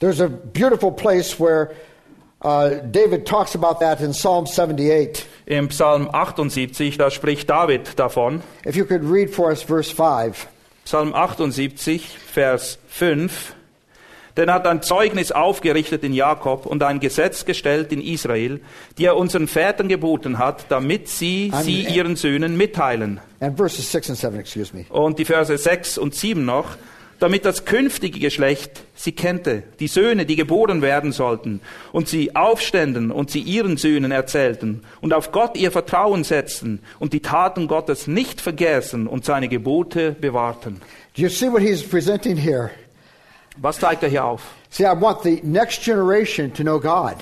There's 0.00 0.20
a 0.20 0.28
beautiful 0.28 0.90
place 0.90 1.38
where 1.38 1.70
uh, 2.42 2.80
David 2.90 3.26
talks 3.26 3.54
about 3.54 3.80
that 3.80 4.00
in 4.00 4.12
Psalm 4.12 4.46
78. 4.46 5.24
Im 5.46 5.68
Psalm 5.68 6.08
78, 6.12 6.98
da 6.98 7.10
spricht 7.10 7.48
David 7.48 7.98
davon. 7.98 8.42
If 8.64 8.76
you 8.76 8.84
could 8.84 9.04
read 9.04 9.30
for 9.30 9.50
us 9.50 9.62
verse 9.62 9.90
5. 9.90 10.48
Psalm 10.84 11.14
78, 11.14 12.18
Vers 12.18 12.78
5. 12.88 13.54
Denn 14.36 14.48
er 14.48 14.54
hat 14.54 14.66
ein 14.66 14.82
Zeugnis 14.82 15.30
aufgerichtet 15.30 16.02
in 16.02 16.12
Jakob 16.12 16.66
und 16.66 16.82
ein 16.82 16.98
Gesetz 16.98 17.44
gestellt 17.44 17.92
in 17.92 18.00
Israel, 18.00 18.60
die 18.98 19.04
er 19.04 19.16
unseren 19.16 19.46
Vätern 19.46 19.88
geboten 19.88 20.38
hat, 20.38 20.66
damit 20.70 21.08
sie 21.08 21.52
sie 21.62 21.82
ihren 21.82 22.16
Söhnen 22.16 22.56
mitteilen. 22.56 23.20
And 23.40 23.56
verses 23.56 23.90
6 23.92 24.10
and 24.10 24.18
7, 24.18 24.38
excuse 24.40 24.74
me. 24.74 24.86
Und 24.88 25.18
die 25.18 25.24
Verse 25.24 25.56
6 25.56 25.98
und 25.98 26.14
7 26.14 26.44
noch, 26.44 26.76
damit 27.20 27.44
das 27.44 27.64
künftige 27.64 28.18
Geschlecht 28.18 28.82
sie 28.94 29.12
kennte, 29.12 29.62
die 29.78 29.86
Söhne, 29.86 30.26
die 30.26 30.34
geboren 30.34 30.82
werden 30.82 31.12
sollten, 31.12 31.60
und 31.92 32.08
sie 32.08 32.34
aufständen 32.34 33.12
und 33.12 33.30
sie 33.30 33.40
ihren 33.40 33.76
Söhnen 33.76 34.10
erzählten 34.10 34.82
und 35.00 35.14
auf 35.14 35.30
Gott 35.30 35.56
ihr 35.56 35.70
Vertrauen 35.70 36.24
setzten 36.24 36.80
und 36.98 37.12
die 37.12 37.20
Taten 37.20 37.68
Gottes 37.68 38.08
nicht 38.08 38.40
vergessen 38.40 39.06
und 39.06 39.24
seine 39.24 39.48
Gebote 39.48 40.12
bewahrten. 40.12 40.80
Do 41.16 41.22
you 41.22 41.28
see 41.28 41.50
what 41.50 41.60
he's 41.60 41.82
presenting 41.82 42.36
here? 42.36 42.72
Was 43.56 43.78
zeigt 43.78 44.02
er 44.02 44.08
hier 44.08 44.24
auf? 44.24 44.42
See, 44.70 44.84
I 44.84 45.00
want 45.00 45.22
the 45.22 45.40
next 45.42 45.84
generation 45.84 46.52
to 46.54 46.62
know 46.62 46.80
God. 46.80 47.16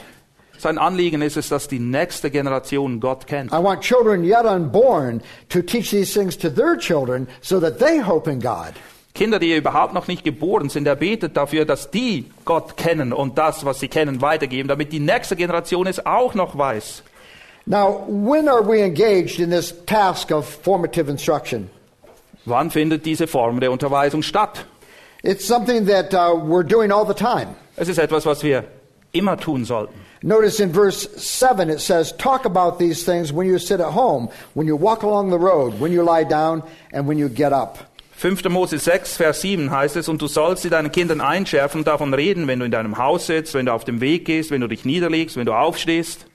Sein 0.58 0.78
Anliegen 0.78 1.22
ist 1.22 1.36
es, 1.36 1.48
dass 1.48 1.66
die 1.66 1.80
nächste 1.80 2.30
Generation 2.30 3.00
Gott 3.00 3.26
kennt. 3.26 3.52
I 3.52 3.62
want 3.62 3.80
children 3.80 4.22
yet 4.24 4.44
unborn 4.44 5.20
to 5.48 5.60
teach 5.60 5.90
these 5.90 6.12
things 6.12 6.38
to 6.38 6.48
their 6.48 6.76
children 6.78 7.26
so 7.40 7.58
that 7.60 7.78
they 7.78 8.00
hope 8.00 8.30
in 8.30 8.40
God. 8.40 8.72
Kinder, 9.14 9.38
die 9.38 9.54
überhaupt 9.54 9.92
noch 9.92 10.08
nicht 10.08 10.24
geboren 10.24 10.70
sind, 10.70 10.86
er 10.86 10.96
betet 10.96 11.36
dafür, 11.36 11.64
dass 11.64 11.90
die 11.90 12.30
Gott 12.44 12.76
kennen 12.76 13.12
und 13.12 13.36
das, 13.36 13.64
was 13.64 13.80
sie 13.80 13.88
kennen, 13.88 14.22
weitergeben, 14.22 14.68
damit 14.68 14.92
die 14.92 15.00
nächste 15.00 15.36
Generation 15.36 15.86
es 15.86 16.06
auch 16.06 16.34
noch 16.34 16.56
weiß. 16.56 17.02
Now, 17.66 18.06
when 18.08 18.48
are 18.48 18.66
we 18.66 18.82
engaged 18.82 19.38
in 19.38 19.50
this 19.50 19.74
task 19.86 20.30
of 20.30 20.46
formative 20.46 21.10
instruction? 21.10 21.68
Wann 22.44 22.70
findet 22.70 23.04
diese 23.04 23.26
Form 23.26 23.60
der 23.60 23.70
Unterweisung 23.70 24.22
statt? 24.22 24.64
It's 25.22 25.44
something 25.44 25.86
that 25.86 26.12
uh, 26.12 26.34
we're 26.34 26.64
doing 26.64 26.90
all 26.90 27.04
the 27.04 27.14
time. 27.14 27.54
Es 27.76 27.88
ist 27.88 27.98
etwas, 27.98 28.26
was 28.26 28.42
wir 28.42 28.64
immer 29.12 29.36
tun 29.36 29.64
sollten. 29.64 29.94
Notice 30.22 30.60
in 30.60 30.72
verse 30.72 31.08
7 31.16 31.70
it 31.70 31.80
says, 31.80 32.12
Talk 32.12 32.44
about 32.44 32.78
these 32.78 33.04
things 33.04 33.32
when 33.32 33.46
you 33.46 33.58
sit 33.58 33.80
at 33.80 33.92
home, 33.92 34.28
when 34.54 34.66
you 34.66 34.76
walk 34.76 35.02
along 35.02 35.30
the 35.30 35.38
road, 35.38 35.78
when 35.80 35.92
you 35.92 36.02
lie 36.02 36.24
down, 36.24 36.62
and 36.92 37.06
when 37.06 37.18
you 37.18 37.28
get 37.28 37.52
up. 37.52 37.78
5. 38.16 38.48
Mose 38.50 38.78
6, 38.78 39.16
Vers 39.16 39.40
7 39.40 39.70
heißt 39.70 39.96
es, 39.96 40.08
und 40.08 40.22
du 40.22 40.28
sollst 40.28 40.62
sie 40.62 40.70
deinen 40.70 40.92
Kindern 40.92 41.20
einschärfen 41.20 41.80
und 41.80 41.86
davon 41.88 42.14
reden, 42.14 42.46
wenn 42.46 42.60
du 42.60 42.64
in 42.64 42.70
deinem 42.70 42.98
Haus 42.98 43.26
sitzt, 43.26 43.54
wenn 43.54 43.66
du 43.66 43.72
auf 43.72 43.84
dem 43.84 44.00
Weg 44.00 44.24
gehst, 44.24 44.52
wenn 44.52 44.60
du 44.60 44.68
dich 44.68 44.84
niederlegst, 44.84 45.36
wenn 45.36 45.46
du 45.46 45.54
aufstehst. 45.54 46.26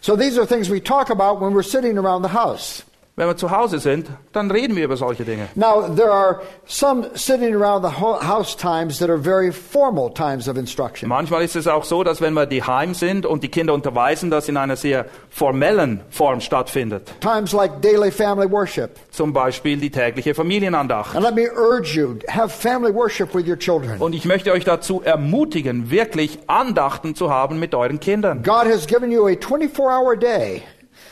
So 0.00 0.16
these 0.16 0.38
are 0.38 0.46
things 0.46 0.70
we 0.70 0.82
talk 0.82 1.10
about 1.10 1.40
when 1.44 1.54
we're 1.54 1.62
sitting 1.62 1.98
around 1.98 2.24
the 2.24 2.32
house. 2.32 2.82
Wenn 3.16 3.28
wir 3.28 3.36
zu 3.36 3.52
Hause 3.52 3.78
sind, 3.78 4.08
dann 4.32 4.50
reden 4.50 4.74
wir 4.74 4.86
über 4.86 4.96
solche 4.96 5.24
Dinge. 5.24 5.46
Now, 5.54 5.82
there 5.94 6.10
are 6.10 6.40
some 6.66 7.06
sitting 7.14 7.54
around 7.54 7.84
the 7.84 8.00
ho- 8.00 8.18
house 8.20 8.56
times 8.56 8.98
that 8.98 9.08
are 9.08 9.18
very 9.18 9.52
formal 9.52 10.12
times 10.12 10.48
of 10.48 10.56
instruction. 10.56 11.08
Manchmal 11.08 11.44
ist 11.44 11.54
es 11.54 11.68
auch 11.68 11.84
so, 11.84 12.02
dass 12.02 12.20
wenn 12.20 12.34
wir 12.34 12.46
daheim 12.46 12.92
sind 12.92 13.24
und 13.24 13.44
die 13.44 13.48
Kinder 13.48 13.72
unterweisen, 13.72 14.30
das 14.30 14.48
in 14.48 14.56
einer 14.56 14.74
sehr 14.74 15.06
formellen 15.30 16.00
Form 16.10 16.40
stattfindet. 16.40 17.12
Times 17.20 17.52
like 17.52 17.80
daily 17.80 18.10
family 18.10 18.50
worship. 18.50 18.90
Zum 19.12 19.32
Beispiel 19.32 19.76
die 19.76 19.90
tägliche 19.90 20.34
Familienandacht. 20.34 21.14
And 21.14 21.24
let 21.24 21.36
me 21.36 21.48
urge 21.56 21.94
you, 21.96 22.16
have 22.28 22.48
family 22.48 22.92
worship 22.92 23.32
with 23.32 23.46
your 23.46 23.56
children. 23.56 24.00
Und 24.00 24.16
ich 24.16 24.24
möchte 24.24 24.50
euch 24.50 24.64
dazu 24.64 25.02
ermutigen, 25.04 25.88
wirklich 25.88 26.40
Andachten 26.48 27.14
zu 27.14 27.30
haben 27.30 27.60
mit 27.60 27.76
euren 27.76 28.00
Kindern. 28.00 28.42
God 28.42 28.64
has 28.64 28.88
given 28.88 29.12
you 29.12 29.24
a 29.28 29.34
24-hour 29.36 30.16
day. 30.16 30.62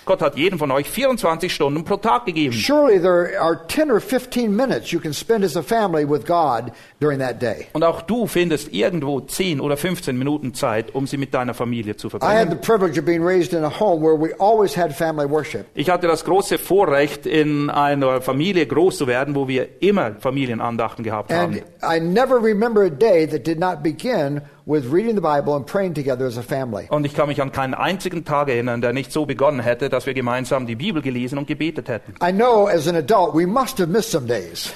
Gott 0.04 0.20
hat 0.20 0.36
jedem 0.36 0.58
von 0.58 0.70
euch 0.70 0.88
24 0.90 1.52
Stunden 1.54 1.84
pro 1.84 1.96
Tag 1.96 2.26
gegeben. 2.26 2.52
Surely 2.52 3.00
there 3.00 3.40
are 3.40 3.66
10 3.68 3.90
or 3.90 4.00
15 4.00 4.54
minutes 4.54 4.90
you 4.90 5.00
can 5.00 5.12
spend 5.12 5.44
as 5.44 5.56
a 5.56 5.62
family 5.62 6.08
with 6.08 6.24
God 6.26 6.72
during 7.00 7.20
that 7.20 7.40
day. 7.40 7.66
Und 7.72 7.84
auch 7.84 8.02
du 8.02 8.26
findest 8.26 8.72
irgendwo 8.72 9.20
10 9.20 9.60
oder 9.60 9.76
15 9.76 10.16
Minuten 10.18 10.54
Zeit, 10.54 10.94
um 10.94 11.06
sie 11.06 11.16
mit 11.16 11.32
deiner 11.34 11.54
Familie 11.54 11.96
zu 11.96 12.08
I 12.08 12.10
had 12.10 12.20
verbringen. 12.20 12.50
the 12.50 12.56
privilege 12.56 12.98
of 12.98 13.04
being 13.04 13.24
raised 13.24 13.52
in 13.52 13.64
a 13.64 13.80
home 13.80 14.02
where 14.02 14.18
we 14.18 14.34
always 14.38 14.76
had 14.76 14.92
family 14.92 15.28
worship. 15.28 15.66
Ich 15.74 15.88
hatte 15.88 16.06
das 16.08 16.24
große 16.24 16.58
Vorrecht, 16.58 17.26
in 17.26 17.70
einer 17.70 18.20
Familie 18.20 18.66
groß 18.66 18.98
zu 18.98 19.06
werden, 19.06 19.34
wo 19.34 19.46
wir 19.48 19.68
immer 19.80 20.16
Familienandachten 20.18 21.04
gehabt 21.04 21.32
haben. 21.32 21.60
And 21.80 21.82
I 21.82 22.00
never 22.00 22.42
remember 22.42 22.82
a 22.84 22.90
day 22.90 23.26
that 23.26 23.46
did 23.46 23.58
not 23.58 23.82
begin 23.82 24.42
with 24.66 24.92
reading 24.92 25.14
the 25.14 25.20
Bible 25.20 25.54
and 25.54 25.66
praying 25.66 25.94
together 25.94 26.26
as 26.26 26.38
a 26.38 26.42
family. 26.42 26.86
Und 26.88 27.04
ich 27.04 27.14
kann 27.14 27.28
mich 27.28 27.40
an 27.40 27.52
keinen 27.52 27.74
einzigen 27.74 28.24
Tag 28.24 28.48
erinnern, 28.48 28.80
der 28.80 28.92
nicht 28.92 29.12
so 29.12 29.26
begonnen 29.26 29.60
hätte, 29.60 29.88
dass 29.88 30.06
wir 30.06 30.14
gemeinsam 30.14 30.66
die 30.66 30.76
Bibel 30.76 31.02
gelesen 31.02 31.38
und 31.38 31.46
gebetet 31.46 31.88
hätten. 31.88 32.14
I 32.22 32.32
know 32.32 32.66
as 32.66 32.88
an 32.88 32.96
adult 32.96 33.34
we 33.34 33.46
must 33.46 33.78
have 33.78 33.88
missed 33.88 34.10
some 34.10 34.26
days. 34.26 34.72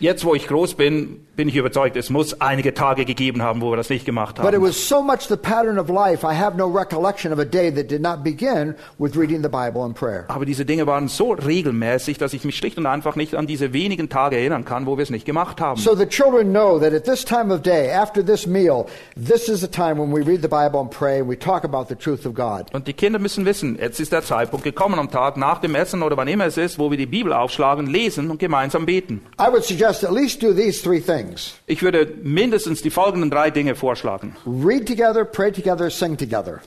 Jetzt, 0.00 0.24
wo 0.24 0.34
ich 0.34 0.46
groß 0.46 0.74
bin, 0.74 1.23
bin 1.36 1.48
ich 1.48 1.56
überzeugt, 1.56 1.96
es 1.96 2.10
muss 2.10 2.40
einige 2.40 2.74
Tage 2.74 3.04
gegeben 3.04 3.42
haben, 3.42 3.60
wo 3.60 3.70
wir 3.72 3.76
das 3.76 3.90
nicht 3.90 4.04
gemacht 4.04 4.36
But 4.36 4.46
it 4.46 4.54
haben. 4.54 4.62
was 4.62 4.88
so 4.88 5.02
much 5.02 5.22
the 5.28 5.36
pattern 5.36 5.78
of 5.78 5.88
life, 5.88 6.24
I 6.24 6.34
have 6.34 6.56
no 6.56 6.66
recollection 6.66 7.32
of 7.32 7.38
a 7.38 7.44
day 7.44 7.70
that 7.72 7.90
did 7.90 8.00
not 8.00 8.22
begin 8.22 8.74
with 8.98 9.16
reading 9.16 9.42
the 9.42 9.48
Bible 9.48 9.82
and 9.84 9.94
prayer. 9.94 10.24
Aber 10.28 10.44
diese 10.44 10.64
Dinge 10.64 10.86
waren 10.86 11.08
so 11.08 11.32
regelmäßig, 11.32 12.18
dass 12.18 12.32
ich 12.34 12.44
mich 12.44 12.56
schlicht 12.56 12.78
und 12.78 12.86
einfach 12.86 13.16
nicht 13.16 13.34
an 13.34 13.46
diese 13.46 13.72
wenigen 13.72 14.08
Tage 14.08 14.36
erinnern 14.36 14.64
kann, 14.64 14.86
wo 14.86 14.96
wir 14.96 15.02
es 15.02 15.10
nicht 15.10 15.24
gemacht 15.26 15.60
haben. 15.60 15.80
So 15.80 15.94
the 15.96 16.06
children 16.06 16.50
know 16.52 16.78
that 16.78 16.92
at 16.92 17.04
this 17.04 17.24
time 17.24 17.52
of 17.52 17.62
day, 17.62 17.90
after 17.90 18.24
this 18.24 18.46
meal, 18.46 18.86
this 19.16 19.48
is 19.48 19.60
the 19.60 19.68
time 19.68 19.98
when 19.98 20.12
we 20.12 20.24
read 20.24 20.42
the 20.42 20.48
Bible 20.48 20.80
and 20.80 20.90
pray 20.90 21.20
and 21.20 21.28
we 21.28 21.36
talk 21.36 21.64
about 21.64 21.86
the 21.88 21.96
truth 21.96 22.26
of 22.26 22.34
God. 22.34 22.72
Und 22.72 22.86
die 22.86 22.92
Kinder 22.92 23.18
müssen 23.18 23.44
wissen, 23.44 23.76
jetzt 23.80 23.98
ist 24.00 24.12
der 24.12 24.22
Zeitpunkt 24.22 24.64
gekommen 24.64 24.98
am 24.98 25.10
Tag 25.10 25.36
nach 25.36 25.58
dem 25.60 25.74
Essen 25.74 26.02
oder 26.02 26.16
wann 26.16 26.28
immer 26.28 26.46
es 26.46 26.56
ist, 26.56 26.78
wo 26.78 26.90
wir 26.90 26.98
die 26.98 27.06
Bibel 27.06 27.32
aufschlagen, 27.32 27.86
lesen 27.86 28.30
und 28.30 28.38
gemeinsam 28.38 28.86
beten. 28.86 29.20
I 29.40 29.50
would 29.50 29.64
suggest 29.64 30.04
at 30.04 30.12
least 30.12 30.42
do 30.42 30.52
these 30.52 30.80
three 30.82 31.00
things 31.00 31.23
Ich 31.66 31.82
würde 31.82 32.12
mindestens 32.22 32.82
die 32.82 32.90
folgenden 32.90 33.30
drei 33.30 33.50
Dinge 33.50 33.74
vorschlagen. 33.74 34.36
read 34.46 34.86
together, 34.86 35.24
pray 35.24 35.50
together, 35.52 35.90
sing 35.90 36.16
together. 36.16 36.60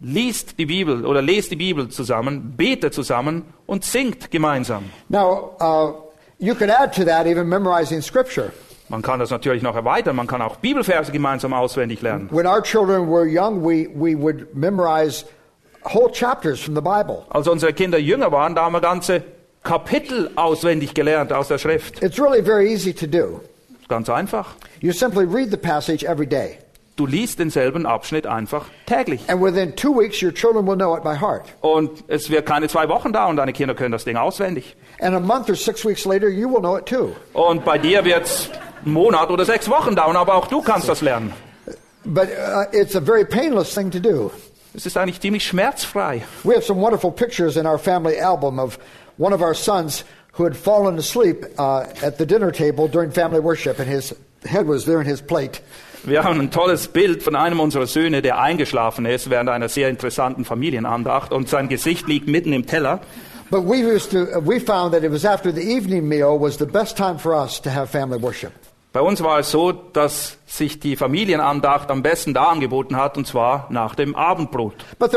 Liest 0.00 0.58
die 0.58 0.66
Bibel 0.66 1.06
oder 1.06 1.22
lest 1.22 1.50
die 1.50 1.56
Bibel 1.56 1.88
zusammen, 1.88 2.54
betet 2.56 2.92
zusammen 2.94 3.44
und 3.66 3.84
singt 3.84 4.30
gemeinsam. 4.30 4.84
Now, 5.08 5.56
uh, 5.60 5.92
you 6.38 6.54
can 6.54 6.68
add 6.68 6.92
to 6.94 7.04
that 7.04 7.26
even 7.26 7.48
memorizing 7.48 8.02
Scripture. 8.02 8.52
Man 8.88 9.00
kann 9.00 9.18
das 9.18 9.30
natürlich 9.30 9.62
noch 9.62 9.74
erweitern, 9.74 10.16
man 10.16 10.26
kann 10.26 10.42
auch 10.42 10.56
Bibelverse 10.56 11.10
gemeinsam 11.10 11.54
auswendig 11.54 12.02
lernen. 12.02 12.28
When 12.30 12.46
our 12.46 12.62
children 12.62 13.08
were 13.08 13.24
young, 13.26 13.62
we, 13.62 13.88
we 13.94 14.14
would 14.14 14.54
memorize 14.54 15.24
whole 15.84 16.10
chapters 16.12 16.60
from 16.60 16.74
the 16.74 16.82
Bible. 16.82 17.24
Als 17.30 17.48
unsere 17.48 17.72
Kinder 17.72 17.98
jünger 17.98 18.30
waren, 18.30 18.54
da 18.54 18.64
haben 18.64 18.74
wir 18.74 18.82
ganze 18.82 19.22
Kapitel 19.62 20.30
auswendig 20.36 20.92
gelernt 20.92 21.32
aus 21.32 21.48
der 21.48 21.58
Schrift. 21.58 22.02
It's 22.02 22.20
really 22.20 22.42
very 22.42 22.70
easy 22.70 22.92
to 22.92 23.06
do. 23.06 23.40
Ganz 23.88 24.08
einfach. 24.08 24.54
You 24.80 24.92
simply 24.92 25.24
read 25.24 25.50
the 25.50 25.56
passage 25.56 26.04
every 26.04 26.26
day. 26.26 26.58
Du 26.96 27.06
liest 27.06 27.40
denselben 27.40 27.86
Abschnitt 27.86 28.24
einfach 28.24 28.66
täglich. 28.86 29.28
And 29.28 29.42
within 29.42 29.74
two 29.74 29.92
weeks, 29.92 30.22
your 30.22 30.32
children 30.32 30.64
will 30.64 30.76
know 30.76 30.96
it 30.96 31.02
by 31.02 31.18
heart. 31.18 31.42
Und 31.60 32.04
es 32.06 32.30
wird 32.30 32.46
keine 32.46 32.68
zwei 32.68 32.88
Wochen 32.88 33.12
dauern, 33.12 33.36
deine 33.36 33.52
Kinder 33.52 33.74
können 33.74 33.90
das 33.90 34.04
Ding 34.04 34.16
auswendig. 34.16 34.76
And 35.00 35.16
a 35.16 35.20
month 35.20 35.50
or 35.50 35.56
six 35.56 35.84
weeks 35.84 36.04
later, 36.04 36.28
you 36.28 36.48
will 36.48 36.60
know 36.60 36.76
it 36.76 36.86
too. 36.86 37.16
Und 37.32 37.64
bei 37.64 37.78
dir 37.78 38.04
wird 38.04 38.26
es 38.26 38.48
einen 38.84 38.94
Monat 38.94 39.30
oder 39.30 39.44
sechs 39.44 39.68
Wochen 39.68 39.96
dauern, 39.96 40.14
aber 40.14 40.36
auch 40.36 40.46
du 40.46 40.62
kannst 40.62 40.88
das 40.88 41.00
lernen. 41.00 41.32
But 42.04 42.28
uh, 42.28 42.66
it's 42.70 42.94
a 42.94 43.00
very 43.00 43.24
painless 43.24 43.74
thing 43.74 43.90
to 43.90 43.98
do. 43.98 44.30
Es 44.72 44.86
ist 44.86 44.96
eigentlich 44.96 45.20
ziemlich 45.20 45.44
schmerzfrei. 45.44 46.22
We 46.44 46.54
have 46.54 46.64
some 46.64 46.80
wonderful 46.80 47.10
pictures 47.10 47.56
in 47.56 47.66
our 47.66 47.78
family 47.78 48.20
album 48.20 48.60
of 48.60 48.78
one 49.18 49.34
of 49.34 49.40
our 49.40 49.54
sons 49.54 50.04
who 50.36 50.44
had 50.44 50.56
fallen 50.56 50.98
asleep 50.98 51.44
uh, 51.58 51.86
at 52.02 52.18
the 52.18 52.26
dinner 52.26 52.50
table 52.50 52.88
during 52.88 53.10
family 53.10 53.40
worship, 53.40 53.78
and 53.78 53.88
his 53.88 54.14
head 54.44 54.66
was 54.66 54.84
there 54.84 55.00
in 55.00 55.06
his 55.06 55.20
plate. 55.20 55.60
Wir 56.04 56.22
haben 56.22 56.38
ein 56.38 56.50
tolles 56.50 56.88
Bild 56.88 57.22
von 57.22 57.34
einem 57.34 57.60
unserer 57.60 57.86
Söhne, 57.86 58.20
der 58.20 58.38
eingeschlafen 58.38 59.06
ist 59.06 59.30
während 59.30 59.48
einer 59.48 59.70
sehr 59.70 59.88
interessanten 59.88 60.44
Familienandacht 60.44 61.32
und 61.32 61.48
sein 61.48 61.68
Gesicht 61.68 62.06
liegt 62.08 62.28
mitten 62.28 62.52
im 62.52 62.66
Teller. 62.66 63.00
But 63.50 63.64
we 63.64 63.76
used 63.76 64.10
to, 64.10 64.24
uh, 64.36 64.40
we 64.40 64.60
found 64.60 64.92
that 64.92 65.02
it 65.02 65.10
was 65.10 65.24
after 65.24 65.52
the 65.52 65.62
evening 65.62 66.06
meal 66.06 66.38
was 66.38 66.58
the 66.58 66.66
best 66.66 66.96
time 66.96 67.18
for 67.18 67.34
us 67.34 67.60
to 67.62 67.70
have 67.70 67.88
family 67.90 68.20
worship. 68.20 68.52
Bei 68.92 69.00
uns 69.00 69.22
war 69.22 69.38
es 69.38 69.50
so, 69.50 69.72
dass 69.72 70.36
sich 70.56 70.78
die 70.78 70.94
Familienandacht 70.94 71.90
am 71.90 72.02
besten 72.02 72.32
da 72.32 72.44
angeboten 72.44 72.96
hat, 72.96 73.16
und 73.16 73.26
zwar 73.26 73.66
nach 73.70 73.96
dem 73.96 74.14
Abendbrot. 74.14 74.74
As 75.00 75.10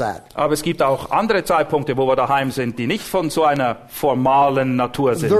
as. 0.00 0.20
Aber 0.34 0.52
es 0.52 0.62
gibt 0.62 0.82
auch 0.82 1.10
andere 1.10 1.44
Zeitpunkte, 1.44 1.96
wo 1.96 2.06
wir 2.06 2.14
daheim 2.14 2.52
sind, 2.52 2.78
die 2.78 2.86
nicht 2.86 3.04
von 3.04 3.30
so 3.30 3.44
einer 3.44 3.78
formalen 3.88 4.76
Natur 4.76 5.16
sind. 5.16 5.32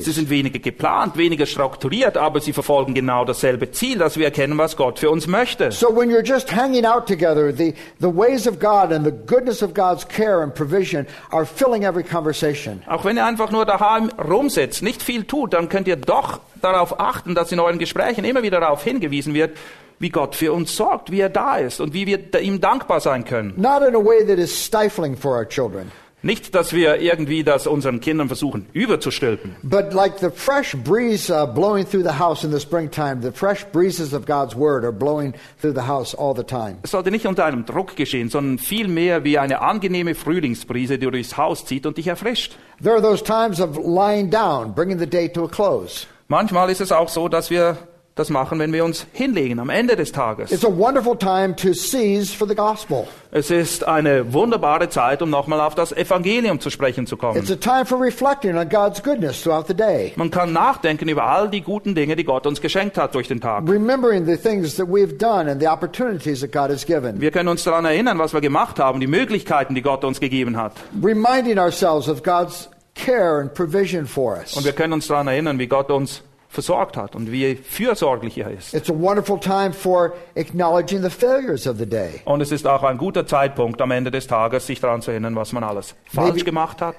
Sie 0.00 0.12
sind 0.12 0.30
weniger 0.30 0.58
geplant, 0.58 1.16
weniger 1.16 1.46
strukturiert, 1.46 2.16
aber 2.16 2.40
sie 2.40 2.52
verfolgen 2.52 2.94
genau 2.94 3.24
dasselbe 3.24 3.70
Ziel, 3.70 3.98
dass 3.98 4.18
wir 4.18 4.26
erkennen, 4.26 4.58
was 4.58 4.76
Gott 4.76 4.98
für 4.98 5.10
uns 5.10 5.26
möchte. 5.26 5.72
So 5.72 5.88
when 5.88 6.10
you're 6.10 6.24
just 6.24 6.54
hanging 6.54 6.84
out 6.84 7.06
together, 7.06 7.50
the, 7.50 7.72
the 8.00 8.14
ways 8.14 8.46
of 8.46 8.58
God 8.58 8.92
and 8.92 9.06
the 9.06 9.14
goodness 9.26 9.62
of 9.62 9.72
God's 9.72 10.06
care 10.06 10.42
and 10.42 10.54
provision 10.54 11.06
are 11.30 11.46
filling 11.46 11.84
every 11.84 12.04
conversation. 12.04 12.57
Auch 12.86 13.04
wenn 13.04 13.16
ihr 13.16 13.26
einfach 13.26 13.50
nur 13.50 13.64
daheim 13.64 14.10
rumsitzt, 14.10 14.82
nicht 14.82 15.02
viel 15.02 15.24
tut, 15.24 15.54
dann 15.54 15.68
könnt 15.68 15.88
ihr 15.88 15.96
doch 15.96 16.40
darauf 16.60 17.00
achten, 17.00 17.34
dass 17.34 17.52
in 17.52 17.60
euren 17.60 17.78
Gesprächen 17.78 18.24
immer 18.24 18.42
wieder 18.42 18.60
darauf 18.60 18.82
hingewiesen 18.84 19.34
wird, 19.34 19.56
wie 19.98 20.10
Gott 20.10 20.34
für 20.34 20.52
uns 20.52 20.76
sorgt, 20.76 21.10
wie 21.10 21.20
er 21.20 21.28
da 21.28 21.56
ist 21.56 21.80
und 21.80 21.92
wie 21.92 22.06
wir 22.06 22.40
ihm 22.40 22.60
dankbar 22.60 23.00
sein 23.00 23.24
können. 23.24 23.54
Not 23.56 23.82
in 23.82 23.94
a 23.94 23.98
way 23.98 24.24
that 24.26 24.38
is 24.38 24.52
stifling 24.52 25.16
for 25.16 25.36
our 25.36 25.48
children, 25.48 25.90
Nicht, 26.20 26.56
dass 26.56 26.72
wir 26.72 27.00
irgendwie 27.00 27.44
das 27.44 27.68
unseren 27.68 28.00
Kindern 28.00 28.26
versuchen 28.26 28.66
überzustülpen, 28.72 29.54
but 29.62 29.92
like 29.92 30.18
the 30.18 30.30
fresh 30.34 30.76
breeze 30.76 31.32
uh, 31.32 31.46
blowing 31.46 31.88
through 31.88 32.02
the 32.02 32.18
house 32.18 32.42
in 32.42 32.50
the 32.50 32.58
springtime, 32.58 33.22
the 33.22 33.30
fresh 33.30 33.64
breezes 33.66 34.12
of 34.12 34.26
God's 34.26 34.56
word 34.56 34.82
are 34.82 34.92
blowing 34.92 35.32
through 35.60 35.74
the 35.74 35.86
house 35.86 36.16
all 36.16 36.34
the 36.34 36.42
time. 36.42 36.78
Es 36.82 36.90
sollte 36.90 37.12
nicht 37.12 37.24
unter 37.26 37.44
einem 37.44 37.64
Druck 37.64 37.94
geschehen, 37.94 38.30
sondern 38.30 38.58
vielmehr 38.58 39.22
wie 39.22 39.38
eine 39.38 39.60
angenehme 39.60 40.16
Frühlingsbrise, 40.16 40.98
die 40.98 41.08
durchs 41.08 41.36
Haus 41.36 41.64
zieht 41.64 41.86
und 41.86 41.98
dich 41.98 42.08
erfrischt. 42.08 42.56
There 42.82 42.96
are 42.96 43.02
those 43.02 43.22
times 43.22 43.60
of 43.60 43.76
lying 43.76 44.28
down, 44.28 44.74
bringing 44.74 44.98
the 44.98 45.06
day 45.06 45.28
to 45.28 45.44
a 45.44 45.48
close. 45.48 46.06
Manchmal 46.26 46.68
ist 46.68 46.80
es 46.80 46.90
auch 46.90 47.08
so, 47.08 47.28
dass 47.28 47.48
wir 47.48 47.78
das 48.18 48.30
machen, 48.30 48.58
wenn 48.58 48.72
wir 48.72 48.84
uns 48.84 49.06
hinlegen 49.12 49.58
am 49.60 49.70
Ende 49.70 49.96
des 49.96 50.12
Tages. 50.12 50.50
It's 50.52 50.64
a 50.64 50.68
wonderful 50.76 51.16
time 51.16 51.54
to 51.56 51.72
seize 51.72 52.34
for 52.34 52.48
the 52.48 52.54
gospel. 52.54 53.06
Es 53.30 53.50
ist 53.50 53.86
eine 53.86 54.32
wunderbare 54.32 54.88
Zeit, 54.88 55.20
um 55.22 55.28
nochmal 55.30 55.60
auf 55.60 55.74
das 55.74 55.92
Evangelium 55.92 56.60
zu 56.60 56.70
sprechen 56.70 57.06
zu 57.06 57.14
It's 57.16 57.20
kommen. 57.20 57.38
a 57.52 57.56
time 57.56 57.84
for 57.84 58.00
reflecting 58.00 58.56
on 58.56 58.68
God's 58.68 59.02
goodness 59.02 59.42
throughout 59.42 59.66
the 59.68 59.74
day, 59.74 60.12
Man 60.16 60.30
kann 60.30 60.52
nachdenken 60.52 61.08
über 61.08 61.24
all 61.24 61.48
die 61.50 61.60
guten 61.60 61.94
Dinge, 61.94 62.16
die 62.16 62.24
Gott 62.24 62.46
uns 62.46 62.60
geschenkt 62.60 62.96
hat 62.98 63.14
durch 63.14 63.28
den 63.28 63.40
Tag. 63.40 63.68
remembering 63.68 64.24
the 64.26 64.36
things 64.36 64.76
that 64.76 64.88
we've 64.88 65.16
done 65.18 65.50
and 65.50 65.60
the 65.60 65.68
opportunities 65.68 66.40
that 66.40 66.52
God 66.52 66.70
has 66.70 66.84
given, 66.86 67.20
Wir 67.20 67.30
können 67.30 67.48
uns 67.48 67.64
daran 67.64 67.84
erinnern, 67.84 68.18
was 68.18 68.32
wir 68.32 68.40
gemacht 68.40 68.78
haben, 68.78 69.00
die 69.00 69.06
Möglichkeiten, 69.06 69.74
die 69.74 69.82
Gott 69.82 70.04
uns 70.04 70.20
gegeben 70.20 70.56
hat. 70.56 70.72
reminding 71.02 71.58
ourselves 71.58 72.08
of 72.08 72.22
God's 72.22 72.68
care 72.94 73.40
and 73.40 73.52
provision 73.54 74.06
for 74.06 74.36
us. 74.38 74.56
Und 74.56 74.64
wir 74.64 74.72
können 74.72 74.92
uns 74.94 75.06
daran 75.06 75.28
erinnern, 75.28 75.58
wie 75.58 75.66
Gott 75.68 75.90
uns 75.90 76.22
versorgt 76.48 76.96
hat 76.96 77.14
und 77.14 77.30
wie 77.30 77.54
fürsorglich 77.56 78.38
er 78.38 78.50
ist. 78.50 78.72
It's 78.74 78.90
a 78.90 78.94
wonderful 78.98 79.38
time 79.38 79.72
for 79.72 80.14
acknowledging 80.36 81.02
the 81.02 81.10
failures 81.10 81.66
of 81.66 81.78
the 81.78 81.86
day. 81.86 82.20
Und 82.24 82.40
es 82.40 82.50
ist 82.52 82.66
auch 82.66 82.82
ein 82.82 82.96
guter 82.98 83.26
Zeitpunkt 83.26 83.80
am 83.82 83.90
Ende 83.90 84.10
des 84.10 84.26
Tages, 84.26 84.66
sich 84.66 84.80
daran 84.80 85.02
zu 85.02 85.10
erinnern, 85.10 85.36
was 85.36 85.52
man 85.52 85.62
alles 85.64 85.94
falsch 86.06 86.30
Maybe- 86.36 86.44
gemacht 86.44 86.80
hat. 86.80 86.96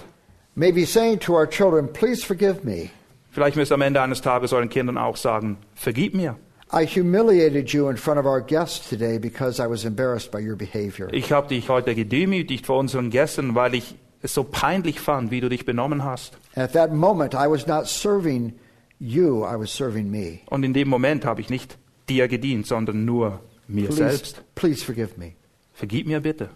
Maybe 0.56 0.86
saying 0.86 1.20
to 1.20 1.34
our 1.34 1.50
children, 1.50 1.92
Please 1.92 2.26
forgive 2.26 2.64
me. 2.64 2.90
Vielleicht 3.32 3.56
müsst 3.56 3.72
ihr 3.72 3.76
am 3.76 3.82
Ende 3.82 4.02
eines 4.02 4.22
Tages 4.22 4.52
euren 4.54 4.70
Kindern 4.70 4.98
auch 4.98 5.16
sagen, 5.16 5.58
vergib 5.76 6.14
mir. 6.16 6.36
I 6.72 6.86
humiliated 6.86 7.70
you 7.72 7.90
in 7.90 7.98
front 7.98 8.20
of 8.20 8.26
our 8.26 8.42
guests 8.42 8.88
today 8.90 9.18
because 9.18 9.60
I 9.64 9.68
was 9.68 9.86
embarrassed 9.86 10.32
by 10.32 10.38
your 10.40 10.56
behavior. 10.56 11.08
Ich 11.12 11.32
habe 11.32 11.48
dich 11.48 11.70
heute 11.70 11.96
gedemütigt 11.96 12.66
vor 12.68 12.78
unseren 12.78 13.10
Gästen, 13.10 13.56
weil 13.56 13.74
ich 13.74 13.96
es 14.22 14.34
so 14.36 14.44
peinlich 14.44 15.00
fand, 15.00 15.32
wie 15.32 15.42
du 15.42 15.50
dich 15.50 15.66
benommen 15.66 16.04
hast. 16.04 16.38
And 16.56 16.66
at 16.66 16.74
that 16.74 16.94
moment, 16.94 17.34
I 17.34 17.50
was 17.50 17.66
not 17.66 17.88
serving 17.88 18.54
you, 19.00 19.44
I 19.46 19.56
was 19.58 19.72
serving 19.72 20.10
me. 20.12 20.40
Und 20.50 20.64
in 20.64 20.74
dem 20.74 20.88
Moment 20.90 21.26
habe 21.26 21.42
ich 21.42 21.50
nicht 21.50 21.78
dir 22.08 22.28
gedient, 22.28 22.68
sondern 22.68 23.06
nur 23.06 23.40
mir 23.68 23.86
Please, 23.88 23.98
selbst. 23.98 24.42
please 24.56 24.84
forgive 24.84 25.18
me. 25.18 25.34
Vergib 25.74 26.08
mir 26.08 26.20
bitte. 26.20 26.50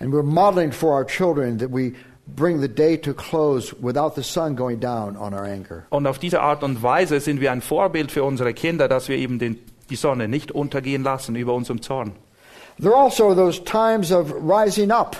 And 0.00 0.12
we're 0.12 0.22
modeling 0.22 0.72
for 0.72 0.92
our 0.94 1.04
children 1.04 1.58
that 1.58 1.70
we 1.70 1.92
bring 2.26 2.60
the 2.60 2.68
day 2.68 2.96
to 2.96 3.12
close 3.12 3.74
without 3.82 4.14
the 4.14 4.22
sun 4.22 4.56
going 4.56 4.80
down 4.80 5.16
on 5.16 5.34
our 5.34 5.44
anger. 5.44 5.84
Und 5.90 6.06
auf 6.06 6.18
diese 6.18 6.40
Art 6.40 6.62
und 6.62 6.82
Weise 6.82 7.20
sind 7.20 7.40
wir 7.40 7.52
ein 7.52 7.60
Vorbild 7.60 8.10
für 8.12 8.24
unsere 8.24 8.54
Kinder, 8.54 8.88
dass 8.88 9.08
wir 9.08 9.16
eben 9.16 9.38
den, 9.38 9.58
die 9.90 9.96
Sonne 9.96 10.28
nicht 10.28 10.52
untergehen 10.52 11.02
lassen 11.02 11.36
über 11.36 11.52
unserem 11.54 11.82
Zorn. 11.82 12.12
There 12.80 12.94
are 12.94 13.04
also 13.04 13.34
those 13.34 13.62
times 13.62 14.10
of 14.10 14.32
rising 14.40 14.90
up, 14.90 15.16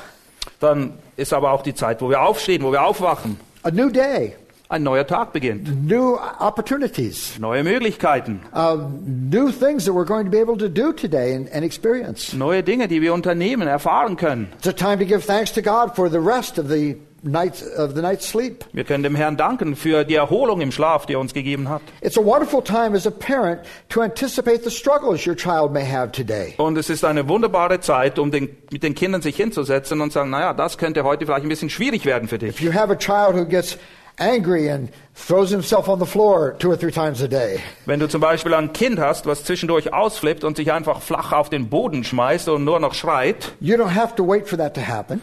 Dann 0.60 0.94
ist 1.16 1.32
aber 1.34 1.50
auch 1.52 1.62
die 1.62 1.74
Zeit, 1.74 2.00
wo 2.00 2.08
wir 2.08 2.22
aufstehen, 2.22 2.62
wo 2.62 2.72
wir 2.72 2.82
aufwachen. 2.82 3.38
a 3.64 3.70
new 3.70 3.90
day, 3.90 4.34
Ein 4.70 4.84
neuer 4.84 5.04
Tag 5.04 5.32
beginnt. 5.32 5.84
new 5.88 6.16
opportunities, 6.38 7.38
Neue 7.40 7.64
Möglichkeiten. 7.64 8.40
uh, 8.54 8.76
new 9.04 9.50
things 9.50 9.84
that 9.84 9.92
we're 9.94 10.04
going 10.06 10.24
to 10.24 10.30
be 10.30 10.38
able 10.38 10.56
to 10.56 10.68
do 10.68 10.92
today 10.92 11.34
and, 11.34 11.48
and 11.52 11.64
experience. 11.64 12.32
Neue 12.34 12.62
Dinge, 12.62 12.86
die 12.86 13.00
wir 13.02 13.12
unternehmen, 13.12 13.66
erfahren 13.66 14.16
können. 14.16 14.48
It's 14.58 14.68
a 14.68 14.72
time 14.72 14.98
to 14.98 15.04
give 15.04 15.26
thanks 15.26 15.52
to 15.54 15.60
God 15.60 15.96
for 15.96 16.08
the 16.08 16.20
rest 16.20 16.56
of 16.58 16.68
the 16.68 16.96
nights 17.22 17.62
of 17.76 17.94
the 17.96 18.00
night's 18.00 18.28
sleep. 18.28 18.64
Wir 18.72 18.84
können 18.84 19.02
dem 19.02 19.16
Herrn 19.16 19.36
danken 19.36 19.74
für 19.74 20.04
die 20.04 20.14
Erholung 20.14 20.60
im 20.60 20.70
Schlaf, 20.70 21.04
die 21.04 21.14
er 21.14 21.20
uns 21.20 21.34
gegeben 21.34 21.68
hat. 21.68 21.82
It's 22.00 22.16
a 22.16 22.24
wonderful 22.24 22.62
time 22.62 22.94
as 22.96 23.08
a 23.08 23.10
parent 23.10 23.62
to 23.88 24.02
anticipate 24.02 24.62
the 24.62 24.70
struggles 24.70 25.26
your 25.26 25.34
child 25.34 25.72
may 25.72 25.84
have 25.84 26.12
today. 26.12 26.54
Und 26.58 26.78
es 26.78 26.88
ist 26.90 27.04
eine 27.04 27.28
wunderbare 27.28 27.80
Zeit, 27.80 28.20
um 28.20 28.30
den, 28.30 28.48
mit 28.70 28.84
den 28.84 28.94
Kindern 28.94 29.20
sich 29.20 29.34
hinzusetzen 29.34 30.00
und 30.00 30.12
sagen, 30.12 30.30
naja, 30.30 30.54
das 30.54 30.78
könnte 30.78 31.02
heute 31.02 31.26
vielleicht 31.26 31.42
ein 31.44 31.48
bisschen 31.48 31.70
schwierig 31.70 32.04
werden 32.06 32.28
für 32.28 32.38
dich. 32.38 32.50
If 32.50 32.60
you 32.60 32.72
have 32.72 32.92
a 32.92 32.96
child 32.96 33.34
who 33.34 33.44
gets 33.44 33.76
angry 34.20 34.70
and 34.70 34.90
throws 35.14 35.50
himself 35.50 35.88
on 35.88 35.98
the 35.98 36.06
floor 36.06 36.56
two 36.58 36.70
or 36.70 36.78
three 36.78 36.92
times 36.92 37.22
a 37.22 37.26
day, 37.28 37.58
Wenn 37.86 37.98
du 38.00 38.08
zum 38.08 38.20
Beispiel 38.20 38.54
ein 38.54 38.72
Kind 38.72 38.98
hast, 39.00 39.26
was 39.26 39.44
zwischendurch 39.44 39.92
ausflippt 39.92 40.44
und 40.44 40.56
sich 40.56 40.72
einfach 40.72 41.00
flach 41.00 41.32
auf 41.32 41.48
den 41.50 41.68
Boden 41.68 42.04
schmeißt 42.04 42.48
und 42.48 42.64
nur 42.64 42.78
noch 42.80 42.94
schreit, 42.94 43.52
you 43.60 43.76
don't 43.76 43.94
have 43.94 44.14
to 44.16 44.26
wait 44.26 44.48
for 44.48 44.58
that 44.58 44.74
to 44.74 44.80
happen. 44.80 45.20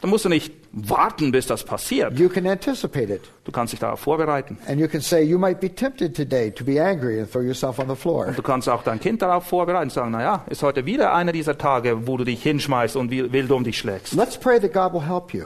dann 0.00 0.10
musst 0.10 0.24
du 0.24 0.28
nicht 0.28 0.52
warten, 0.72 1.30
bis 1.30 1.46
das 1.46 1.62
passiert. 1.62 2.18
You 2.18 2.28
can 2.28 2.46
anticipate 2.46 3.12
it. 3.12 3.20
Du 3.44 3.52
kannst 3.52 3.72
dich 3.72 3.78
darauf 3.78 4.00
vorbereiten. 4.00 4.58
And 4.66 4.80
you 4.80 4.88
can 4.88 5.00
say, 5.00 5.22
you 5.22 5.38
might 5.38 5.60
be 5.60 5.72
tempted 5.72 6.16
today 6.16 6.50
to 6.50 6.64
be 6.64 6.82
angry 6.82 7.20
and 7.20 7.30
throw 7.30 7.42
yourself 7.42 7.78
on 7.78 7.88
the 7.88 7.94
floor. 7.94 8.26
Und 8.26 8.36
du 8.36 8.42
kannst 8.42 8.68
auch 8.68 8.82
dein 8.82 8.98
Kind 8.98 9.22
darauf 9.22 9.44
vorbereiten 9.44 9.84
und 9.84 9.92
sagen, 9.92 10.10
naja, 10.10 10.44
ist 10.50 10.62
heute 10.62 10.86
wieder 10.86 11.14
einer 11.14 11.30
dieser 11.30 11.56
Tage, 11.56 12.06
wo 12.06 12.16
du 12.16 12.24
dich 12.24 12.42
hinschmeißt 12.42 12.96
und 12.96 13.10
wild 13.10 13.50
um 13.52 13.62
dich 13.62 13.78
schlägst. 13.78 14.14
Let's 14.14 14.36
pray 14.36 14.58
that 14.58 14.72
God 14.72 14.92
will 14.92 15.06
help 15.06 15.32
you. 15.32 15.44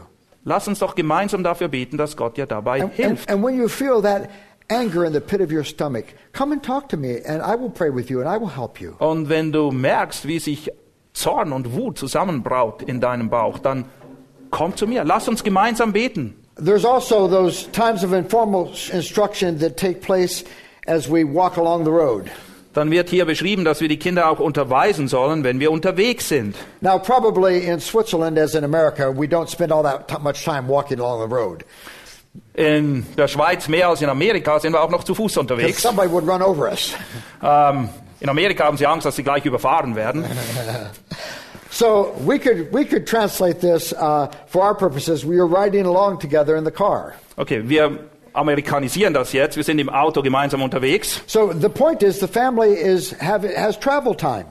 Lass 0.48 0.68
uns 0.68 0.78
doch 0.78 0.94
gemeinsam 0.94 1.42
dafür 1.42 1.66
beten, 1.66 1.96
dass 1.98 2.16
Gott 2.16 2.36
dir 2.36 2.46
dabei 2.46 2.74
And, 2.80 2.84
and, 2.84 2.94
hilft. 2.94 3.28
and 3.28 3.44
when 3.44 3.58
you 3.60 3.66
feel 3.68 4.00
that 4.02 4.30
anger 4.68 5.04
in 5.04 5.12
the 5.12 5.20
pit 5.20 5.40
of 5.40 5.50
your 5.50 5.64
stomach, 5.64 6.04
come 6.32 6.52
and 6.52 6.62
talk 6.64 6.88
to 6.88 6.96
me, 6.96 7.20
and 7.26 7.42
I 7.42 7.60
will 7.60 7.68
pray 7.68 7.92
with 7.92 8.08
you 8.10 8.20
and 8.20 8.28
I 8.28 8.38
will 8.40 8.54
help 8.54 8.80
you. 8.80 8.92
Und 8.98 9.28
wenn 9.28 9.50
du 9.50 9.72
merkst, 9.72 10.26
wie 10.28 10.38
sich 10.38 10.70
Zorn 11.12 11.52
und 11.52 11.74
Wut 11.74 11.98
zusammenbraut 11.98 12.82
in 12.82 13.00
deinem 13.00 13.28
Bauch, 13.28 13.58
dann 13.58 13.86
komm 14.50 14.76
zu 14.76 14.86
mir. 14.86 15.02
Lass 15.04 15.28
uns 15.28 15.42
gemeinsam 15.42 15.92
beten. 15.92 16.36
There's 16.64 16.84
also 16.84 17.26
those 17.28 17.68
times 17.72 18.04
of 18.04 18.12
informal 18.12 18.70
instruction 18.92 19.58
that 19.58 19.76
take 19.76 20.00
place 20.00 20.44
as 20.86 21.10
we 21.10 21.24
walk 21.24 21.56
along 21.56 21.84
the 21.84 21.90
road. 21.90 22.30
Dann 22.76 22.90
wird 22.90 23.08
hier 23.08 23.24
beschrieben, 23.24 23.64
dass 23.64 23.80
wir 23.80 23.88
die 23.88 23.98
Kinder 23.98 24.28
auch 24.28 24.38
unterweisen 24.38 25.08
sollen, 25.08 25.44
wenn 25.44 25.60
wir 25.60 25.70
unterwegs 25.70 26.28
sind. 26.28 26.54
Now, 26.82 26.98
probably 26.98 27.66
in 27.66 27.80
Switzerland, 27.80 28.38
as 28.38 28.54
in 28.54 28.64
America, 28.64 29.10
we 29.10 29.26
don't 29.26 29.48
spend 29.50 29.72
all 29.72 29.82
that 29.82 30.22
much 30.22 30.44
time 30.44 30.68
walking 30.68 31.00
along 31.00 31.26
the 31.26 31.34
road. 31.34 31.64
In 32.52 33.06
der 33.16 33.28
Schweiz 33.28 33.66
mehr 33.66 33.88
als 33.88 34.02
in 34.02 34.10
Amerika 34.10 34.60
sind 34.60 34.74
wir 34.74 34.82
auch 34.82 34.90
noch 34.90 35.04
zu 35.04 35.14
Fuß 35.14 35.38
unterwegs. 35.38 35.80
somebody 35.80 36.12
would 36.12 36.28
run 36.28 36.42
over 36.42 36.68
us. 36.70 36.92
Ähm, 37.42 37.88
In 38.20 38.28
Amerika 38.28 38.64
haben 38.64 38.76
sie 38.76 38.86
Angst, 38.86 39.06
dass 39.06 39.16
sie 39.16 39.22
gleich 39.22 39.46
überfahren 39.46 39.96
werden. 39.96 40.24
So 41.70 42.14
we 42.26 42.38
could 42.38 42.72
we 42.72 42.84
could 42.84 43.06
translate 43.06 43.60
this 43.60 43.92
uh, 43.92 44.28
for 44.46 44.62
our 44.62 44.74
purposes. 44.74 45.24
We 45.26 45.38
are 45.38 45.46
riding 45.46 45.84
along 45.84 46.20
together 46.20 46.56
in 46.56 46.64
the 46.64 46.70
car. 46.70 47.14
Okay, 47.36 47.68
wir 47.68 47.98
amerikanisieren 48.36 49.14
das 49.14 49.32
jetzt. 49.32 49.56
Wir 49.56 49.64
sind 49.64 49.78
im 49.78 49.88
Auto 49.88 50.22
gemeinsam 50.22 50.62
unterwegs. 50.62 51.22
So 51.26 51.52
the 51.52 51.68
point 51.68 52.02
is, 52.02 52.20
the 52.20 52.28
family 52.28 52.74
is 52.74 53.14
have 53.20 53.46
has 53.56 53.78
travel 53.78 54.14
time. 54.14 54.46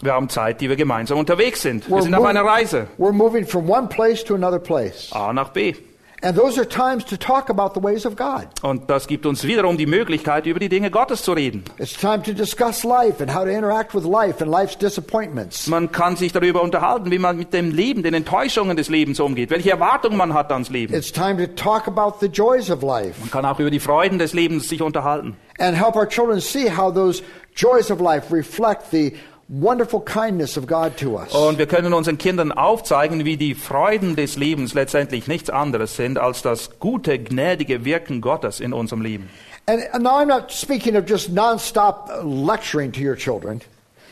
Wir 0.00 0.12
haben 0.12 0.28
Zeit, 0.28 0.60
die 0.60 0.68
wir 0.68 0.76
gemeinsam 0.76 1.18
unterwegs 1.18 1.62
sind. 1.62 1.88
Wir 1.88 1.96
We're 1.96 2.02
sind 2.02 2.14
auf 2.14 2.24
einer 2.24 2.44
Reise. 2.44 2.86
We're 2.98 3.12
moving 3.12 3.46
from 3.46 3.68
one 3.68 3.88
place 3.88 4.24
to 4.24 4.34
another 4.34 4.60
place, 4.60 5.12
A 5.12 5.32
nach 5.32 5.50
B. 5.50 5.74
and 6.22 6.36
those 6.36 6.58
are 6.58 6.66
times 6.68 7.04
to 7.06 7.16
talk 7.16 7.48
about 7.50 7.74
the 7.74 7.82
ways 7.82 8.04
of 8.06 8.16
God. 8.16 8.46
Und 8.62 8.88
das 8.90 9.06
gibt 9.06 9.26
uns 9.26 9.44
wiederum 9.44 9.76
die 9.76 9.86
Möglichkeit, 9.86 10.46
über 10.46 10.58
die 10.60 10.68
Dinge 10.68 10.90
Gottes 10.90 11.22
zu 11.22 11.32
reden. 11.32 11.64
It's 11.78 11.92
time 11.94 12.22
to 12.22 12.32
discuss 12.32 12.84
life 12.84 13.20
and 13.22 13.34
how 13.34 13.44
to 13.44 13.50
interact 13.50 13.94
with 13.94 14.04
life 14.04 14.42
and 14.42 14.50
life's 14.50 14.76
disappointments. 14.76 15.66
Man 15.68 15.92
kann 15.92 16.16
sich 16.16 16.32
darüber 16.32 16.62
unterhalten, 16.62 17.10
wie 17.10 17.18
man 17.18 17.36
mit 17.36 17.52
dem 17.52 17.70
Leben, 17.70 18.02
den 18.02 18.14
Enttäuschungen 18.14 18.76
des 18.76 18.88
Lebens 18.88 19.20
umgeht, 19.20 19.50
welche 19.50 19.70
Erwartungen 19.70 20.16
man 20.16 20.34
hat 20.34 20.50
ans 20.52 20.70
Leben. 20.70 20.94
It's 20.94 21.12
time 21.12 21.36
to 21.46 21.52
talk 21.54 21.86
about 21.86 22.18
the 22.20 22.26
joys 22.26 22.70
of 22.70 22.82
life 22.82 23.20
Man 23.20 23.30
kann 23.30 23.44
auch 23.44 23.58
über 23.60 23.70
die 23.70 23.80
Freuden 23.80 24.18
des 24.18 24.32
Lebens 24.32 24.68
sich 24.68 24.82
unterhalten. 24.82 25.36
and 25.58 25.76
help 25.76 25.96
our 25.96 26.06
children 26.08 26.40
see 26.40 26.68
how 26.70 26.92
those 26.92 27.22
joys 27.56 27.90
of 27.90 28.00
life 28.00 28.32
reflect 28.34 28.90
the 28.90 29.12
wonderful 29.48 30.00
kindness 30.00 30.56
of 30.58 30.66
God 30.66 30.96
to 30.98 31.16
us. 31.18 31.34
Und 31.34 31.58
wir 31.58 31.66
können 31.66 31.92
unseren 31.94 32.18
Kindern 32.18 32.52
aufzeigen, 32.52 33.24
wie 33.24 33.36
die 33.36 33.54
Freuden 33.54 34.14
des 34.14 34.36
Lebens 34.36 34.74
letztendlich 34.74 35.26
nichts 35.26 35.48
anderes 35.50 35.96
sind 35.96 36.18
als 36.18 36.42
das 36.42 36.78
gute, 36.78 37.18
gnädige 37.18 37.84
Wirken 37.84 38.20
Gottes 38.20 38.60
in 38.60 38.72
unserem 38.72 39.02
Leben. 39.02 39.28
And 39.66 39.82
and 39.92 40.02
now 40.02 40.18
I'm 40.20 40.26
not 40.26 40.50
speaking 40.50 40.96
of 40.96 41.04
just 41.08 41.30
nonstop 41.30 42.10
lecturing 42.24 42.92
to 42.92 43.00
your 43.00 43.16
children. 43.16 43.60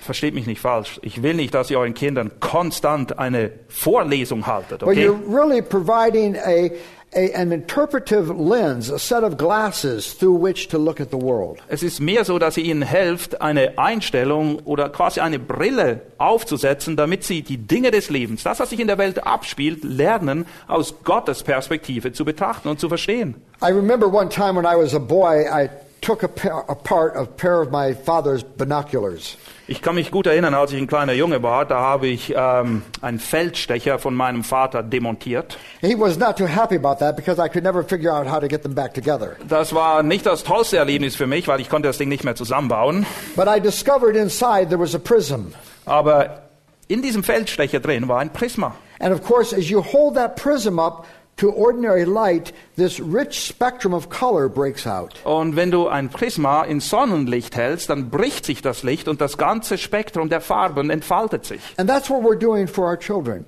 Versteht 0.02 0.34
mich 0.34 0.46
nicht 0.46 0.60
falsch. 0.60 1.00
Ich 1.02 1.22
will 1.22 1.34
nicht, 1.34 1.52
dass 1.52 1.70
ihr 1.70 1.78
euren 1.80 1.94
Kindern 1.94 2.30
konstant 2.40 3.18
eine 3.18 3.50
Vorlesung 3.68 4.46
haltet. 4.46 4.80
But 4.80 4.90
Okay? 4.90 5.06
you're 5.06 5.18
really 5.28 5.60
providing 5.60 6.36
a, 6.36 6.70
a, 7.14 7.32
an 7.32 7.52
interpretive 7.52 8.30
lens, 8.30 8.90
a 8.90 8.98
set 8.98 9.24
of 9.24 9.36
glasses 9.36 10.12
through 10.14 10.34
which 10.34 10.68
to 10.68 10.78
look 10.78 11.00
at 11.00 11.10
the 11.10 11.16
world. 11.16 11.60
Es 11.68 11.82
ist 11.82 12.00
mehr 12.00 12.24
so, 12.24 12.38
dass 12.38 12.56
ihr 12.56 12.64
ihnen 12.64 12.82
helft, 12.82 13.40
eine 13.40 13.78
Einstellung 13.78 14.60
oder 14.64 14.88
quasi 14.88 15.20
eine 15.20 15.38
Brille 15.38 16.02
aufzusetzen, 16.18 16.96
damit 16.96 17.24
sie 17.24 17.42
die 17.42 17.58
Dinge 17.58 17.90
des 17.90 18.10
Lebens, 18.10 18.42
das, 18.42 18.60
was 18.60 18.70
sich 18.70 18.80
in 18.80 18.86
der 18.86 18.98
Welt 18.98 19.26
abspielt, 19.26 19.84
lernen, 19.84 20.46
aus 20.68 20.94
Gottes 21.04 21.42
Perspektive 21.42 22.12
zu 22.12 22.24
betrachten 22.24 22.68
und 22.68 22.80
zu 22.80 22.88
verstehen. 22.88 23.34
I 23.62 23.70
remember 23.70 24.06
one 24.06 24.28
time 24.28 24.56
when 24.56 24.66
I 24.66 24.76
was 24.76 24.94
a 24.94 24.98
boy, 24.98 25.46
I 25.50 25.70
took 26.00 26.22
a 26.22 26.28
pair, 26.28 26.64
apart 26.68 27.16
a 27.16 27.24
pair 27.24 27.60
of 27.60 27.70
my 27.70 27.94
father's 27.94 28.42
binoculars. 28.42 29.36
Ich 29.68 29.82
kann 29.82 29.96
mich 29.96 30.12
gut 30.12 30.28
erinnern, 30.28 30.54
als 30.54 30.70
ich 30.72 30.78
ein 30.78 30.86
kleiner 30.86 31.12
Junge 31.12 31.42
war, 31.42 31.64
da 31.64 31.80
habe 31.80 32.06
ich 32.06 32.32
ähm, 32.36 32.82
einen 33.00 33.18
Feldstecher 33.18 33.98
von 33.98 34.14
meinem 34.14 34.44
Vater 34.44 34.84
demontiert. 34.84 35.58
He 35.80 35.98
was 35.98 36.16
not 36.16 36.36
too 36.38 36.46
happy 36.46 36.76
about 36.76 37.00
that 37.00 37.16
because 37.16 37.44
I 37.44 37.48
could 37.48 37.64
never 37.64 37.82
figure 37.82 38.12
out 38.12 38.30
how 38.30 38.38
to 38.38 38.46
get 38.46 38.62
them 38.62 38.76
back 38.76 38.94
together. 38.94 39.34
Das 39.48 39.74
war 39.74 40.04
nicht 40.04 40.24
das 40.24 40.44
tollste 40.44 40.76
Erlebnis 40.76 41.16
für 41.16 41.26
mich, 41.26 41.48
weil 41.48 41.60
ich 41.60 41.68
konnte 41.68 41.88
das 41.88 41.98
Ding 41.98 42.08
nicht 42.08 42.22
mehr 42.22 42.36
zusammenbauen. 42.36 43.06
But 43.34 43.48
I 43.48 43.60
discovered 43.60 44.14
inside 44.14 44.68
there 44.68 44.80
was 44.80 44.94
a 44.94 45.00
prism. 45.00 45.52
Aber 45.84 46.42
in 46.86 47.02
diesem 47.02 47.24
Feldstecher 47.24 47.80
drin 47.80 48.06
war 48.06 48.20
ein 48.20 48.32
Prisma. 48.32 48.76
And 49.00 49.12
of 49.12 49.26
course, 49.26 49.52
as 49.54 49.68
you 49.68 49.82
hold 49.82 50.14
that 50.14 50.36
prism 50.36 50.78
up 50.78 51.06
to 51.36 51.50
ordinary 51.50 52.04
light, 52.04 52.52
this 52.76 52.98
rich 53.00 53.46
spectrum 53.46 53.92
of 53.94 54.08
color 54.08 54.48
breaks 54.48 54.86
out. 54.86 55.14
Und 55.24 55.56
wenn 55.56 55.70
du 55.70 55.88
ein 55.88 56.08
Prisma 56.08 56.64
in 56.64 56.80
Sonnenlicht 56.80 57.56
hältst, 57.56 57.90
dann 57.90 58.10
bricht 58.10 58.46
sich 58.46 58.62
das 58.62 58.82
Licht 58.82 59.08
und 59.08 59.20
das 59.20 59.36
ganze 59.36 59.78
Spektrum 59.78 60.28
der 60.28 60.40
Farben 60.40 60.90
entfaltet 60.90 61.44
sich. 61.44 61.60
And 61.76 61.88
that's 61.88 62.08
what 62.08 62.22
we're 62.22 62.38
doing 62.38 62.66
for 62.66 62.86
our 62.86 62.98
children. 62.98 63.44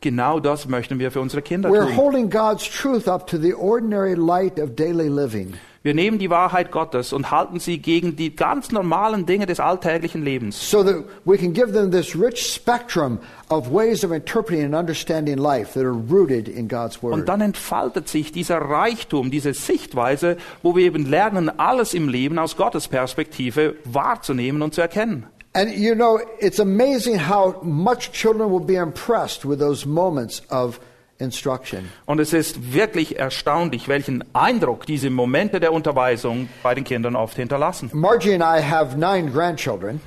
Genau 0.00 0.38
das 0.40 0.68
möchten 0.68 0.98
wir 0.98 1.10
für 1.10 1.20
unsere 1.20 1.42
Kinder 1.42 1.70
We're 1.70 1.86
tun. 1.86 1.96
holding 1.96 2.30
God's 2.30 2.64
truth 2.64 3.08
up 3.08 3.26
to 3.26 3.38
the 3.38 3.54
ordinary 3.54 4.14
light 4.14 4.60
of 4.60 4.76
daily 4.76 5.08
living. 5.08 5.54
Wir 5.86 5.94
nehmen 5.94 6.18
die 6.18 6.30
Wahrheit 6.30 6.72
Gottes 6.72 7.12
und 7.12 7.30
halten 7.30 7.60
sie 7.60 7.78
gegen 7.78 8.16
die 8.16 8.34
ganz 8.34 8.72
normalen 8.72 9.24
Dinge 9.24 9.46
des 9.46 9.60
alltäglichen 9.60 10.24
Lebens. 10.24 10.68
so 10.68 10.82
that 10.82 11.04
we 11.24 11.38
can 11.38 11.52
give 11.52 11.72
them 11.72 11.92
this 11.92 12.16
rich 12.16 12.52
spectrum 12.52 13.20
of 13.50 13.70
ways 13.70 14.02
of 14.04 14.10
interpreting 14.10 14.64
and 14.64 14.74
understanding 14.74 15.38
life 15.38 15.74
that 15.74 15.84
are 15.84 15.94
rooted 15.94 16.48
in 16.48 16.66
God's 16.66 16.96
Und 16.96 17.12
Word. 17.20 17.28
dann 17.28 17.40
entfaltet 17.40 18.08
sich 18.08 18.32
dieser 18.32 18.56
Reichtum, 18.58 19.30
diese 19.30 19.54
Sichtweise, 19.54 20.38
wo 20.64 20.74
wir 20.74 20.86
eben 20.86 21.06
lernen, 21.08 21.56
alles 21.56 21.94
im 21.94 22.08
Leben 22.08 22.40
aus 22.40 22.56
Gottes 22.56 22.88
Perspektive 22.88 23.76
wahrzunehmen 23.84 24.62
und 24.62 24.74
zu 24.74 24.80
erkennen. 24.80 25.26
And 25.52 25.72
you 25.72 25.94
know, 25.94 26.18
it's 26.40 26.58
amazing 26.58 27.28
how 27.30 27.62
much 27.62 28.10
children 28.10 28.50
will 28.50 28.58
be 28.58 28.74
impressed 28.74 29.48
with 29.48 29.60
those 29.60 29.86
moments 29.86 30.42
of 30.50 30.80
instruction. 31.18 31.90
Und 32.06 32.20
es 32.20 32.32
ist 32.32 32.72
wirklich 32.72 33.18
erstaunlich, 33.18 33.88
welchen 33.88 34.24
Eindruck 34.34 34.86
diese 34.86 35.10
Momente 35.10 35.60
der 35.60 35.72
Unterweisung 35.72 36.48
bei 36.62 36.74
den 36.74 36.84
Kindern 36.84 37.16
oft 37.16 37.36
hinterlassen. 37.36 37.90
Margie 37.92 38.34
and 38.34 38.42
I 38.42 38.62
have 38.62 38.96
nine 38.96 39.30
grandchildren, 39.30 40.00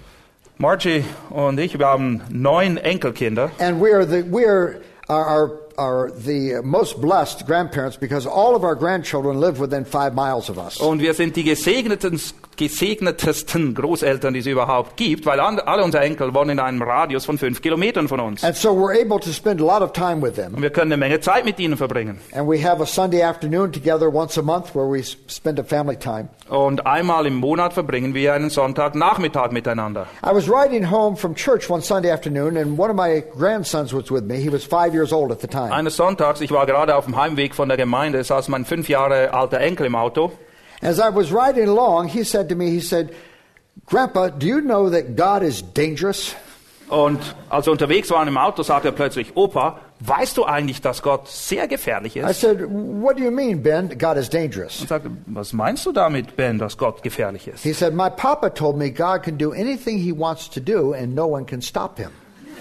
Margie 0.58 1.04
und 1.30 1.60
ich, 1.60 1.78
wir 1.78 1.88
haben 1.88 2.22
neun 2.30 2.78
Enkelkinder. 2.78 3.52
and 3.60 3.82
we 3.82 3.94
are 3.94 4.06
the 4.06 4.24
we 4.30 4.46
are 4.46 4.82
are, 5.10 5.52
are, 5.78 6.12
the 6.12 6.62
most 6.64 7.02
blessed 7.02 7.46
grandparents 7.48 7.98
because 7.98 8.28
all 8.28 8.56
of 8.56 8.64
our 8.64 8.76
grandchildren 8.76 9.40
live 9.40 9.60
within 9.60 9.86
five 9.86 10.14
miles 10.14 10.50
of 10.50 10.58
us. 10.58 10.80
Und 10.80 11.02
wir 11.02 11.14
sind 11.14 11.36
die 11.36 11.44
gesegneten, 11.44 12.20
gesegnetesten 12.60 13.74
Großeltern, 13.74 14.34
die 14.34 14.42
es 14.42 14.46
überhaupt 14.46 14.98
gibt, 14.98 15.26
weil 15.26 15.40
alle 15.40 15.84
unsere 15.84 16.04
Enkel 16.04 16.34
wohnen 16.34 16.52
in 16.52 16.60
einem 16.60 16.82
Radius 16.82 17.26
von 17.26 17.38
fünf 17.38 17.62
Kilometern 17.62 18.10
von 18.10 18.20
uns. 18.20 18.44
And 18.44 18.56
so 18.56 18.72
we're 18.72 19.02
able 19.02 19.18
to 19.20 19.32
spend 19.32 19.62
a 19.62 19.64
lot 19.64 19.82
of 19.82 19.94
time 19.94 20.22
with 20.22 20.34
them. 20.34 20.56
Und 20.56 20.62
wir 20.62 20.70
können 20.70 20.92
eine 20.92 21.00
Menge 21.00 21.22
Zeit 21.22 21.46
mit 21.46 21.58
ihnen 21.58 21.78
verbringen. 21.78 22.20
And 22.34 22.50
we 22.50 22.62
have 22.62 22.84
a 22.84 22.86
Sunday 22.86 23.24
afternoon 23.24 23.72
together 23.72 24.14
once 24.14 24.38
a 24.38 24.42
month 24.42 24.76
where 24.76 24.92
we 24.92 25.02
spend 25.02 25.58
a 25.58 25.64
family 25.64 25.96
time. 25.96 26.28
Und 26.50 26.86
einmal 26.86 27.26
im 27.26 27.36
Monat 27.36 27.72
verbringen 27.72 28.14
wir 28.14 28.34
einen 28.34 28.50
Sonntagnachmittag 28.50 29.52
miteinander. 29.52 30.08
I 30.22 30.34
was 30.34 30.50
riding 30.50 30.92
home 30.92 31.16
from 31.16 31.36
church 31.36 31.70
one 31.70 31.82
Sunday 31.82 32.12
afternoon, 32.12 32.58
and 32.58 32.78
one 32.78 32.90
of 32.90 32.98
my 32.98 33.24
grandsons 33.38 33.94
was 33.94 34.12
with 34.12 34.24
me. 34.24 34.36
He 34.36 34.52
was 34.52 34.66
five 34.66 34.94
years 34.94 35.14
old 35.14 35.32
at 35.32 35.40
the 35.40 35.48
time. 35.48 35.72
Eines 35.72 35.96
Sonntags, 35.96 36.42
ich 36.42 36.52
war 36.52 36.66
gerade 36.66 36.98
auf 36.98 37.06
dem 37.06 37.16
Heimweg 37.16 37.56
von 37.56 37.70
der 37.70 37.78
Gemeinde, 37.78 38.22
saß 38.22 38.50
mein 38.50 38.66
fünf 38.66 38.90
Jahre 38.90 39.34
alter 39.34 39.62
Enkel 39.62 39.86
im 39.86 39.96
Auto. 39.96 40.34
As 40.82 41.00
I 41.00 41.10
was 41.10 41.32
riding 41.32 41.68
along, 41.68 42.08
he 42.10 42.24
said 42.24 42.50
to 42.50 42.56
me, 42.56 42.70
he 42.72 42.80
said, 42.82 43.14
Grandpa, 43.86 44.30
do 44.30 44.48
you 44.48 44.62
know 44.62 44.90
that 44.90 45.16
God 45.16 45.44
is 45.44 45.62
dangerous? 45.62 46.36
Und 46.90 47.20
als 47.50 47.68
wir 47.68 47.72
unterwegs 47.72 48.10
waren 48.10 48.28
im 48.28 48.38
Auto, 48.38 48.64
sagte 48.64 48.88
er 48.88 48.92
plötzlich, 48.94 49.36
Opa, 49.36 49.80
weißt 50.00 50.38
du 50.38 50.46
eigentlich, 50.46 50.82
dass 50.82 51.04
Gott 51.04 51.28
sehr 51.28 51.68
gefährlich 51.68 52.16
I 52.16 52.22
ist? 52.22 52.42
said, 52.42 52.62
What 52.68 53.18
do 53.18 53.24
you 53.24 53.32
mean, 53.32 53.62
Ben? 53.62 53.90
God 53.98 54.18
is 54.18 54.30
dangerous. 54.30 54.82
Und 54.82 54.90
sagte, 54.90 55.12
was 55.28 55.54
meinst 55.54 55.86
du 55.86 55.92
damit, 55.92 56.36
Ben, 56.36 56.58
dass 56.58 56.78
Gott 56.78 57.04
gefährlich 57.04 57.48
ist? 57.48 57.62
He 57.62 57.74
said, 57.74 57.94
My 57.94 58.10
papa 58.10 58.50
told 58.50 58.78
me 58.78 58.90
God 58.90 59.22
can 59.22 59.38
do 59.38 59.52
anything 59.52 60.00
he 60.00 60.12
wants 60.12 60.50
to 60.50 60.60
do, 60.60 60.94
and 60.94 61.14
no 61.14 61.28
one 61.28 61.46
can 61.46 61.62
stop 61.62 61.98
him. 61.98 62.10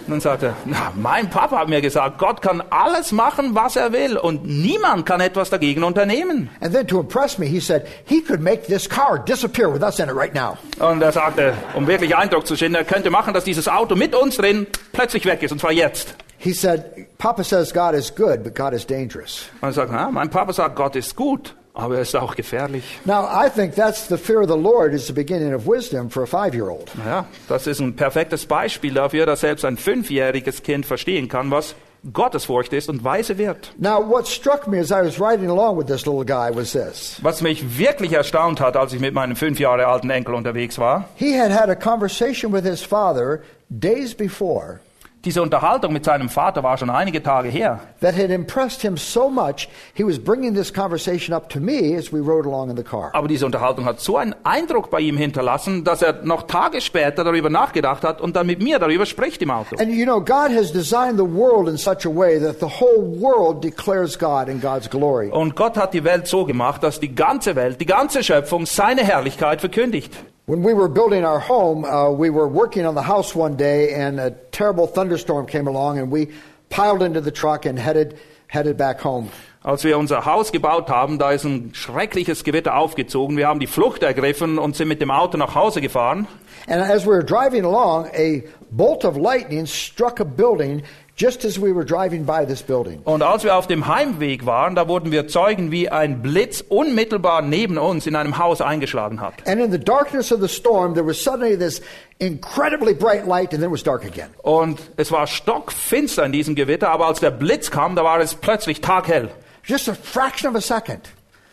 Und 0.08 0.12
dann 0.12 0.20
sagte 0.22 0.46
er, 0.46 0.56
na, 0.64 0.90
mein 0.94 1.28
Papa 1.28 1.58
hat 1.58 1.68
mir 1.68 1.82
gesagt, 1.82 2.16
Gott 2.16 2.40
kann 2.40 2.62
alles 2.70 3.12
machen, 3.12 3.54
was 3.54 3.76
er 3.76 3.92
will 3.92 4.16
und 4.16 4.46
niemand 4.46 5.04
kann 5.04 5.20
etwas 5.20 5.50
dagegen 5.50 5.84
unternehmen. 5.84 6.48
And 6.60 6.72
then 6.72 6.86
to 6.86 6.98
impress 7.00 7.36
me, 7.36 7.44
he 7.44 7.60
said, 7.60 7.86
He 8.06 8.22
could 8.22 8.40
make 8.40 8.62
this 8.68 8.88
car 8.88 9.18
disappear 9.18 9.70
with 9.70 9.82
us 9.82 9.98
in 9.98 10.08
it 10.08 10.16
right 10.16 10.34
now. 10.34 10.56
Und 10.78 11.02
er 11.02 11.12
sagte, 11.12 11.52
um 11.74 11.86
wirklich 11.86 12.16
Eindruck 12.16 12.46
zu 12.46 12.56
schinden, 12.56 12.76
er 12.76 12.84
könnte 12.84 13.10
machen, 13.10 13.34
dass 13.34 13.44
dieses 13.44 13.68
Auto 13.68 13.96
mit 13.96 14.14
uns 14.14 14.38
drin 14.38 14.66
plötzlich 14.94 15.26
weg 15.26 15.42
ist, 15.42 15.52
und 15.52 15.60
zwar 15.60 15.72
jetzt. 15.72 16.14
He 16.38 16.54
said, 16.54 17.06
Papa 17.18 17.44
says 17.44 17.74
God 17.74 17.92
is 17.92 18.14
good, 18.14 18.42
but 18.42 18.54
God 18.54 18.72
is 18.72 18.86
dangerous. 18.86 19.50
Und 19.60 19.68
er 19.68 19.72
sagt, 19.74 19.92
na, 19.92 20.10
mein 20.10 20.30
Papa 20.30 20.54
sagt, 20.54 20.74
Gott 20.74 20.96
ist 20.96 21.16
gut, 21.16 21.54
aber 21.78 21.94
er 21.96 22.02
ist 22.02 22.16
auch 22.16 22.34
gefährlich. 22.34 22.98
Now, 23.04 23.24
I 23.24 23.48
think 23.48 23.74
that's 23.74 24.08
the 24.08 24.18
fear 24.18 24.40
of 24.40 24.48
the 24.48 24.56
Lord 24.56 24.92
is 24.92 25.06
the 25.06 25.12
beginning 25.12 25.54
of 25.54 25.66
wisdom 25.66 26.10
for 26.10 26.24
a 26.24 26.26
five 26.26 26.54
year 26.54 26.68
old. 26.68 26.90
Naja, 26.96 27.26
das 27.48 27.66
ist 27.66 27.80
ein 27.80 27.94
perfektes 27.94 28.46
Beispiel 28.46 28.94
dafür, 28.94 29.26
dass 29.26 29.40
selbst 29.40 29.64
ein 29.64 29.76
fünfjähriges 29.76 30.62
Kind 30.62 30.86
verstehen 30.86 31.28
kann, 31.28 31.50
was 31.50 31.76
Gottesfurcht 32.12 32.72
ist 32.72 32.88
und 32.88 33.04
weise 33.04 33.38
wird. 33.38 33.72
Now, 33.78 34.00
what 34.00 34.26
struck 34.26 34.66
me 34.66 34.78
as 34.78 34.90
I 34.90 35.04
was 35.04 35.20
riding 35.20 35.50
along 35.50 35.78
with 35.78 35.86
this 35.86 36.04
little 36.06 36.24
guy 36.24 36.50
was 36.54 36.72
this. 36.72 37.18
Was 37.22 37.42
mich 37.42 37.78
wirklich 37.78 38.12
erstaunt 38.12 38.60
hat, 38.60 38.76
als 38.76 38.92
ich 38.92 39.00
mit 39.00 39.14
meinem 39.14 39.36
fünf 39.36 39.60
Jahre 39.60 39.86
alten 39.86 40.10
Enkel 40.10 40.34
unterwegs 40.34 40.78
war, 40.78 41.08
He 41.16 41.38
had 41.38 41.52
had 41.52 41.68
a 41.68 41.76
conversation 41.76 42.52
with 42.52 42.64
his 42.64 42.82
father 42.82 43.40
days 43.70 44.14
before 44.14 44.80
diese 45.24 45.42
Unterhaltung 45.42 45.92
mit 45.92 46.04
seinem 46.04 46.28
Vater 46.28 46.62
war 46.62 46.78
schon 46.78 46.90
einige 46.90 47.22
Tage 47.22 47.48
her. 47.48 47.80
that 48.00 48.14
had 48.14 48.30
impressed 48.30 48.82
him 48.82 48.96
so 48.96 49.28
much, 49.28 49.68
he 49.94 50.04
was 50.04 50.18
bringing 50.18 50.54
this 50.54 50.72
conversation 50.72 51.34
up 51.34 51.48
to 51.48 51.58
me 51.58 51.96
as 51.96 52.12
we 52.12 52.20
rode 52.20 52.46
along 52.46 52.70
in 52.70 52.76
the 52.76 52.84
car. 52.84 53.10
Aber 53.14 53.26
diese 53.26 53.44
Unterhaltung 53.44 53.84
hat 53.84 54.00
so 54.00 54.16
einen 54.16 54.34
Eindruck 54.44 54.90
bei 54.90 55.00
ihm 55.00 55.16
hinterlassen, 55.16 55.82
dass 55.82 56.02
er 56.02 56.22
noch 56.22 56.44
Tage 56.44 56.80
später 56.80 57.24
darüber 57.24 57.50
nachgedacht 57.50 58.04
hat 58.04 58.20
und 58.20 58.36
dann 58.36 58.46
mit 58.46 58.62
mir 58.62 58.78
darüber 58.78 59.06
spricht 59.06 59.42
im 59.42 59.50
Auto. 59.50 59.76
And 59.78 59.90
you 59.92 60.04
know, 60.04 60.20
God 60.20 60.56
has 60.56 60.72
designed 60.72 61.18
the 61.18 61.24
world 61.26 61.68
in 61.68 61.76
such 61.76 62.06
a 62.06 62.14
way 62.14 62.38
that 62.38 62.60
the 62.60 62.80
whole 62.80 63.20
world 63.20 63.64
declares 63.64 64.16
God 64.18 64.48
and 64.48 64.62
God's 64.62 64.88
glory. 64.88 65.30
Und 65.30 65.56
Gott 65.56 65.76
hat 65.76 65.94
die 65.94 66.04
Welt 66.04 66.28
so 66.28 66.44
gemacht, 66.44 66.82
dass 66.82 67.00
die 67.00 67.14
ganze 67.14 67.56
Welt, 67.56 67.80
die 67.80 67.86
ganze 67.86 68.22
Schöpfung 68.22 68.66
seine 68.66 69.02
Herrlichkeit 69.02 69.60
verkündigt. 69.60 70.16
When 70.48 70.62
we 70.62 70.72
were 70.72 70.88
building 70.88 71.26
our 71.26 71.40
home, 71.40 71.84
uh, 71.84 72.08
we 72.10 72.30
were 72.30 72.48
working 72.48 72.86
on 72.86 72.94
the 72.94 73.02
house 73.02 73.34
one 73.34 73.58
day, 73.58 73.92
and 73.92 74.18
a 74.18 74.30
terrible 74.50 74.86
thunderstorm 74.86 75.44
came 75.44 75.66
along, 75.66 75.98
and 75.98 76.10
we 76.10 76.28
piled 76.70 77.02
into 77.02 77.20
the 77.20 77.30
truck 77.30 77.66
and 77.66 77.78
headed 77.78 78.18
headed 78.46 78.78
back 78.78 78.98
home. 78.98 79.28
Als 79.62 79.84
wir 79.84 79.98
unser 79.98 80.24
Haus 80.24 80.50
gebaut 80.50 80.88
haben, 80.88 81.18
da 81.18 81.32
ist 81.32 81.44
ein 81.44 81.74
schreckliches 81.74 82.44
Gewitter 82.44 82.78
aufgezogen. 82.78 83.36
Wir 83.36 83.46
haben 83.46 83.60
die 83.60 83.66
Flucht 83.66 84.02
ergriffen 84.02 84.58
und 84.58 84.74
sind 84.74 84.88
mit 84.88 85.02
dem 85.02 85.10
Auto 85.10 85.36
nach 85.36 85.54
Hause 85.54 85.82
gefahren. 85.82 86.26
And 86.66 86.80
as 86.80 87.04
we 87.04 87.10
were 87.10 87.22
driving 87.22 87.66
along, 87.66 88.06
a 88.16 88.42
bolt 88.70 89.04
of 89.04 89.18
lightning 89.18 89.66
struck 89.66 90.18
a 90.18 90.24
building 90.24 90.82
just 91.18 91.44
as 91.44 91.60
we 91.60 91.74
were 91.74 91.84
driving 91.84 92.24
by 92.24 92.46
this 92.46 92.62
building. 92.62 93.00
Und 93.04 93.22
als 93.22 93.42
wir 93.42 93.56
auf 93.56 93.66
dem 93.66 93.88
Heimweg 93.88 94.46
waren, 94.46 94.74
da 94.76 94.86
wurden 94.86 95.10
wir 95.10 95.26
Zeugen, 95.26 95.70
wie 95.72 95.88
ein 95.88 96.22
Blitz 96.22 96.64
unmittelbar 96.68 97.42
neben 97.42 97.76
uns 97.76 98.06
in 98.06 98.14
einem 98.14 98.38
Haus 98.38 98.60
eingeschlagen 98.60 99.20
hat. 99.20 99.34
And 99.46 99.60
in 99.60 99.72
the 99.72 99.78
darkness 99.78 100.32
of 100.32 100.40
the 100.40 100.48
storm, 100.48 100.94
there 100.94 101.06
was 101.06 101.22
suddenly 101.22 101.58
this 101.58 101.82
incredibly 102.18 102.94
bright 102.94 103.26
light, 103.26 103.52
and 103.52 103.60
then 103.60 103.64
it 103.64 103.72
was 103.72 103.82
dark 103.82 104.04
again. 104.04 104.28
Und 104.42 104.80
es 104.96 105.10
war 105.10 105.26
stockfinster 105.26 106.24
in 106.24 106.32
diesem 106.32 106.54
Gewitter, 106.54 106.90
aber 106.90 107.06
als 107.06 107.20
der 107.20 107.32
Blitz 107.32 107.70
kam, 107.70 107.96
da 107.96 108.04
war 108.04 108.20
es 108.20 108.34
plötzlich 108.34 108.80
taghell. 108.80 109.28
Just 109.64 109.88
a 109.88 109.94
fraction 109.94 110.48
of 110.48 110.56
a 110.56 110.60
second. 110.60 111.10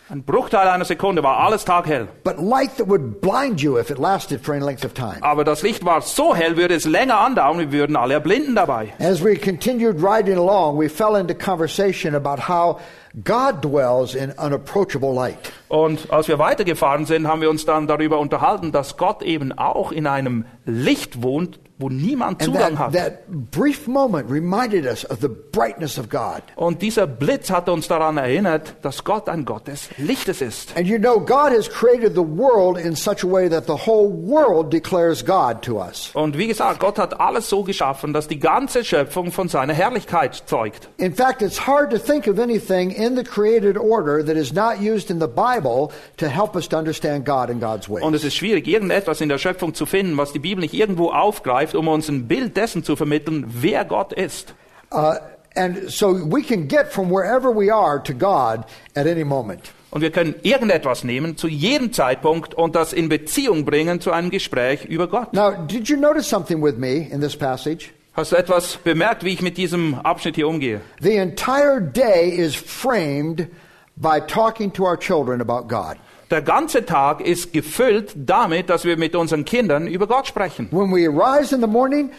Ein 0.08 0.24
Bruchteil 0.24 0.68
einer 0.68 0.86
Sekunde 0.86 1.24
war 1.24 1.40
alles 1.40 1.66
taghell. 1.66 2.08
But 2.24 2.38
light 2.38 2.78
that 2.78 2.88
would 2.88 3.22
blind 3.22 3.60
you 3.60 3.80
if 3.80 3.90
it 3.90 3.98
lasted 3.98 4.40
for 4.40 4.54
any 4.54 4.64
length 4.64 4.86
of 4.86 4.94
time. 4.94 5.18
Aber 5.22 5.44
das 5.44 5.64
Licht 5.64 5.84
war 5.84 6.02
so 6.02 6.36
hell, 6.36 6.58
würde 6.58 6.76
es 6.76 6.86
länger 6.86 7.20
andauern, 7.20 7.58
wir 7.58 7.72
würden 7.72 7.96
alle 7.96 8.14
erblinden 8.14 8.54
dabei. 8.54 8.94
As 9.00 9.24
we 9.24 9.36
continued 9.36 9.96
riding 10.04 10.38
along, 10.38 10.80
we 10.80 10.90
fell 10.90 11.16
into 11.16 11.34
conversation 11.34 12.14
about 12.14 12.48
how 12.48 12.80
God 13.24 13.64
dwells 13.64 14.14
in 14.14 14.32
unapproachable 14.34 15.12
light. 15.12 15.40
Und 15.70 16.12
als 16.12 16.28
wir 16.28 16.38
weitergefahren 16.38 17.08
sind, 17.08 17.28
haben 17.28 17.42
wir 17.42 17.50
uns 17.50 17.66
dann 17.66 17.88
darüber 17.88 18.20
unterhalten, 18.20 18.72
dass 18.72 18.98
Gott 18.98 19.24
eben 19.24 19.54
auch 19.54 19.92
in 19.92 20.06
einem 20.06 20.46
Licht 20.66 21.24
wohnt, 21.24 21.60
wo 21.78 21.90
niemand 21.90 22.42
And 22.42 22.54
Zugang 22.54 22.76
that, 22.76 22.80
hat. 22.80 22.94
that 22.94 23.52
brief 23.52 23.86
moment 23.88 24.30
reminded 24.30 24.86
us 24.86 25.04
of 25.06 25.20
the 25.20 25.28
brightness 25.28 25.98
of 25.98 26.10
God. 26.10 26.42
Und 26.56 26.82
dieser 26.82 27.06
Blitz 27.06 27.50
hat 27.50 27.68
uns 27.68 27.88
daran 27.88 28.18
erinnert, 28.18 28.76
dass 28.82 29.04
Gott 29.04 29.28
ein 29.28 29.44
Gott 29.44 29.68
des 29.68 29.90
Lichtes 29.98 30.42
ist. 30.42 30.76
And 30.78 30.88
you 30.88 30.98
know, 30.98 31.20
God 31.20 31.52
has 31.52 31.70
created 31.70 32.14
the 32.14 32.24
world 32.24 32.78
in 32.78 32.96
such 32.96 33.24
a 33.24 33.28
way 33.30 33.50
that 33.50 33.66
the 33.68 33.86
whole 33.86 34.10
world 34.10 34.72
declares 34.72 35.26
God 35.26 35.62
to 35.64 35.80
us. 35.82 36.12
Und 36.14 36.38
wie 36.38 36.48
gesagt, 36.48 36.80
Gott 36.80 36.98
hat 36.98 37.20
alles 37.20 37.50
so 37.50 37.64
geschaffen, 37.64 38.14
dass 38.14 38.30
die 38.30 38.40
ganze 38.40 38.86
Schöpfung 38.86 39.34
von 39.34 39.50
seiner 39.50 39.74
Herrlichkeit 39.74 40.44
zeugt. 40.46 40.88
In 40.98 41.14
fact, 41.14 41.42
it's 41.42 41.68
hard 41.68 41.92
to 41.92 41.98
think 41.98 42.28
of 42.28 42.40
anything 42.40 42.92
in 42.92 43.18
the 43.18 43.24
created 43.24 43.78
order 43.78 44.24
that 44.26 44.38
is 44.38 44.54
not 44.54 44.80
used 44.80 45.10
in 45.12 45.20
the 45.20 45.28
Bible 45.28 45.90
to 46.18 46.28
help 46.28 46.56
us 46.56 46.70
to 46.70 46.78
understand 46.78 47.26
God 47.26 47.50
and 47.50 47.60
God's 47.60 47.90
ways. 47.90 48.02
Und 48.04 48.14
es 48.14 48.24
ist 48.24 48.36
schwierig, 48.36 48.66
irgendetwas 48.66 49.20
in 49.20 49.28
der 49.28 49.40
Schöpfung 49.40 49.74
zu 49.74 49.86
finden, 49.86 50.16
was 50.16 50.32
die 50.32 50.40
Bibel 50.40 50.62
nicht 50.62 50.74
irgendwo 50.74 51.10
aufgreift, 51.12 51.65
um 51.74 51.88
uns 51.88 52.10
ein 52.10 52.28
Bild 52.28 52.56
dessen 52.56 52.84
zu 52.84 52.96
vermitteln, 52.96 53.46
wer 53.48 53.86
Gott 53.86 54.14
ist. 54.14 54.54
Uh, 54.92 55.16
and 55.56 55.90
so 55.90 56.14
we 56.14 56.44
can 56.44 56.68
get 56.68 56.92
from 56.92 57.10
wherever 57.10 57.50
we 57.50 57.74
are 57.74 58.02
to 58.04 58.14
God 58.14 58.66
at 58.96 59.08
any 59.08 59.24
moment. 59.24 59.72
Und 59.90 60.02
wir 60.02 60.12
können 60.12 60.36
irgendetwas 60.44 61.06
nehmen 61.06 61.38
zu 61.38 61.48
jedem 61.48 61.94
Zeitpunkt 61.94 62.54
und 62.54 62.76
das 62.76 62.92
in 62.92 63.08
Beziehung 63.08 63.64
bringen 63.64 64.02
zu 64.02 64.12
einem 64.12 64.30
Gespräch 64.30 64.84
über 64.84 65.08
Gott. 65.08 65.32
Now, 65.32 65.52
did 65.52 65.88
you 65.88 65.96
notice 65.96 66.30
something 66.30 66.62
with 66.62 66.76
me 66.76 67.08
in 67.10 67.22
this 67.22 67.36
passage? 67.36 67.92
Hast 68.14 68.32
du 68.32 68.36
etwas 68.36 68.78
bemerkt, 68.78 69.24
wie 69.24 69.34
ich 69.34 69.42
mit 69.42 69.58
diesem 69.58 69.96
Abschnitt 69.96 70.36
hier 70.36 70.48
umgehe? 70.48 70.82
The 71.02 71.16
entire 71.16 71.82
day 71.82 72.30
is 72.30 72.56
framed 72.56 73.48
by 73.96 74.20
talking 74.20 74.72
to 74.74 74.84
our 74.84 74.98
children 74.98 75.42
about 75.42 75.68
God. 75.68 75.98
Der 76.32 76.42
ganze 76.42 76.86
Tag 76.86 77.22
ist 77.22 77.54
gefüllt 77.54 78.14
damit, 78.16 78.70
dass 78.70 78.84
wir 78.84 78.98
mit 78.98 79.16
unseren 79.16 79.46
Kindern 79.46 79.88
über 79.88 80.08
Gott 80.08 80.28
sprechen. 80.28 80.68
When 80.72 80.92
we 80.92 81.08
arise 81.08 81.54
in 81.54 81.62
the 81.62 81.68
morning, 81.68 82.10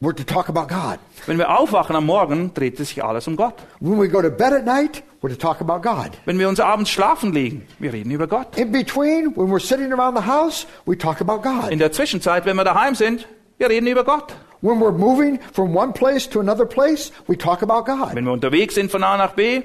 we're 0.00 0.14
to 0.14 0.24
talk 0.24 0.48
about 0.48 0.66
God. 0.66 0.98
Wenn 1.26 1.38
wir 1.38 1.56
aufwachen 1.56 1.94
am 1.94 2.06
Morgen, 2.06 2.52
dreht 2.52 2.80
es 2.80 2.88
sich 2.88 3.04
alles 3.04 3.28
um 3.28 3.36
Gott. 3.36 3.54
When 3.78 4.00
we 4.00 4.08
go 4.08 4.20
to 4.20 4.30
bed 4.30 4.52
at 4.52 4.64
night, 4.64 5.04
we're 5.22 5.30
to 5.30 5.36
talk 5.36 5.60
about 5.60 5.88
God. 5.88 6.10
Wenn 6.24 6.40
wir 6.40 6.48
uns 6.48 6.58
abends 6.58 6.90
schlafen 6.90 7.32
legen, 7.32 7.62
wir 7.78 7.92
reden 7.92 8.10
über 8.10 8.26
Gott. 8.26 8.58
In 8.58 8.72
between, 8.72 9.36
when 9.36 9.48
we're 9.48 9.60
sitting 9.60 9.92
around 9.92 10.16
the 10.16 10.26
house, 10.26 10.66
we 10.84 10.98
talk 10.98 11.20
about 11.20 11.42
God. 11.42 11.70
In 11.70 11.78
der 11.78 11.92
Zwischenzeit, 11.92 12.44
wenn 12.44 12.56
wir 12.56 12.64
daheim 12.64 12.96
sind, 12.96 13.28
wir 13.58 13.68
reden 13.68 13.86
über 13.86 14.02
Gott. 14.02 14.34
When 14.62 14.80
we're 14.80 14.90
moving 14.90 15.38
from 15.52 15.76
one 15.76 15.92
place 15.92 16.28
to 16.30 16.40
another 16.40 16.66
place, 16.66 17.12
we 17.28 17.36
talk 17.36 17.62
about 17.62 17.84
God. 17.84 18.14
Wenn 18.14 18.24
wir 18.24 18.32
unterwegs 18.32 18.74
sind 18.74 18.90
von 18.90 19.04
A 19.04 19.16
nach 19.16 19.34
B, 19.34 19.62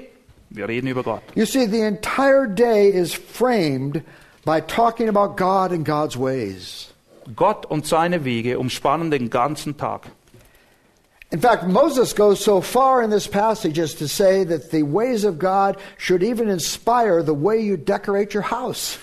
wir 0.50 0.68
reden 0.68 0.88
über 0.88 1.02
Gott. 1.02 1.22
You 1.34 1.46
see, 1.46 1.66
the 1.66 1.82
entire 1.82 2.46
day 2.46 2.88
is 2.88 3.12
framed 3.14 4.02
by 4.44 4.60
talking 4.60 5.08
about 5.08 5.36
God 5.36 5.72
and 5.72 5.84
God's 5.84 6.16
ways. 6.16 6.92
Gott 7.36 7.66
und 7.66 7.86
seine 7.86 8.24
Wege 8.24 8.58
umspannen 8.58 9.10
den 9.10 9.28
ganzen 9.28 9.76
Tag. 9.76 10.10
In 11.30 11.40
fact, 11.40 11.64
Moses 11.64 12.14
goes 12.14 12.42
so 12.42 12.62
far 12.62 13.02
in 13.02 13.10
this 13.10 13.26
passage 13.26 13.78
as 13.78 13.92
to 13.96 14.08
say 14.08 14.44
that 14.44 14.70
the 14.70 14.82
ways 14.82 15.24
of 15.24 15.38
God 15.38 15.76
should 15.98 16.22
even 16.22 16.48
inspire 16.48 17.22
the 17.22 17.34
way 17.34 17.60
you 17.60 17.76
decorate 17.76 18.32
your 18.32 18.44
house. 18.44 18.98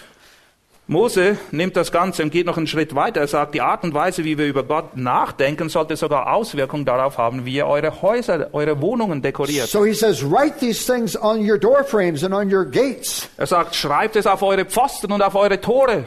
Mose 0.88 1.38
nimmt 1.50 1.76
das 1.76 1.92
Ganze 1.92 2.22
und 2.22 2.30
geht 2.30 2.46
noch 2.46 2.58
einen 2.58 2.68
Schritt 2.68 2.94
weiter. 2.94 3.22
Er 3.22 3.28
sagt, 3.28 3.56
die 3.56 3.62
Art 3.62 3.84
und 3.84 3.96
Weise, 3.96 4.24
wie 4.24 4.38
wir 4.38 4.46
über 4.46 4.64
Gott 4.64 4.96
nachdenken, 4.96 5.68
sollte 5.68 5.96
sogar 5.96 6.32
Auswirkungen 6.32 6.86
darauf 6.86 7.18
haben, 7.18 7.44
wie 7.44 7.56
ihr 7.56 7.66
eure 7.66 8.04
Häuser, 8.04 8.50
eure 8.54 8.80
Wohnungen 8.82 9.24
dekoriert. 9.24 9.68
So 9.68 9.84
he 9.84 9.94
says, 9.94 10.24
write 10.24 10.60
these 10.60 10.86
things 10.86 11.20
on 11.20 11.40
your 11.40 11.58
door 11.58 11.84
frames 11.84 12.24
and 12.24 12.36
on 12.36 12.54
your 12.54 12.66
gates. 12.66 13.28
Er 13.38 13.48
sagt, 13.48 13.76
schreibt 13.76 14.16
es 14.16 14.28
auf 14.28 14.44
eure 14.44 14.66
Pfosten 14.66 15.12
und 15.12 15.24
auf 15.24 15.34
eure 15.34 15.60
Tore. 15.60 16.06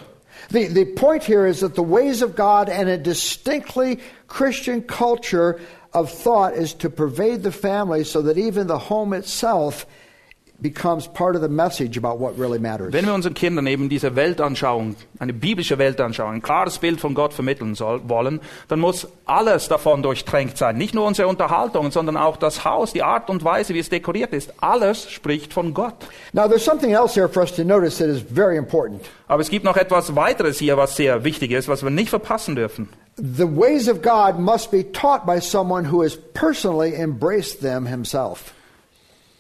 The, 0.51 0.69
the 0.69 0.85
point 0.85 1.25
here 1.25 1.47
is 1.49 1.59
that 1.61 1.75
the 1.75 1.83
ways 1.83 2.23
of 2.23 2.37
God 2.37 2.69
and 2.69 2.89
a 2.89 2.97
distinctly 2.97 3.99
Christian 4.29 4.83
culture 4.83 5.59
of 5.93 6.09
thought 6.09 6.55
is 6.55 6.73
to 6.75 6.89
pervade 6.89 7.43
the 7.43 7.51
family 7.51 8.05
so 8.05 8.23
that 8.23 8.39
even 8.39 8.69
the 8.69 8.79
home 8.79 9.13
itself 9.13 9.87
becomes 10.61 11.07
part 11.07 11.37
of 11.37 11.43
the 11.43 11.49
message 11.49 11.97
about 11.97 12.19
what 12.19 12.37
really 12.39 12.59
matters. 12.59 12.93
Wenn 12.93 13.07
wir 13.07 13.15
unseren 13.15 13.35
Kindern 13.35 13.67
eben 13.67 13.89
diese 13.89 14.17
Weltanschauung, 14.17 14.97
eine 15.19 15.33
biblische 15.33 15.79
Weltanschauung, 15.79 16.35
ein 16.35 16.43
klares 16.43 16.79
Bild 16.79 17.01
von 17.01 17.15
Gott 17.15 17.33
vermitteln 17.33 17.75
soll, 17.75 18.01
wollen, 18.09 18.41
dann 18.67 18.81
muss 18.81 19.07
alles 19.25 19.69
davon 19.69 20.03
durchtränkt 20.03 20.59
sein. 20.59 20.77
Nicht 20.77 20.95
nur 20.95 21.07
unsere 21.07 21.29
Unterhaltung, 21.29 21.93
sondern 21.93 22.17
auch 22.17 22.37
das 22.37 22.65
Haus, 22.65 22.93
die 22.93 23.03
Art 23.03 23.31
und 23.31 23.45
Weise, 23.45 23.73
wie 23.75 23.79
es 23.79 23.89
dekoriert 23.89 24.33
ist. 24.33 24.53
Alles 24.61 25.09
spricht 25.11 25.53
von 25.53 25.75
Gott. 25.75 25.95
Now, 26.33 26.49
there's 26.49 26.65
something 26.65 26.93
else 26.93 27.15
here 27.15 27.29
for 27.29 27.43
us 27.43 27.55
to 27.55 27.63
notice 27.63 27.99
that 27.99 28.09
is 28.09 28.21
very 28.21 28.57
important. 28.57 29.03
Aber 29.29 29.43
es 29.43 29.51
gibt 29.51 29.65
noch 29.65 29.77
etwas 29.77 30.17
weiteres 30.17 30.59
hier, 30.59 30.77
was 30.77 30.97
sehr 30.97 31.23
wichtig 31.23 31.53
ist, 31.53 31.69
was 31.69 31.83
wir 31.83 31.91
nicht 31.91 32.11
verpassen 32.11 32.57
dürfen. 32.57 32.89
The 33.17 33.47
ways 33.47 33.89
of 33.89 34.03
God 34.03 34.39
must 34.39 34.71
be 34.71 34.85
taught 34.93 35.27
by 35.27 35.41
someone 35.41 35.91
who 35.91 36.03
has 36.03 36.17
personally 36.35 36.95
embraced 36.95 37.61
them 37.61 37.87
himself. 37.87 38.55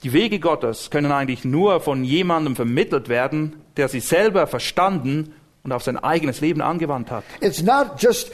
Die 0.05 0.12
Wege 0.12 0.38
Gottes 0.38 0.90
können 0.90 1.11
eigentlich 1.11 1.44
nur 1.44 1.80
von 1.80 2.05
jemandem 2.05 2.55
vermittelt 2.55 3.09
werden, 3.09 3.57
der 3.76 3.88
sie 3.88 4.01
selber 4.01 4.46
verstanden 4.46 5.34
und 5.64 5.72
auf 5.72 5.82
sein 5.82 5.96
eigenes 5.96 6.40
Leben 6.40 6.61
angewandt 6.61 7.11
hat. 7.11 7.24
It's 7.40 7.62
not 7.62 7.92
just 7.99 8.30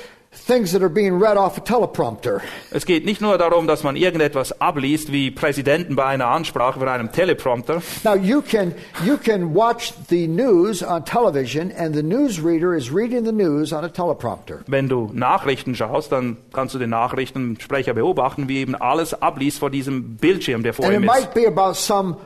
things 0.47 0.73
that 0.73 0.83
are 0.83 0.91
being 0.91 1.21
read 1.23 1.37
off 1.37 1.57
a 1.57 1.61
teleprompter. 1.61 2.41
Es 2.71 2.85
geht 2.87 3.05
nicht 3.05 3.21
nur 3.21 3.39
darum, 3.39 3.67
dass 3.67 3.83
man 3.83 3.97
irgendetwas 3.97 4.61
abliest, 4.61 5.13
wie 5.13 5.31
Präsidenten 5.31 5.97
bei 5.97 6.05
einer 6.05 6.27
Ansprache 6.27 6.79
vor 6.79 6.89
einem 6.89 7.13
Teleprompter. 7.13 7.83
Now 8.05 8.15
you 8.15 8.43
can 8.43 8.75
you 9.05 9.17
can 9.17 9.55
watch 9.55 9.93
the 10.09 10.27
news 10.27 10.83
on 10.83 11.05
television 11.05 11.73
and 11.73 11.95
the 11.95 12.03
newsreader 12.03 12.77
is 12.77 12.93
reading 12.93 13.25
the 13.25 13.33
news 13.33 13.73
on 13.73 13.85
a 13.85 13.89
teleprompter. 13.89 14.61
Wenn 14.67 14.89
du 14.89 15.11
Nachrichten 15.13 15.75
schaust, 15.75 16.13
dann 16.13 16.37
kannst 16.53 16.75
du 16.75 16.79
den 16.79 16.91
Nachrichtensprecher 16.91 17.95
beobachten, 17.95 18.49
wie 18.49 18.59
eben 18.59 18.75
alles 18.75 19.15
abliest 19.21 19.59
vor 19.59 19.71
diesem 19.71 20.17
Bildschirm, 20.17 20.63
der 20.63 20.75
vor 20.75 20.85
And 20.85 20.95
it 20.95 21.01
ihm 21.01 21.05
ist. 21.09 21.15
might 21.15 21.35
be 21.35 21.47
about 21.47 21.75
some 21.75 22.17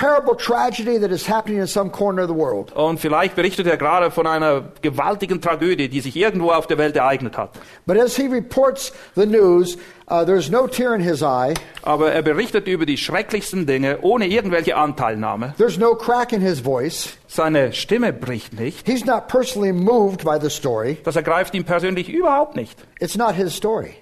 terrible 0.00 0.34
tragedy 0.34 0.98
that 0.98 1.10
is 1.10 1.26
happening 1.26 1.60
in 1.60 1.66
some 1.66 1.90
corner 1.90 2.22
of 2.22 2.28
the 2.28 2.34
world. 2.34 2.72
Und 2.72 2.98
vielleicht 2.98 3.36
berichtet 3.36 3.66
er 3.66 3.76
gerade 3.76 4.10
von 4.10 4.26
einer 4.26 4.72
gewaltigen 4.80 5.40
Tragödie, 5.42 5.88
die 5.88 6.00
sich 6.00 6.16
irgendwo 6.16 6.50
auf 6.52 6.66
der 6.66 6.78
Welt 6.78 6.96
ereignet 6.96 7.36
hat. 7.36 7.50
But 7.86 7.98
as 7.98 8.16
he 8.16 8.26
reports 8.26 8.92
the 9.14 9.26
news, 9.26 9.76
uh, 10.08 10.24
there's 10.24 10.50
no 10.50 10.66
tear 10.66 10.94
in 10.94 11.02
his 11.02 11.22
eye. 11.22 11.54
Aber 11.82 12.12
er 12.12 12.22
berichtet 12.22 12.66
über 12.66 12.86
die 12.86 12.96
schrecklichsten 12.96 13.66
Dinge 13.66 13.98
ohne 14.00 14.26
irgendwelche 14.26 14.76
Anteilnahme. 14.76 15.54
There's 15.58 15.78
no 15.78 15.94
crack 15.94 16.32
in 16.32 16.40
his 16.40 16.60
voice. 16.60 17.16
Seine 17.28 17.74
Stimme 17.74 18.12
bricht 18.12 18.58
nicht. 18.58 18.88
He's 18.88 19.04
not 19.04 19.28
personally 19.28 19.72
moved 19.72 20.24
by 20.24 20.38
the 20.40 20.50
story. 20.50 20.96
Das 21.04 21.16
ergreift 21.16 21.54
ihn 21.54 21.64
persönlich 21.64 22.08
überhaupt 22.08 22.56
nicht. 22.56 22.78
It's 23.00 23.16
not 23.16 23.34
his 23.34 23.54
story. 23.54 23.94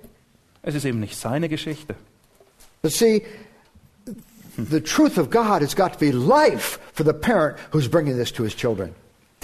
Es 0.63 0.75
ist 0.75 0.85
eben 0.85 1.01
nicht 1.01 1.17
seine 1.17 1.49
Geschichte. 1.49 1.97
But 2.83 2.93
see, 2.93 3.23
the 4.59 4.81
truth 4.81 5.19
of 5.19 5.31
God 5.31 5.63
has 5.63 5.73
got 5.73 5.93
to 5.93 5.99
be 5.99 6.11
life 6.11 6.81
for 6.93 7.05
the 7.05 7.15
parent 7.15 7.59
who's 7.71 7.87
bringing 7.87 8.17
this 8.17 8.33
to 8.33 8.43
his 8.43 8.55
children. 8.55 8.93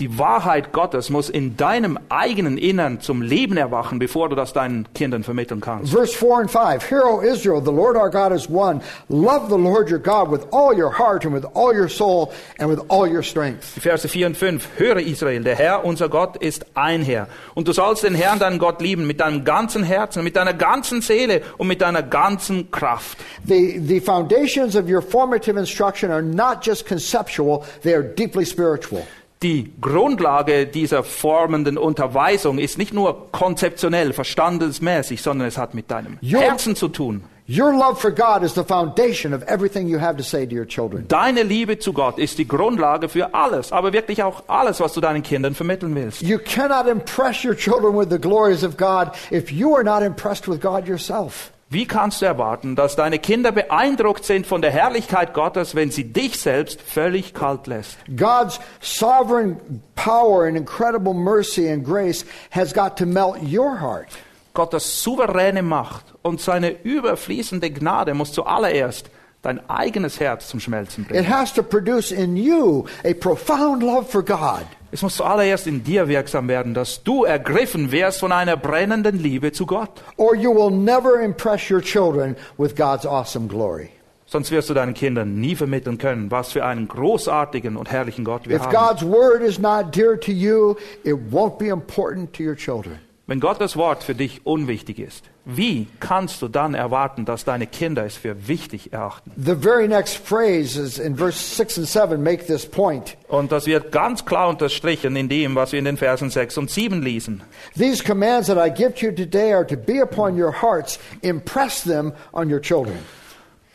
Die 0.00 0.18
Wahrheit 0.18 0.72
Gottes 0.72 1.08
muss 1.08 1.30
in 1.30 1.56
deinem 1.56 2.00
eigenen 2.08 2.58
Innern 2.58 3.00
zum 3.00 3.22
Leben 3.22 3.56
erwachen, 3.56 4.00
bevor 4.00 4.28
du 4.28 4.34
das 4.34 4.52
deinen 4.52 4.88
Kindern 4.92 5.22
vermitteln 5.22 5.60
kannst. 5.60 5.92
Verse 5.92 6.12
4 6.12 6.38
and 6.40 6.50
5 6.50 6.90
Hear, 6.90 7.04
O 7.04 7.20
Israel, 7.20 7.62
the 7.64 7.70
Lord 7.70 7.96
our 7.96 8.10
God 8.10 8.32
is 8.32 8.50
one. 8.50 8.80
Love 9.08 9.48
the 9.48 9.56
Lord 9.56 9.88
your 9.88 10.00
God 10.00 10.32
with 10.32 10.48
all 10.52 10.76
your 10.76 10.90
heart 10.90 11.24
and 11.24 11.32
with 11.32 11.44
all 11.54 11.72
your 11.72 11.88
soul 11.88 12.32
and 12.58 12.68
with 12.68 12.80
all 12.88 13.06
your 13.06 13.22
strength. 13.22 13.76
Die 13.76 13.80
Verse 13.80 14.08
4 14.08 14.26
und 14.26 14.36
5. 14.36 14.68
Höre 14.78 14.98
Israel, 14.98 15.44
der 15.44 15.54
Herr, 15.54 15.84
unser 15.84 16.08
Gott, 16.08 16.38
ist 16.38 16.66
ein 16.74 17.02
Herr. 17.02 17.28
Und 17.54 17.68
du 17.68 17.72
sollst 17.72 18.02
den 18.02 18.16
Herrn, 18.16 18.40
deinen 18.40 18.58
Gott, 18.58 18.82
lieben 18.82 19.06
mit 19.06 19.20
deinem 19.20 19.44
ganzen 19.44 19.84
Herzen, 19.84 20.24
mit 20.24 20.34
deiner 20.34 20.54
ganzen 20.54 21.02
Seele 21.02 21.42
und 21.56 21.68
mit 21.68 21.80
deiner 21.80 22.02
ganzen 22.02 22.68
Kraft. 22.72 23.18
The, 23.46 23.78
the 23.78 24.00
foundations 24.00 24.74
of 24.74 24.88
your 24.88 25.02
formative 25.02 25.56
instruction 25.56 26.10
are 26.10 26.20
not 26.20 26.66
just 26.66 26.84
conceptual, 26.84 27.64
they 27.84 27.94
are 27.94 28.02
deeply 28.02 28.44
spiritual. 28.44 29.06
Die 29.44 29.72
Grundlage 29.80 30.66
dieser 30.66 31.04
formenden 31.04 31.76
Unterweisung 31.78 32.58
ist 32.58 32.78
nicht 32.78 32.94
nur 32.94 33.30
konzeptionell, 33.30 34.12
verstandesmäßig, 34.14 35.20
sondern 35.22 35.46
es 35.48 35.58
hat 35.58 35.74
mit 35.74 35.90
deinem 35.90 36.16
Jo- 36.22 36.40
Herzen 36.40 36.74
zu 36.74 36.88
tun. 36.88 37.24
Your 37.46 37.72
love 37.74 37.96
for 37.96 38.10
God 38.10 38.42
is 38.42 38.54
the 38.54 38.64
foundation 38.64 39.34
of 39.34 39.42
everything 39.46 39.86
you 39.86 40.00
have 40.00 40.16
to 40.16 40.22
say 40.22 40.46
to 40.46 40.56
your 40.56 40.66
children. 40.66 41.04
Deine 41.08 41.42
Liebe 41.42 41.78
zu 41.78 41.92
Gott 41.92 42.16
ist 42.18 42.38
die 42.38 42.48
Grundlage 42.48 43.10
für 43.10 43.34
alles, 43.34 43.70
aber 43.70 43.92
wirklich 43.92 44.22
auch 44.22 44.44
alles, 44.46 44.80
was 44.80 44.94
du 44.94 45.02
deinen 45.02 45.22
Kindern 45.22 45.54
vermitteln 45.54 45.94
willst. 45.94 46.22
You 46.22 46.38
cannot 46.38 46.86
impress 46.90 47.44
your 47.44 47.54
children 47.54 47.94
with 47.98 48.08
the 48.10 48.18
glories 48.18 48.64
of 48.64 48.78
God 48.78 49.08
if 49.30 49.50
you 49.52 49.74
are 49.76 49.84
not 49.84 50.02
impressed 50.02 50.48
with 50.48 50.58
God 50.62 50.88
yourself. 50.88 51.50
Wie 51.74 51.86
kannst 51.86 52.22
du 52.22 52.26
erwarten, 52.26 52.76
dass 52.76 52.94
deine 52.94 53.18
Kinder 53.18 53.50
beeindruckt 53.50 54.24
sind 54.24 54.46
von 54.46 54.62
der 54.62 54.70
Herrlichkeit 54.70 55.34
Gottes, 55.34 55.74
wenn 55.74 55.90
sie 55.90 56.04
dich 56.04 56.38
selbst 56.38 56.80
völlig 56.80 57.34
kalt 57.34 57.66
lässt? 57.66 57.98
God's 58.16 58.60
sovereign 58.80 59.82
power 59.96 60.44
and 60.44 60.56
incredible 60.56 61.14
mercy 61.14 61.68
and 61.68 61.84
grace 61.84 62.24
has 62.52 62.72
got 62.72 62.96
to 62.96 63.04
melt 63.04 63.38
your 63.42 63.80
heart. 63.80 64.06
Gottes 64.52 65.02
souveräne 65.02 65.64
Macht 65.64 66.14
und 66.22 66.40
seine 66.40 66.70
überfließende 66.84 67.72
Gnade 67.72 68.14
muss 68.14 68.32
zuallererst 68.32 69.10
dein 69.44 69.60
eigenes 69.68 70.20
Herz 70.20 70.48
zum 70.48 70.60
Schmelzen 70.60 71.04
It 71.04 71.08
bringen. 71.08 71.28
has 71.28 71.52
to 71.54 71.62
produce 71.62 72.12
in 72.12 72.36
you 72.36 72.86
a 73.04 73.14
profound 73.14 73.82
love 73.82 74.06
for 74.10 74.22
God. 74.22 74.64
Es 74.90 75.02
muss 75.02 75.16
zuallererst 75.16 75.66
in 75.66 75.82
dir 75.82 76.06
wirksam 76.08 76.46
werden, 76.48 76.72
dass 76.72 77.02
du 77.02 77.24
ergriffen 77.24 77.90
wirst 77.90 78.20
von 78.20 78.30
einer 78.30 78.56
brennenden 78.56 79.18
Liebe 79.18 79.50
zu 79.52 79.66
Gott. 79.66 79.90
Or 80.16 80.36
you 80.36 80.54
will 80.54 80.70
never 80.70 81.20
impress 81.20 81.68
your 81.70 81.80
children 81.80 82.36
with 82.58 82.76
God's 82.76 83.04
awesome 83.04 83.48
glory. 83.48 83.90
Sonst 84.26 84.50
wirst 84.50 84.70
du 84.70 84.74
deinen 84.74 84.94
Kindern 84.94 85.38
nie 85.40 85.54
vermitteln 85.54 85.98
können, 85.98 86.30
was 86.30 86.52
für 86.52 86.64
einen 86.64 86.88
großartigen 86.88 87.76
und 87.76 87.90
herrlichen 87.90 88.24
Gott 88.24 88.48
wir 88.48 88.56
If 88.56 88.62
haben. 88.62 88.72
God's 88.74 89.02
word 89.04 89.42
is 89.42 89.58
not 89.58 89.94
dear 89.94 90.18
to 90.18 90.32
you, 90.32 90.76
it 91.04 91.16
won't 91.30 91.58
be 91.58 91.68
important 91.68 92.32
to 92.32 92.42
your 92.42 92.56
children. 92.56 92.98
Wenn 93.26 93.40
Gottes 93.40 93.74
Wort 93.78 94.04
für 94.04 94.14
dich 94.14 94.44
unwichtig 94.44 94.98
ist, 94.98 95.24
wie 95.46 95.86
kannst 95.98 96.42
du 96.42 96.48
dann 96.48 96.74
erwarten, 96.74 97.24
dass 97.24 97.46
deine 97.46 97.66
Kinder 97.66 98.04
es 98.04 98.16
für 98.16 98.48
wichtig 98.48 98.92
erachten? 98.92 99.32
The 99.36 99.54
very 99.54 99.88
next 99.88 100.16
phrase 100.16 100.78
is 100.78 100.98
in 100.98 101.16
verse 101.16 101.38
6 101.38 101.78
and 101.78 101.88
7 101.88 102.22
make 102.22 102.44
this 102.44 102.66
point. 102.66 103.16
Und 103.28 103.50
das 103.50 103.64
wird 103.64 103.92
ganz 103.92 104.26
klar 104.26 104.50
unterstrichen 104.50 105.16
in 105.16 105.30
dem, 105.30 105.54
was 105.54 105.72
wir 105.72 105.78
in 105.78 105.86
den 105.86 105.96
Versen 105.96 106.28
6 106.28 106.58
und 106.58 106.70
7 106.70 107.00
lesen. 107.00 107.42
These 107.78 108.04
commands 108.04 108.48
that 108.48 108.58
I 108.58 108.70
give 108.70 108.94
to 108.96 109.06
you 109.06 109.12
today 109.12 109.54
are 109.54 109.66
to 109.66 109.76
be 109.76 110.02
upon 110.02 110.38
your 110.38 110.52
hearts. 110.60 110.98
Impress 111.22 111.82
them 111.82 112.12
on 112.32 112.52
your 112.52 112.60
children. 112.60 112.98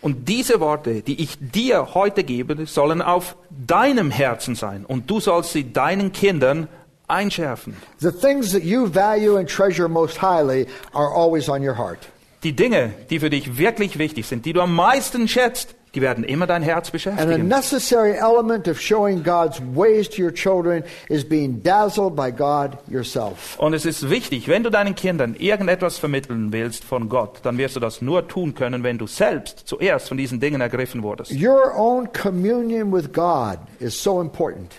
Und 0.01 0.29
diese 0.29 0.59
Worte, 0.59 1.01
die 1.01 1.21
ich 1.23 1.37
dir 1.39 1.95
heute 1.95 2.23
gebe, 2.23 2.67
sollen 2.67 3.01
auf 3.01 3.35
deinem 3.49 4.11
Herzen 4.11 4.53
sein. 4.53 4.85
Und 4.85 5.09
du 5.09 5.19
sollst 5.19 5.53
sie 5.53 5.73
deinen 5.73 6.11
Kindern 6.11 6.67
einschärfen. 7.09 7.75
The 7.99 8.11
things 8.11 8.51
that 8.51 8.63
you 8.63 8.85
value 8.91 9.37
and 9.37 9.47
treasure 9.49 9.87
most 9.87 10.21
highly 10.21 10.67
are 10.93 11.13
always 11.13 11.49
on 11.49 11.61
your 11.61 11.77
heart. 11.77 11.99
Die 12.43 12.53
Dinge, 12.55 12.93
die 13.09 13.19
für 13.19 13.29
dich 13.29 13.57
wirklich 13.57 13.97
wichtig 13.99 14.25
sind, 14.25 14.45
die 14.45 14.53
du 14.53 14.61
am 14.61 14.73
meisten 14.73 15.27
schätzt, 15.27 15.75
die 15.95 16.01
werden 16.01 16.23
immer 16.23 16.45
dein 16.45 16.61
Herz 16.61 16.85
And 16.85 16.89
a 16.89 16.91
beschäftigen. 16.91 17.47
necessary 17.47 18.13
element 18.13 18.67
of 18.67 18.79
showing 18.79 19.23
God's 19.23 19.59
ways 19.75 20.07
to 20.09 20.21
your 20.21 20.31
children 20.31 20.83
is 21.09 21.27
being 21.27 21.61
dazzled 21.63 22.15
by 22.15 22.31
God 22.31 22.77
yourself. 22.87 23.57
Und 23.59 23.73
es 23.73 23.85
ist 23.85 24.09
wichtig, 24.09 24.47
wenn 24.47 24.63
du 24.63 24.69
deinen 24.69 24.93
Kindern 24.95 25.35
irgendetwas 25.37 25.97
vermitteln 25.97 26.53
willst 26.53 26.83
von 26.85 27.09
Gott, 27.09 27.39
dann 27.43 27.57
wirst 27.57 27.75
du 27.75 27.79
das 27.79 28.01
nur 28.01 28.27
tun 28.27 28.53
können, 28.53 28.83
wenn 28.83 28.97
du 28.99 29.07
selbst 29.07 29.63
zuerst 29.65 30.07
von 30.07 30.17
diesen 30.17 30.39
Dingen 30.39 30.61
ergriffen 30.61 31.01
wurdest. 31.03 31.31
Your 31.33 31.73
own 31.75 32.07
communion 32.13 32.93
with 32.93 33.11
God 33.11 33.57
is 33.79 34.01
so 34.01 34.21
important. 34.21 34.75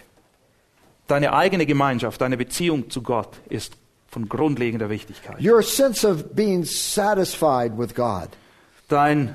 Deine 1.10 1.32
eigene 1.32 1.66
Gemeinschaft, 1.66 2.20
deine 2.20 2.36
Beziehung 2.36 2.88
zu 2.88 3.02
Gott 3.02 3.40
ist 3.48 3.76
von 4.06 4.28
grundlegender 4.28 4.90
Wichtigkeit. 4.90 5.44
Your 5.44 5.60
sense 5.60 6.06
of 6.06 6.36
being 6.36 6.64
satisfied 6.64 7.76
with 7.76 7.96
God. 7.96 8.28
Dein, 8.86 9.34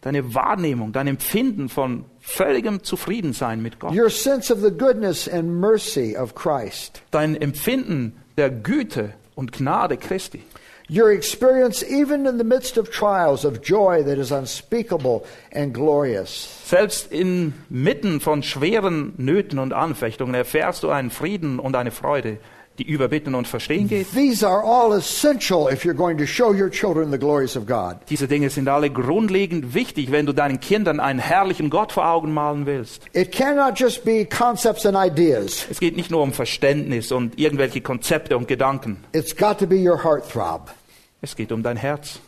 deine 0.00 0.34
Wahrnehmung, 0.34 0.90
dein 0.90 1.06
Empfinden 1.06 1.68
von 1.68 2.06
völligem 2.18 2.82
Zufriedensein 2.82 3.62
mit 3.62 3.78
Gott. 3.78 3.94
Your 3.94 4.10
sense 4.10 4.52
of 4.52 4.62
the 4.62 4.72
goodness 4.72 5.28
and 5.28 5.60
mercy 5.60 6.16
of 6.16 6.34
Christ. 6.34 7.02
Dein 7.12 7.36
Empfinden 7.36 8.20
der 8.36 8.50
Güte 8.50 9.14
und 9.36 9.52
Gnade 9.52 9.98
Christi. 9.98 10.42
Your 10.92 11.10
experience, 11.10 11.82
even 11.82 12.26
in 12.26 12.36
the 12.36 12.44
midst 12.44 12.76
of 12.76 12.90
trials, 12.90 13.46
of 13.46 13.62
joy 13.62 14.02
that 14.02 14.18
is 14.18 14.30
unspeakable 14.30 15.24
and 15.50 15.72
glorious. 15.72 16.46
Selbst 16.66 17.10
inmitten 17.10 18.20
von 18.20 18.42
schweren 18.42 19.14
Nöten 19.16 19.58
und 19.58 19.72
Anfechtungen 19.72 20.34
erfährst 20.34 20.82
du 20.82 20.90
einen 20.90 21.08
Frieden 21.10 21.58
und 21.58 21.76
eine 21.76 21.92
Freude, 21.92 22.36
die 22.78 22.86
über 22.86 23.08
Bitten 23.08 23.34
und 23.34 23.48
Verstehen 23.48 23.88
geht. 23.88 24.12
These 24.12 24.46
are 24.46 24.62
all 24.62 24.92
essential 24.94 25.72
if 25.72 25.82
you're 25.82 25.94
going 25.94 26.18
to 26.18 26.26
show 26.26 26.52
your 26.52 26.68
children 26.68 27.10
the 27.10 27.18
glories 27.18 27.56
of 27.56 27.64
God. 27.64 27.96
Diese 28.10 28.28
Dinge 28.28 28.50
sind 28.50 28.68
alle 28.68 28.90
grundlegend 28.90 29.72
wichtig, 29.72 30.12
wenn 30.12 30.26
du 30.26 30.34
deinen 30.34 30.60
Kindern 30.60 31.00
einen 31.00 31.20
herrlichen 31.20 31.70
Gott 31.70 31.92
vor 31.92 32.06
Augen 32.06 32.34
malen 32.34 32.66
willst. 32.66 33.06
It 33.14 33.32
cannot 33.32 33.80
just 33.80 34.04
be 34.04 34.26
concepts 34.26 34.84
and 34.84 34.94
ideas. 34.94 35.66
Es 35.70 35.80
geht 35.80 35.96
nicht 35.96 36.10
nur 36.10 36.20
um 36.20 36.34
Verständnis 36.34 37.12
und 37.12 37.38
irgendwelche 37.38 37.80
Konzepte 37.80 38.36
und 38.36 38.46
Gedanken. 38.46 39.02
It's 39.12 39.34
got 39.34 39.58
to 39.58 39.66
be 39.66 39.76
your 39.76 40.04
heartthrob. 40.04 40.70
Es 41.22 41.36
geht 41.36 41.52
um 41.52 41.62
dein 41.62 41.76
Herz. 41.76 42.18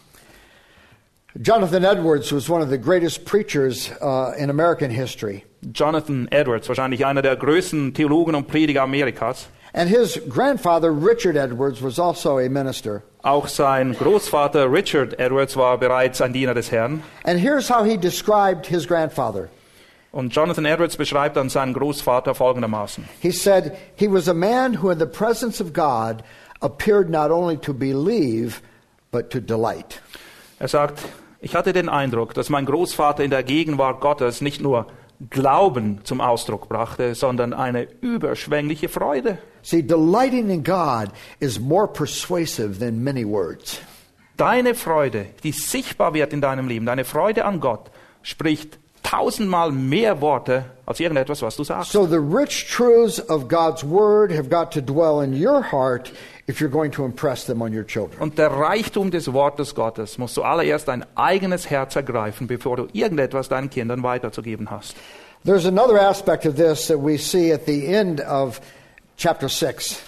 Jonathan 1.42 1.84
Edwards 1.84 2.32
was 2.32 2.48
one 2.48 2.62
of 2.62 2.70
the 2.70 2.78
greatest 2.78 3.24
preachers 3.24 3.90
uh, 4.00 4.32
in 4.38 4.50
American 4.50 4.88
history. 4.88 5.44
Jonathan 5.72 6.28
Edwards, 6.30 6.68
wahrscheinlich 6.68 7.04
einer 7.04 7.20
der 7.20 7.34
größten 7.34 7.92
Theologen 7.92 8.36
und 8.36 8.46
Prediger 8.46 8.82
Amerikas. 8.82 9.48
And 9.72 9.90
his 9.90 10.20
grandfather, 10.28 10.92
Richard 10.92 11.36
Edwards, 11.36 11.82
was 11.82 11.98
also 11.98 12.38
a 12.38 12.48
minister. 12.48 13.02
Auch 13.24 13.48
sein 13.48 13.94
Großvater 13.94 14.70
Richard 14.70 15.18
Edwards 15.18 15.56
war 15.56 15.76
bereits 15.78 16.20
ein 16.20 16.32
Diener 16.32 16.54
des 16.54 16.70
Herrn. 16.70 17.02
And 17.24 17.40
here's 17.40 17.68
how 17.68 17.84
he 17.84 17.96
described 17.96 18.66
his 18.66 18.86
grandfather. 18.86 19.48
Und 20.12 20.32
Jonathan 20.32 20.66
Edwards 20.66 20.96
beschreibt 20.96 21.36
dann 21.36 21.48
seinen 21.48 21.74
Großvater 21.74 22.36
folgendermaßen. 22.36 23.08
He 23.20 23.32
said, 23.32 23.72
He 23.96 24.06
was 24.06 24.28
a 24.28 24.34
man 24.34 24.80
who, 24.80 24.90
in 24.90 25.00
the 25.00 25.06
presence 25.06 25.60
of 25.60 25.72
God, 25.72 26.22
appeared 26.60 27.10
not 27.10 27.32
only 27.32 27.56
to 27.56 27.74
believe, 27.74 28.62
but 29.14 29.30
to 29.30 29.40
delight. 29.40 30.02
Er 30.58 30.66
sagt, 30.66 31.00
ich 31.40 31.54
hatte 31.54 31.72
den 31.72 31.88
Eindruck, 31.88 32.34
dass 32.34 32.50
mein 32.50 32.66
Großvater 32.66 33.22
in 33.22 33.30
der 33.30 33.44
Gegenwart 33.44 34.00
Gottes 34.00 34.40
nicht 34.40 34.60
nur 34.60 34.88
Glauben 35.30 36.00
zum 36.02 36.20
Ausdruck 36.20 36.68
brachte, 36.68 37.14
sondern 37.14 37.52
eine 37.52 37.86
überschwängliche 38.00 38.88
Freude. 38.88 39.38
See, 39.62 39.82
delighting 39.82 40.50
in 40.50 40.64
God 40.64 41.10
is 41.38 41.60
more 41.60 41.86
persuasive 41.86 42.80
than 42.80 43.04
many 43.04 43.24
words. 43.24 43.80
Deine 44.36 44.74
Freude, 44.74 45.26
die 45.44 45.52
sichtbar 45.52 46.12
wird 46.12 46.32
in 46.32 46.40
deinem 46.40 46.66
Leben, 46.66 46.86
deine 46.86 47.04
Freude 47.04 47.44
an 47.44 47.60
Gott, 47.60 47.92
spricht 48.22 48.80
tausendmal 49.04 49.70
mehr 49.70 50.20
Worte 50.20 50.64
als 50.86 50.98
irgendetwas, 50.98 51.40
was 51.42 51.54
du 51.54 51.62
sagst. 51.62 51.92
So 51.92 52.04
the 52.04 52.16
rich 52.16 52.68
truths 52.68 53.20
of 53.30 53.46
God's 53.48 53.84
Word 53.84 54.32
have 54.32 54.48
got 54.48 54.72
to 54.72 54.80
dwell 54.80 55.22
in 55.22 55.32
your 55.32 55.62
heart 55.62 56.10
if 56.46 56.60
you're 56.60 56.70
going 56.70 56.90
to 56.92 57.04
impress 57.04 57.44
them 57.46 57.62
on 57.62 57.72
your 57.72 57.84
children. 57.84 58.20
Und 58.20 58.38
der 58.38 58.50
Reichtum 58.50 59.10
des 59.10 59.32
Wortes 59.32 59.74
Gottes 59.74 60.18
musst 60.18 60.36
du 60.36 60.42
allererst 60.42 60.88
dein 60.88 61.04
eigenes 61.14 61.70
Herz 61.70 61.96
ergreifen, 61.96 62.46
bevor 62.46 62.76
du 62.76 62.88
irgendetwas 62.92 63.48
deinen 63.48 63.70
Kindern 63.70 64.02
weiterzugeben 64.02 64.70
hast. 64.70 64.96
There's 65.44 65.66
another 65.66 66.00
aspect 66.00 66.46
of 66.46 66.56
this 66.56 66.86
that 66.88 66.98
we 66.98 67.18
see 67.18 67.52
at 67.52 67.66
the 67.66 67.86
end 67.86 68.20
of 68.20 68.60
chapter 69.16 69.48
6. 69.48 70.00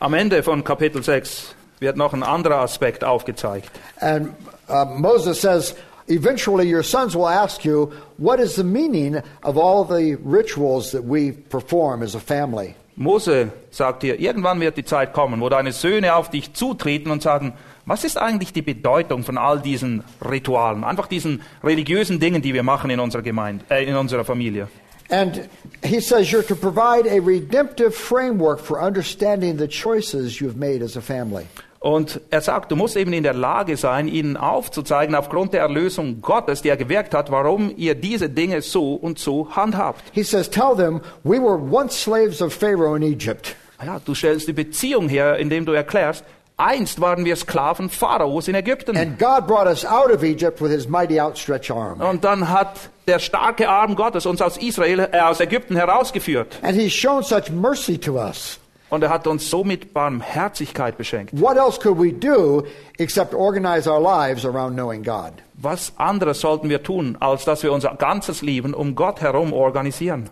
Am 0.00 0.14
Ende 0.14 0.42
von 0.42 0.62
Kapitel 0.62 1.02
6 1.02 1.54
wird 1.80 1.96
noch 1.96 2.12
ein 2.12 2.22
anderer 2.22 2.60
Aspekt 2.60 3.04
aufgezeigt. 3.04 3.70
And 4.00 4.34
uh, 4.68 4.84
Moses 4.84 5.40
says, 5.40 5.74
eventually 6.08 6.68
your 6.68 6.82
sons 6.82 7.16
will 7.16 7.28
ask 7.28 7.64
you, 7.64 7.92
what 8.18 8.38
is 8.38 8.56
the 8.56 8.64
meaning 8.64 9.22
of 9.42 9.56
all 9.56 9.84
the 9.84 10.16
rituals 10.22 10.92
that 10.92 11.04
we 11.04 11.32
perform 11.32 12.02
as 12.02 12.14
a 12.14 12.20
family? 12.20 12.74
Mose 12.96 13.52
sagt 13.70 14.02
dir, 14.02 14.20
irgendwann 14.20 14.60
wird 14.60 14.76
die 14.76 14.84
Zeit 14.84 15.12
kommen, 15.12 15.40
wo 15.40 15.48
deine 15.48 15.72
Söhne 15.72 16.14
auf 16.14 16.30
dich 16.30 16.52
zutreten 16.54 17.10
und 17.10 17.22
sagen, 17.22 17.54
was 17.86 18.04
ist 18.04 18.16
eigentlich 18.16 18.52
die 18.52 18.62
Bedeutung 18.62 19.24
von 19.24 19.36
all 19.36 19.60
diesen 19.60 20.04
Ritualen, 20.24 20.84
einfach 20.84 21.06
diesen 21.06 21.42
religiösen 21.62 22.20
Dingen, 22.20 22.40
die 22.40 22.54
wir 22.54 22.62
machen 22.62 22.90
in 22.90 23.00
unserer 23.00 23.22
Gemeinde, 23.22 23.64
äh, 23.68 23.84
in 23.84 23.96
unserer 23.96 24.24
Familie? 24.24 24.68
And 25.10 25.48
he 25.82 26.00
says 26.00 26.32
you're 26.32 26.46
to 26.46 26.56
provide 26.56 27.06
a 27.06 27.20
redemptive 27.20 27.92
framework 27.94 28.58
for 28.58 28.80
understanding 28.80 29.58
the 29.58 29.68
choices 29.68 30.40
you've 30.40 30.56
made 30.56 30.82
as 30.82 30.96
a 30.96 31.02
family. 31.02 31.46
Und 31.84 32.22
er 32.30 32.40
sagt, 32.40 32.72
du 32.72 32.76
musst 32.76 32.96
eben 32.96 33.12
in 33.12 33.24
der 33.24 33.34
Lage 33.34 33.76
sein, 33.76 34.08
ihnen 34.08 34.38
aufzuzeigen, 34.38 35.14
aufgrund 35.14 35.52
der 35.52 35.60
Erlösung 35.60 36.22
Gottes, 36.22 36.62
die 36.62 36.70
er 36.70 36.78
gewirkt 36.78 37.12
hat, 37.12 37.30
warum 37.30 37.74
ihr 37.76 37.94
diese 37.94 38.30
Dinge 38.30 38.62
so 38.62 38.94
und 38.94 39.18
so 39.18 39.54
handhabt. 39.54 40.02
He 40.12 40.22
says, 40.22 40.48
Tell 40.48 40.74
them, 40.74 41.02
we 41.24 41.38
were 41.38 41.58
once 41.58 41.94
slaves 41.94 42.40
of 42.40 42.54
Pharaoh 42.54 42.94
in 42.94 43.02
Egypt. 43.02 43.54
Ja, 43.84 44.00
du 44.02 44.14
stellst 44.14 44.48
die 44.48 44.54
Beziehung 44.54 45.10
her, 45.10 45.36
indem 45.36 45.66
du 45.66 45.72
erklärst, 45.72 46.24
einst 46.56 47.02
waren 47.02 47.26
wir 47.26 47.36
Sklaven 47.36 47.90
Pharaos 47.90 48.48
in 48.48 48.54
Ägypten. 48.54 48.96
And 48.96 49.18
God 49.18 49.46
brought 49.46 49.66
us 49.66 49.84
out 49.84 50.10
of 50.10 50.22
Egypt 50.22 50.62
with 50.62 50.70
his 50.70 50.88
mighty 50.88 51.20
outstretched 51.20 51.70
arm. 51.70 52.00
Und 52.00 52.24
dann 52.24 52.48
hat 52.48 52.88
der 53.06 53.18
starke 53.18 53.68
Arm 53.68 53.94
Gottes 53.94 54.24
uns 54.24 54.40
aus 54.40 54.56
Israel, 54.56 55.10
äh, 55.12 55.20
aus 55.20 55.38
Ägypten 55.38 55.76
herausgeführt. 55.76 56.60
And 56.62 56.80
he's 56.80 56.94
shown 56.94 57.22
such 57.22 57.50
mercy 57.50 57.98
to 57.98 58.14
us. 58.14 58.58
Und 58.94 59.02
er 59.02 59.10
hat 59.10 59.26
uns 59.26 59.50
so 59.50 59.64
mit 59.64 59.92
Barmherzigkeit 59.92 60.96
beschenkt. 60.96 61.32
What 61.32 61.56
else 61.56 61.80
could 61.80 61.98
we 61.98 62.12
do 62.12 62.64
except 62.98 63.34
organize 63.34 63.90
our 63.90 64.00
lives 64.00 64.44
around 64.44 64.74
knowing 64.76 65.02
God? 65.02 65.32
Was 65.54 65.92
anderes 65.98 66.40
sollten 66.40 66.68
wir 66.68 66.80
tun, 66.80 67.16
als 67.18 67.44
dass 67.44 67.64
wir 67.64 67.72
unser 67.72 67.96
ganzes 67.96 68.40
Leben 68.40 68.72
um 68.72 68.94
Gott 68.94 69.20
herum 69.20 69.52
organisieren? 69.52 70.30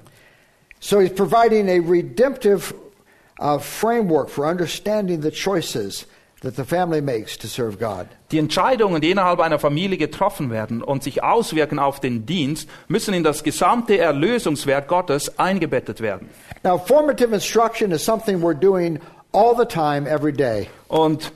So 0.78 1.00
he's 1.00 1.12
providing 1.12 1.68
a 1.68 1.80
redemptive 1.80 2.72
uh, 3.40 3.58
framework 3.58 4.28
for 4.30 4.46
understanding 4.46 5.22
the 5.22 5.32
choices 5.32 6.06
that 6.42 6.56
the 6.56 6.64
family 6.64 7.00
makes 7.00 7.36
to 7.38 7.46
serve 7.46 7.78
God. 7.78 8.06
Die 8.30 8.38
Entscheidungen, 8.38 9.00
die 9.00 9.10
innerhalb 9.10 9.40
einer 9.40 9.58
Familie 9.58 9.96
getroffen 9.96 10.50
werden 10.50 10.82
und 10.82 11.02
sich 11.02 11.22
auswirken 11.22 11.78
auf 11.78 12.00
den 12.00 12.26
Dienst, 12.26 12.68
müssen 12.88 13.14
in 13.14 13.22
das 13.22 13.42
gesamte 13.42 13.98
Erlösungswerk 13.98 14.88
Gottes 14.88 15.38
eingebettet 15.38 16.00
werden. 16.00 16.28
Now, 16.64 16.78
formative 16.78 17.32
instruction 17.32 17.92
is 17.92 18.04
something 18.04 18.42
we're 18.42 18.58
doing 18.58 19.00
all 19.32 19.56
the 19.56 19.64
time, 19.64 20.08
every 20.08 20.32
day. 20.32 20.68
Und 20.88 21.32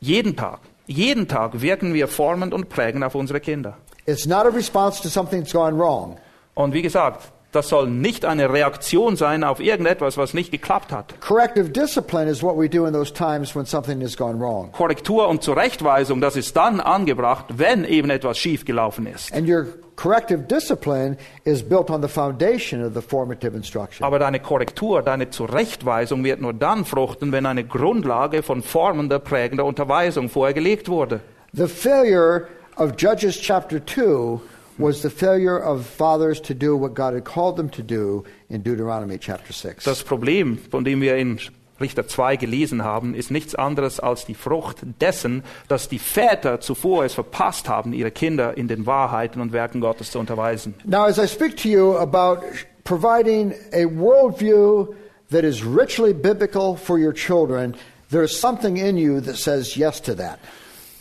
jeden 0.00 0.36
Tag, 0.36 0.60
jeden 0.86 1.28
Tag 1.28 1.60
wirken 1.60 1.92
wir 1.94 2.08
formend 2.08 2.54
und 2.54 2.68
prägend 2.68 3.04
auf 3.04 3.14
unsere 3.14 3.40
Kinder. 3.40 3.76
It's 4.06 4.26
not 4.26 4.46
a 4.46 4.50
response 4.50 5.02
to 5.02 5.08
something 5.08 5.40
that's 5.40 5.52
gone 5.52 5.76
wrong. 5.76 6.18
Und 6.54 6.74
wie 6.74 6.82
gesagt, 6.82 7.31
das 7.52 7.68
soll 7.68 7.88
nicht 7.88 8.24
eine 8.24 8.50
Reaktion 8.50 9.16
sein 9.16 9.44
auf 9.44 9.60
irgendetwas, 9.60 10.16
was 10.16 10.34
nicht 10.34 10.50
geklappt 10.50 10.90
hat. 10.90 11.14
Corrective 11.20 11.68
discipline 11.68 12.28
is 12.28 12.42
what 12.42 12.56
we 12.56 12.68
do 12.68 12.86
in 12.86 12.92
those 12.92 13.12
times 13.12 13.54
when 13.54 13.66
something 13.66 14.00
has 14.00 14.16
gone 14.16 14.40
wrong. 14.40 14.72
Korrektur 14.72 15.28
und 15.28 15.42
Zurechtweisung, 15.42 16.20
das 16.20 16.36
ist 16.36 16.56
dann 16.56 16.80
angebracht, 16.80 17.46
wenn 17.56 17.84
eben 17.84 18.10
etwas 18.10 18.38
schiefgelaufen 18.38 19.06
ist. 19.06 19.32
And 19.34 19.48
your 19.48 19.66
corrective 19.96 20.44
discipline 20.48 21.18
is 21.44 21.62
built 21.62 21.90
on 21.90 22.02
the 22.02 22.08
foundation 22.08 22.84
of 22.84 22.94
the 22.94 23.02
formative 23.02 23.54
instruction. 23.54 24.04
Aber 24.04 24.18
deine 24.18 24.40
Korrektur, 24.40 25.02
deine 25.02 25.28
Zurechtweisung 25.28 26.24
wird 26.24 26.40
nur 26.40 26.54
dann 26.54 26.86
fruchten, 26.86 27.32
wenn 27.32 27.44
eine 27.44 27.64
Grundlage 27.64 28.42
von 28.42 28.62
formender, 28.62 29.18
prägender 29.18 29.66
Unterweisung 29.66 30.30
vorher 30.30 30.54
gelegt 30.54 30.88
wurde. 30.88 31.20
The 31.52 31.68
failure 31.68 32.48
of 32.76 32.94
Judges 32.96 33.38
chapter 33.38 33.84
2 33.84 34.40
was 34.78 35.02
the 35.02 35.10
failure 35.10 35.58
of 35.58 35.86
fathers 35.86 36.40
to 36.42 36.54
do 36.54 36.76
what 36.76 36.94
God 36.94 37.14
had 37.14 37.24
called 37.24 37.56
them 37.56 37.70
to 37.70 37.82
do 37.82 38.24
in 38.48 38.62
Deuteronomy 38.62 39.18
chapter 39.18 39.52
6. 39.52 39.84
Das 39.84 40.02
Problem, 40.02 40.58
von 40.70 40.84
dem 40.84 41.00
wir 41.00 41.16
in 41.16 41.38
Richter 41.80 42.06
2 42.06 42.36
gelesen 42.36 42.84
haben, 42.84 43.14
ist 43.14 43.30
nichts 43.30 43.54
anderes 43.54 44.00
als 44.00 44.24
die 44.24 44.34
Frucht 44.34 44.78
dessen, 45.00 45.42
dass 45.68 45.88
die 45.88 45.98
Väter 45.98 46.60
zuvor 46.60 47.04
es 47.04 47.14
verpasst 47.14 47.68
haben, 47.68 47.92
ihre 47.92 48.10
Kinder 48.10 48.56
in 48.56 48.68
den 48.68 48.86
Wahrheiten 48.86 49.40
und 49.40 49.52
Werken 49.52 49.80
Gottes 49.80 50.12
zu 50.12 50.18
unterweisen. 50.18 50.74
Now, 50.84 51.04
as 51.04 51.18
I 51.18 51.26
speak 51.26 51.56
to 51.58 51.68
you 51.68 51.96
about 51.98 52.42
providing 52.84 53.52
a 53.72 53.84
worldview 53.84 54.94
that 55.30 55.44
is 55.44 55.64
richly 55.64 56.12
biblical 56.12 56.76
for 56.76 56.98
your 56.98 57.12
children, 57.12 57.74
there's 58.10 58.38
something 58.38 58.76
in 58.76 58.96
you 58.96 59.20
that 59.20 59.36
says 59.36 59.76
yes 59.76 60.00
to 60.02 60.14
that. 60.14 60.38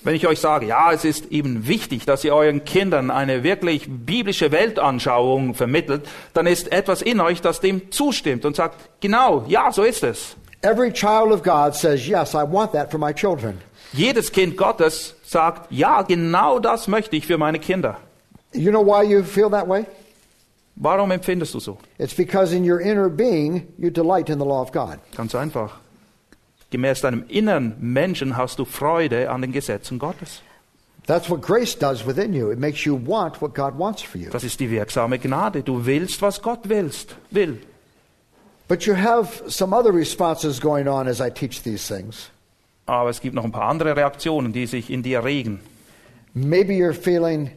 Wenn 0.03 0.15
ich 0.15 0.25
euch 0.27 0.39
sage, 0.39 0.65
ja, 0.65 0.91
es 0.91 1.05
ist 1.05 1.31
eben 1.31 1.67
wichtig, 1.67 2.05
dass 2.05 2.23
ihr 2.23 2.33
euren 2.33 2.65
Kindern 2.65 3.11
eine 3.11 3.43
wirklich 3.43 3.85
biblische 3.87 4.51
Weltanschauung 4.51 5.53
vermittelt, 5.53 6.07
dann 6.33 6.47
ist 6.47 6.71
etwas 6.71 7.03
in 7.03 7.19
euch, 7.19 7.41
das 7.41 7.59
dem 7.59 7.91
zustimmt 7.91 8.45
und 8.45 8.55
sagt, 8.55 8.75
genau, 8.99 9.45
ja, 9.47 9.71
so 9.71 9.83
ist 9.83 10.03
es. 10.03 10.35
Every 10.63 10.91
child 10.91 11.31
of 11.31 11.43
God 11.43 11.75
says, 11.75 12.07
Yes, 12.07 12.33
I 12.33 12.43
want 12.43 12.71
that 12.73 12.91
for 12.91 12.99
my 12.99 13.13
children. 13.13 13.59
Jedes 13.93 14.31
Kind 14.31 14.57
Gottes 14.57 15.15
sagt, 15.23 15.71
ja, 15.71 16.01
genau 16.03 16.59
das 16.59 16.87
möchte 16.87 17.15
ich 17.15 17.27
für 17.27 17.37
meine 17.37 17.59
Kinder. 17.59 17.97
You 18.53 18.71
know 18.71 18.85
why 18.85 19.03
you 19.03 19.23
feel 19.23 19.49
that 19.49 19.67
way? 19.67 19.85
Warum 20.75 21.11
empfindest 21.11 21.53
du 21.53 21.59
so? 21.59 21.77
It's 21.97 22.13
because 22.15 22.55
in 22.55 22.63
your 22.63 22.79
inner 22.79 23.09
being, 23.09 23.67
you 23.77 23.89
delight 23.89 24.29
in 24.29 24.39
the 24.39 24.45
law 24.45 24.61
of 24.61 24.71
God. 24.71 24.99
Ganz 25.15 25.35
einfach. 25.35 25.79
Gemäß 26.71 27.01
deinem 27.01 27.25
inneren 27.27 27.75
Menschen 27.79 28.37
hast 28.37 28.57
du 28.57 28.65
Freude 28.65 29.29
an 29.29 29.41
den 29.41 29.51
Gesetzen 29.51 29.99
Gottes. 29.99 30.41
That's 31.05 31.29
what 31.29 31.41
grace 31.41 31.77
does 31.77 32.05
within 32.05 32.33
you. 32.33 32.51
It 32.51 32.59
makes 32.59 32.85
you 32.85 32.95
want 32.95 33.41
what 33.41 33.53
God 33.53 33.77
wants 33.77 34.01
for 34.01 34.19
you. 34.19 34.29
Das 34.29 34.43
ist 34.43 34.59
die 34.59 34.69
wirksame 34.69 35.19
Gnade. 35.19 35.63
Du 35.63 35.85
willst, 35.85 36.21
was 36.21 36.41
Gott 36.41 36.69
willst, 36.69 37.15
will. 37.29 37.59
But 38.67 38.85
you 38.85 38.95
have 38.95 39.43
some 39.49 39.75
other 39.75 39.93
responses 39.93 40.61
going 40.61 40.87
on 40.87 41.07
as 41.07 41.19
I 41.19 41.29
teach 41.29 41.61
these 41.63 41.85
things. 41.85 42.29
Aber 42.85 43.09
es 43.09 43.19
gibt 43.19 43.35
noch 43.35 43.43
ein 43.43 43.51
paar 43.51 43.69
andere 43.69 43.95
Reaktionen, 43.95 44.53
die 44.53 44.65
sich 44.65 44.89
in 44.89 45.03
dir 45.03 45.25
regen. 45.25 45.59
Maybe 46.33 46.73
you're 46.73 46.93
feeling, 46.93 47.51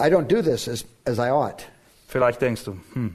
I 0.00 0.08
don't 0.10 0.26
do 0.26 0.42
this 0.42 0.66
as, 0.66 0.84
as 1.04 1.18
I 1.18 1.30
ought. 1.30 1.68
Vielleicht 2.08 2.40
denkst 2.40 2.64
du, 2.64 2.76
hm, 2.94 3.14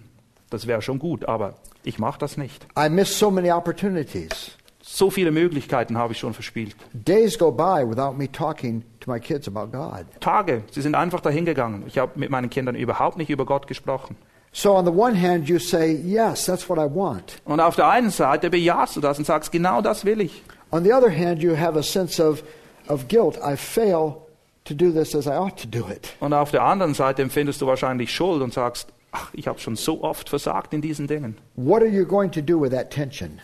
das 0.50 0.68
wäre 0.68 0.82
schon 0.82 1.00
gut, 1.00 1.26
aber 1.26 1.56
ich 1.84 2.00
mache 2.00 2.20
das 2.20 2.38
nicht. 2.38 2.66
I 2.78 2.90
miss 2.90 3.18
so 3.18 3.30
many 3.30 3.52
opportunities. 3.52 4.52
So 4.82 5.10
viele 5.10 5.32
Möglichkeiten 5.32 5.98
habe 5.98 6.14
ich 6.14 6.20
schon 6.20 6.34
verspielt. 6.34 6.76
Days 6.94 7.38
go 7.38 7.52
by 7.52 7.84
without 7.88 8.14
me 8.18 8.32
talking 8.32 8.84
to 9.00 9.12
my 9.12 9.20
kids 9.20 9.48
about 9.48 9.68
God. 9.72 10.06
Tage, 10.20 10.64
sie 10.72 10.82
sind 10.82 10.96
einfach 10.96 11.20
dahingegangen. 11.20 11.84
Ich 11.88 11.98
habe 11.98 12.14
mit 12.16 12.30
meinen 12.30 12.50
Kindern 12.50 12.76
überhaupt 12.76 13.18
nicht 13.18 13.30
über 13.30 13.46
Gott 13.46 13.68
gesprochen. 13.68 14.16
So, 14.54 14.76
on 14.76 14.86
the 14.86 14.92
one 14.92 15.16
hand, 15.16 15.48
you 15.48 15.60
say, 15.60 15.94
Yes, 15.94 16.46
that's 16.46 16.68
what 16.68 16.78
I 16.78 16.94
want. 16.94 17.42
Und 17.46 17.62
auf 17.62 17.76
der 17.76 17.88
einen 17.88 18.10
Seite 18.10 18.50
bejahst 18.50 18.98
du 18.98 19.02
das 19.02 19.18
und 19.18 19.26
sagst, 19.26 19.52
genau 19.52 19.82
das 19.82 20.04
will 20.04 20.20
ich. 20.20 20.44
On 20.72 20.84
the 20.84 20.94
other 20.94 21.10
hand, 21.10 21.42
you 21.42 21.56
have 21.56 21.78
a 21.78 21.84
sense 21.84 22.22
of, 22.22 22.44
of 22.90 23.08
guilt. 23.08 23.38
I 23.38 23.56
fail 23.56 24.18
to 24.66 24.74
do 24.74 24.92
this 24.92 25.16
as 25.16 25.26
I 25.26 25.38
ought 25.38 25.58
to 25.62 25.68
do 25.68 25.88
it. 25.90 26.14
Und 26.20 26.34
auf 26.34 26.52
der 26.52 26.64
anderen 26.64 26.94
Seite 26.94 27.22
empfindest 27.22 27.62
du 27.62 27.68
wahrscheinlich 27.68 28.14
Schuld 28.14 28.42
und 28.42 28.54
sagst, 28.54 28.90
ach, 29.14 29.30
ich 29.34 29.48
habe 29.48 29.60
schon 29.60 29.78
so 29.78 30.04
oft 30.04 30.28
versagt 30.28 30.74
in 30.74 30.82
diesen 30.82 31.08
Dingen. 31.08 31.38
What 31.56 31.82
are 31.82 31.90
you 31.90 32.06
going 32.06 32.32
to 32.32 32.42
do 32.42 32.60
with 32.60 32.72
that 32.72 32.90
tension? 32.90 33.40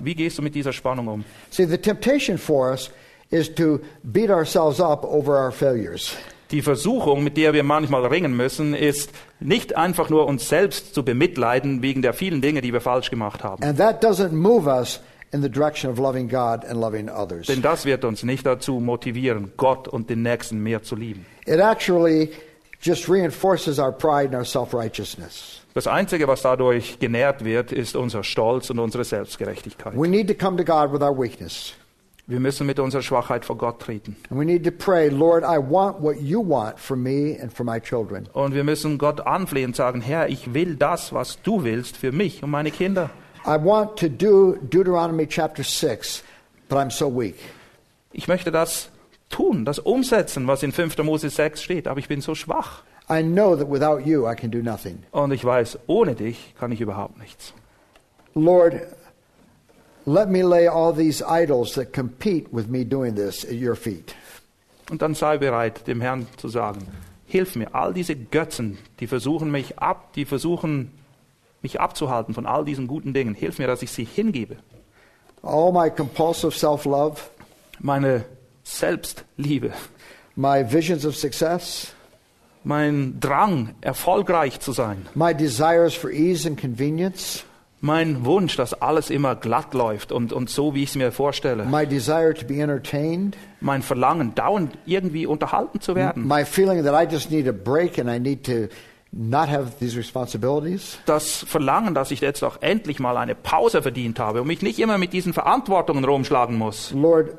Wie 0.00 0.14
gehst 0.14 0.38
du 0.38 0.42
mit 0.42 0.54
dieser 0.54 0.72
Spannung 0.72 1.08
um? 1.08 1.24
See, 1.50 1.66
the 1.66 1.78
temptation 1.78 2.38
for 2.38 2.70
us 2.70 2.90
is 3.30 3.52
to 3.54 3.80
beat 4.02 4.30
ourselves 4.30 4.80
up 4.80 5.04
over 5.04 5.36
our 5.36 5.52
failures. 5.52 6.16
Die 6.50 6.62
Versuchung, 6.62 7.24
mit 7.24 7.36
der 7.36 7.52
wir 7.52 7.62
manchmal 7.62 8.06
ringen 8.06 8.34
müssen, 8.34 8.72
ist 8.72 9.10
nicht 9.38 9.76
einfach 9.76 10.08
nur 10.08 10.26
uns 10.26 10.48
selbst 10.48 10.94
zu 10.94 11.02
bemitleiden 11.04 11.82
wegen 11.82 12.00
der 12.00 12.14
vielen 12.14 12.40
Dinge, 12.40 12.62
die 12.62 12.72
wir 12.72 12.80
falsch 12.80 13.10
gemacht 13.10 13.44
haben. 13.44 13.62
And 13.62 13.76
that 13.76 14.02
doesn't 14.02 14.32
move 14.32 14.66
us 14.66 15.00
in 15.32 15.42
the 15.42 15.50
direction 15.50 15.90
of 15.90 15.98
loving 15.98 16.26
God 16.26 16.64
and 16.64 16.80
loving 16.80 17.10
others. 17.10 17.48
Denn 17.48 17.60
das 17.60 17.84
wird 17.84 18.04
uns 18.04 18.22
nicht 18.22 18.46
dazu 18.46 18.80
motivieren, 18.80 19.52
Gott 19.58 19.88
und 19.88 20.08
den 20.08 20.22
Nächsten 20.22 20.62
mehr 20.62 20.82
zu 20.82 20.96
lieben. 20.96 21.26
It 21.46 21.60
actually 21.60 22.30
just 22.80 23.10
reinforces 23.10 23.78
our 23.78 23.92
pride 23.92 24.28
and 24.28 24.36
our 24.36 24.44
self 24.44 24.72
righteousness. 24.72 25.57
Das 25.74 25.86
Einzige, 25.86 26.26
was 26.26 26.42
dadurch 26.42 26.98
genährt 26.98 27.44
wird, 27.44 27.72
ist 27.72 27.94
unser 27.94 28.24
Stolz 28.24 28.70
und 28.70 28.78
unsere 28.78 29.04
Selbstgerechtigkeit. 29.04 29.94
We 29.96 30.08
need 30.08 30.28
to 30.28 30.34
come 30.34 30.56
to 30.56 30.64
God 30.64 30.92
with 30.92 31.02
our 31.02 31.16
weakness. 31.16 31.74
Wir 32.26 32.40
müssen 32.40 32.66
mit 32.66 32.78
unserer 32.78 33.00
Schwachheit 33.00 33.46
vor 33.46 33.56
Gott 33.56 33.80
treten. 33.80 34.14
And 34.28 34.38
we 34.38 34.44
need 34.44 34.62
to 34.64 34.70
pray, 34.70 35.08
Lord, 35.08 35.44
I 35.44 35.56
want 35.58 36.02
what 36.02 36.20
you 36.20 36.46
want 36.46 36.78
for 36.78 36.94
me 36.94 37.38
and 37.40 37.50
for 37.50 37.64
my 37.64 37.80
children. 37.80 38.28
Und 38.34 38.54
wir 38.54 38.64
müssen 38.64 38.98
Gott 38.98 39.20
anflehen 39.20 39.68
und 39.68 39.76
sagen, 39.76 40.02
Herr, 40.02 40.28
ich 40.28 40.52
will 40.52 40.76
das, 40.76 41.14
was 41.14 41.40
du 41.42 41.64
willst 41.64 41.96
für 41.96 42.12
mich 42.12 42.42
und 42.42 42.50
meine 42.50 42.70
Kinder. 42.70 43.08
I 43.46 43.56
want 43.56 43.98
to 43.98 44.08
do 44.08 44.56
Deuteronomy 44.60 45.26
chapter 45.26 45.64
6, 45.64 46.22
but 46.68 46.76
I'm 46.76 46.90
so 46.90 47.10
weak. 47.10 47.36
Ich 48.12 48.28
möchte 48.28 48.50
das 48.50 48.90
tun, 49.30 49.64
das 49.64 49.78
umsetzen, 49.78 50.46
was 50.46 50.62
in 50.62 50.72
5. 50.72 50.98
Mose 50.98 51.30
6 51.30 51.62
steht, 51.62 51.86
aber 51.88 51.98
ich 51.98 52.08
bin 52.08 52.20
so 52.20 52.34
schwach. 52.34 52.82
I 53.10 53.22
know 53.22 53.56
that 53.56 53.68
without 53.68 54.06
you 54.06 54.26
I 54.26 54.34
can 54.34 54.50
do 54.50 54.62
nothing. 54.62 55.02
Und 55.12 55.32
ich 55.32 55.44
weiß, 55.44 55.78
ohne 55.86 56.14
dich 56.14 56.54
kann 56.58 56.72
ich 56.72 56.80
überhaupt 56.80 57.18
nichts. 57.18 57.54
Lord, 58.34 58.74
let 60.04 60.28
me 60.28 60.42
lay 60.42 60.68
all 60.68 60.92
these 60.92 61.22
idols 61.22 61.72
that 61.74 61.92
compete 61.92 62.52
with 62.52 62.68
me 62.68 62.84
doing 62.84 63.14
this 63.14 63.44
at 63.44 63.54
your 63.54 63.76
feet. 63.76 64.14
Und 64.90 65.02
dann 65.02 65.14
sei 65.14 65.38
bereit, 65.38 65.86
dem 65.86 66.00
Herrn 66.00 66.26
zu 66.36 66.48
sagen, 66.48 66.86
hilf 67.26 67.56
mir, 67.56 67.74
all 67.74 67.92
diese 67.92 68.16
Götzen, 68.16 68.78
die 69.00 69.06
versuchen 69.06 69.50
mich 69.50 69.78
ab, 69.78 70.12
die 70.14 70.24
versuchen 70.24 70.92
mich 71.60 71.80
abzuhalten 71.80 72.34
von 72.34 72.46
all 72.46 72.64
diesen 72.64 72.86
guten 72.86 73.12
Dingen, 73.12 73.34
hilf 73.34 73.58
mir, 73.58 73.66
dass 73.66 73.82
ich 73.82 73.90
sie 73.90 74.04
hingebe. 74.04 74.56
All 75.42 75.72
my 75.72 75.90
compulsive 75.90 76.52
self 76.52 76.84
love, 76.84 77.20
Meine 77.80 78.24
Selbstliebe, 78.64 79.72
my 80.34 80.64
visions 80.64 81.06
of 81.06 81.16
success, 81.16 81.92
mein 82.64 83.18
Drang, 83.20 83.74
erfolgreich 83.80 84.60
zu 84.60 84.72
sein, 84.72 85.06
my 85.14 85.34
desires 85.34 85.94
for 85.94 86.10
ease 86.10 86.46
and 86.48 86.60
convenience, 86.60 87.44
mein 87.80 88.24
Wunsch, 88.24 88.56
dass 88.56 88.74
alles 88.74 89.08
immer 89.10 89.36
glatt 89.36 89.72
läuft 89.72 90.10
und, 90.10 90.32
und 90.32 90.50
so, 90.50 90.74
wie 90.74 90.82
ich 90.82 90.90
es 90.90 90.96
mir 90.96 91.12
vorstelle, 91.12 91.64
my 91.64 91.86
desire 91.86 92.34
to 92.34 92.44
be 92.46 92.60
entertained, 92.60 93.36
mein 93.60 93.82
Verlangen, 93.82 94.34
dauernd 94.34 94.76
irgendwie 94.86 95.26
unterhalten 95.26 95.80
zu 95.80 95.94
werden, 95.94 96.26
my 96.26 96.44
feeling 96.44 96.84
that 96.84 96.94
I 96.94 97.10
just 97.10 97.30
need 97.30 97.48
a 97.48 97.52
break 97.52 97.98
and 97.98 98.10
I 98.10 98.18
need 98.18 98.44
to 98.46 98.68
not 99.12 99.48
have 99.48 99.78
these 99.78 99.96
responsibilities. 99.96 100.98
das 101.06 101.44
Verlangen, 101.48 101.94
dass 101.94 102.10
ich 102.10 102.20
jetzt 102.20 102.42
auch 102.42 102.60
endlich 102.60 102.98
mal 102.98 103.16
eine 103.16 103.34
Pause 103.34 103.82
verdient 103.82 104.18
habe 104.18 104.42
und 104.42 104.48
mich 104.48 104.62
nicht 104.62 104.78
immer 104.78 104.98
mit 104.98 105.12
diesen 105.12 105.32
Verantwortungen 105.32 106.04
rumschlagen 106.04 106.56
muss. 106.56 106.92
Lord, 106.92 107.30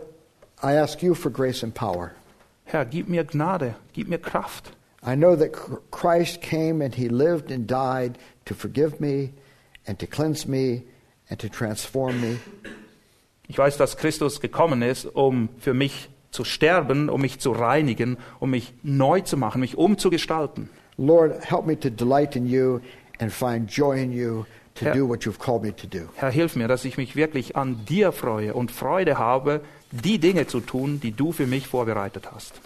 I 0.64 0.78
ask 0.78 1.02
you 1.04 1.14
for 1.14 1.32
grace 1.32 1.64
and 1.64 1.74
power. 1.74 2.12
Herr, 2.66 2.86
gib 2.86 3.10
mir 3.10 3.24
Gnade, 3.24 3.76
gib 3.94 4.08
mir 4.08 4.20
Kraft. 4.20 4.72
I 5.06 5.16
know 5.16 5.36
that 5.38 5.54
Chr- 5.54 5.78
Christ 5.92 6.42
came 6.42 6.82
and 6.84 6.94
he 6.94 7.08
lived 7.08 7.52
and 7.52 7.68
died 7.68 8.18
to 8.46 8.54
forgive 8.54 9.00
me 9.00 9.32
and 9.88 9.98
to 10.00 10.06
cleanse 10.08 10.48
me 10.48 10.84
and 11.30 11.40
to 11.40 11.48
transform 11.50 12.20
me. 12.22 12.40
Ich 13.48 13.58
weiß, 13.58 13.78
dass 13.78 13.98
Christus 13.98 14.42
gekommen 14.42 14.82
ist, 14.82 15.06
um 15.06 15.50
für 15.60 15.74
mich 15.74 16.10
zu 16.32 16.44
sterben, 16.44 17.10
um 17.10 17.22
mich 17.22 17.40
zu 17.40 17.52
reinigen, 17.52 18.18
um 18.40 18.52
mich 18.52 18.74
neu 18.84 19.22
zu 19.22 19.38
machen, 19.38 19.62
mich 19.62 19.78
umzugestalten. 19.78 20.70
Lord, 20.98 21.44
help 21.50 21.66
me 21.66 21.80
to 21.80 21.90
delight 21.90 22.36
in 22.36 22.46
you 22.46 22.82
and 23.20 23.32
find 23.32 23.70
joy 23.72 24.02
in 24.04 24.12
you 24.12 24.46
to 24.76 24.86
Ja. 24.86 24.94
do 24.94 25.08
what 25.08 25.22
you've 25.26 25.40
called 25.40 25.64
me 25.64 25.76
to 25.76 25.88
do. 25.88 26.10
Herr, 26.16 26.30
hilf 26.30 26.56
mir, 26.56 26.68
dass 26.68 26.86
ich 26.86 26.98
mich 26.98 27.16
wirklich 27.16 27.56
an 27.56 27.86
dir 27.86 28.12
freue 28.12 28.54
und 28.54 28.72
Freude 28.72 29.18
habe, 29.18 29.62
die 29.92 30.20
Dinge 30.20 30.46
zu 30.46 30.60
tun, 30.60 31.00
die 31.02 31.12
du 31.14 31.32
für 31.32 31.48
mich 31.48 31.68
vorbereitet 31.68 32.30
hast. 32.32 32.62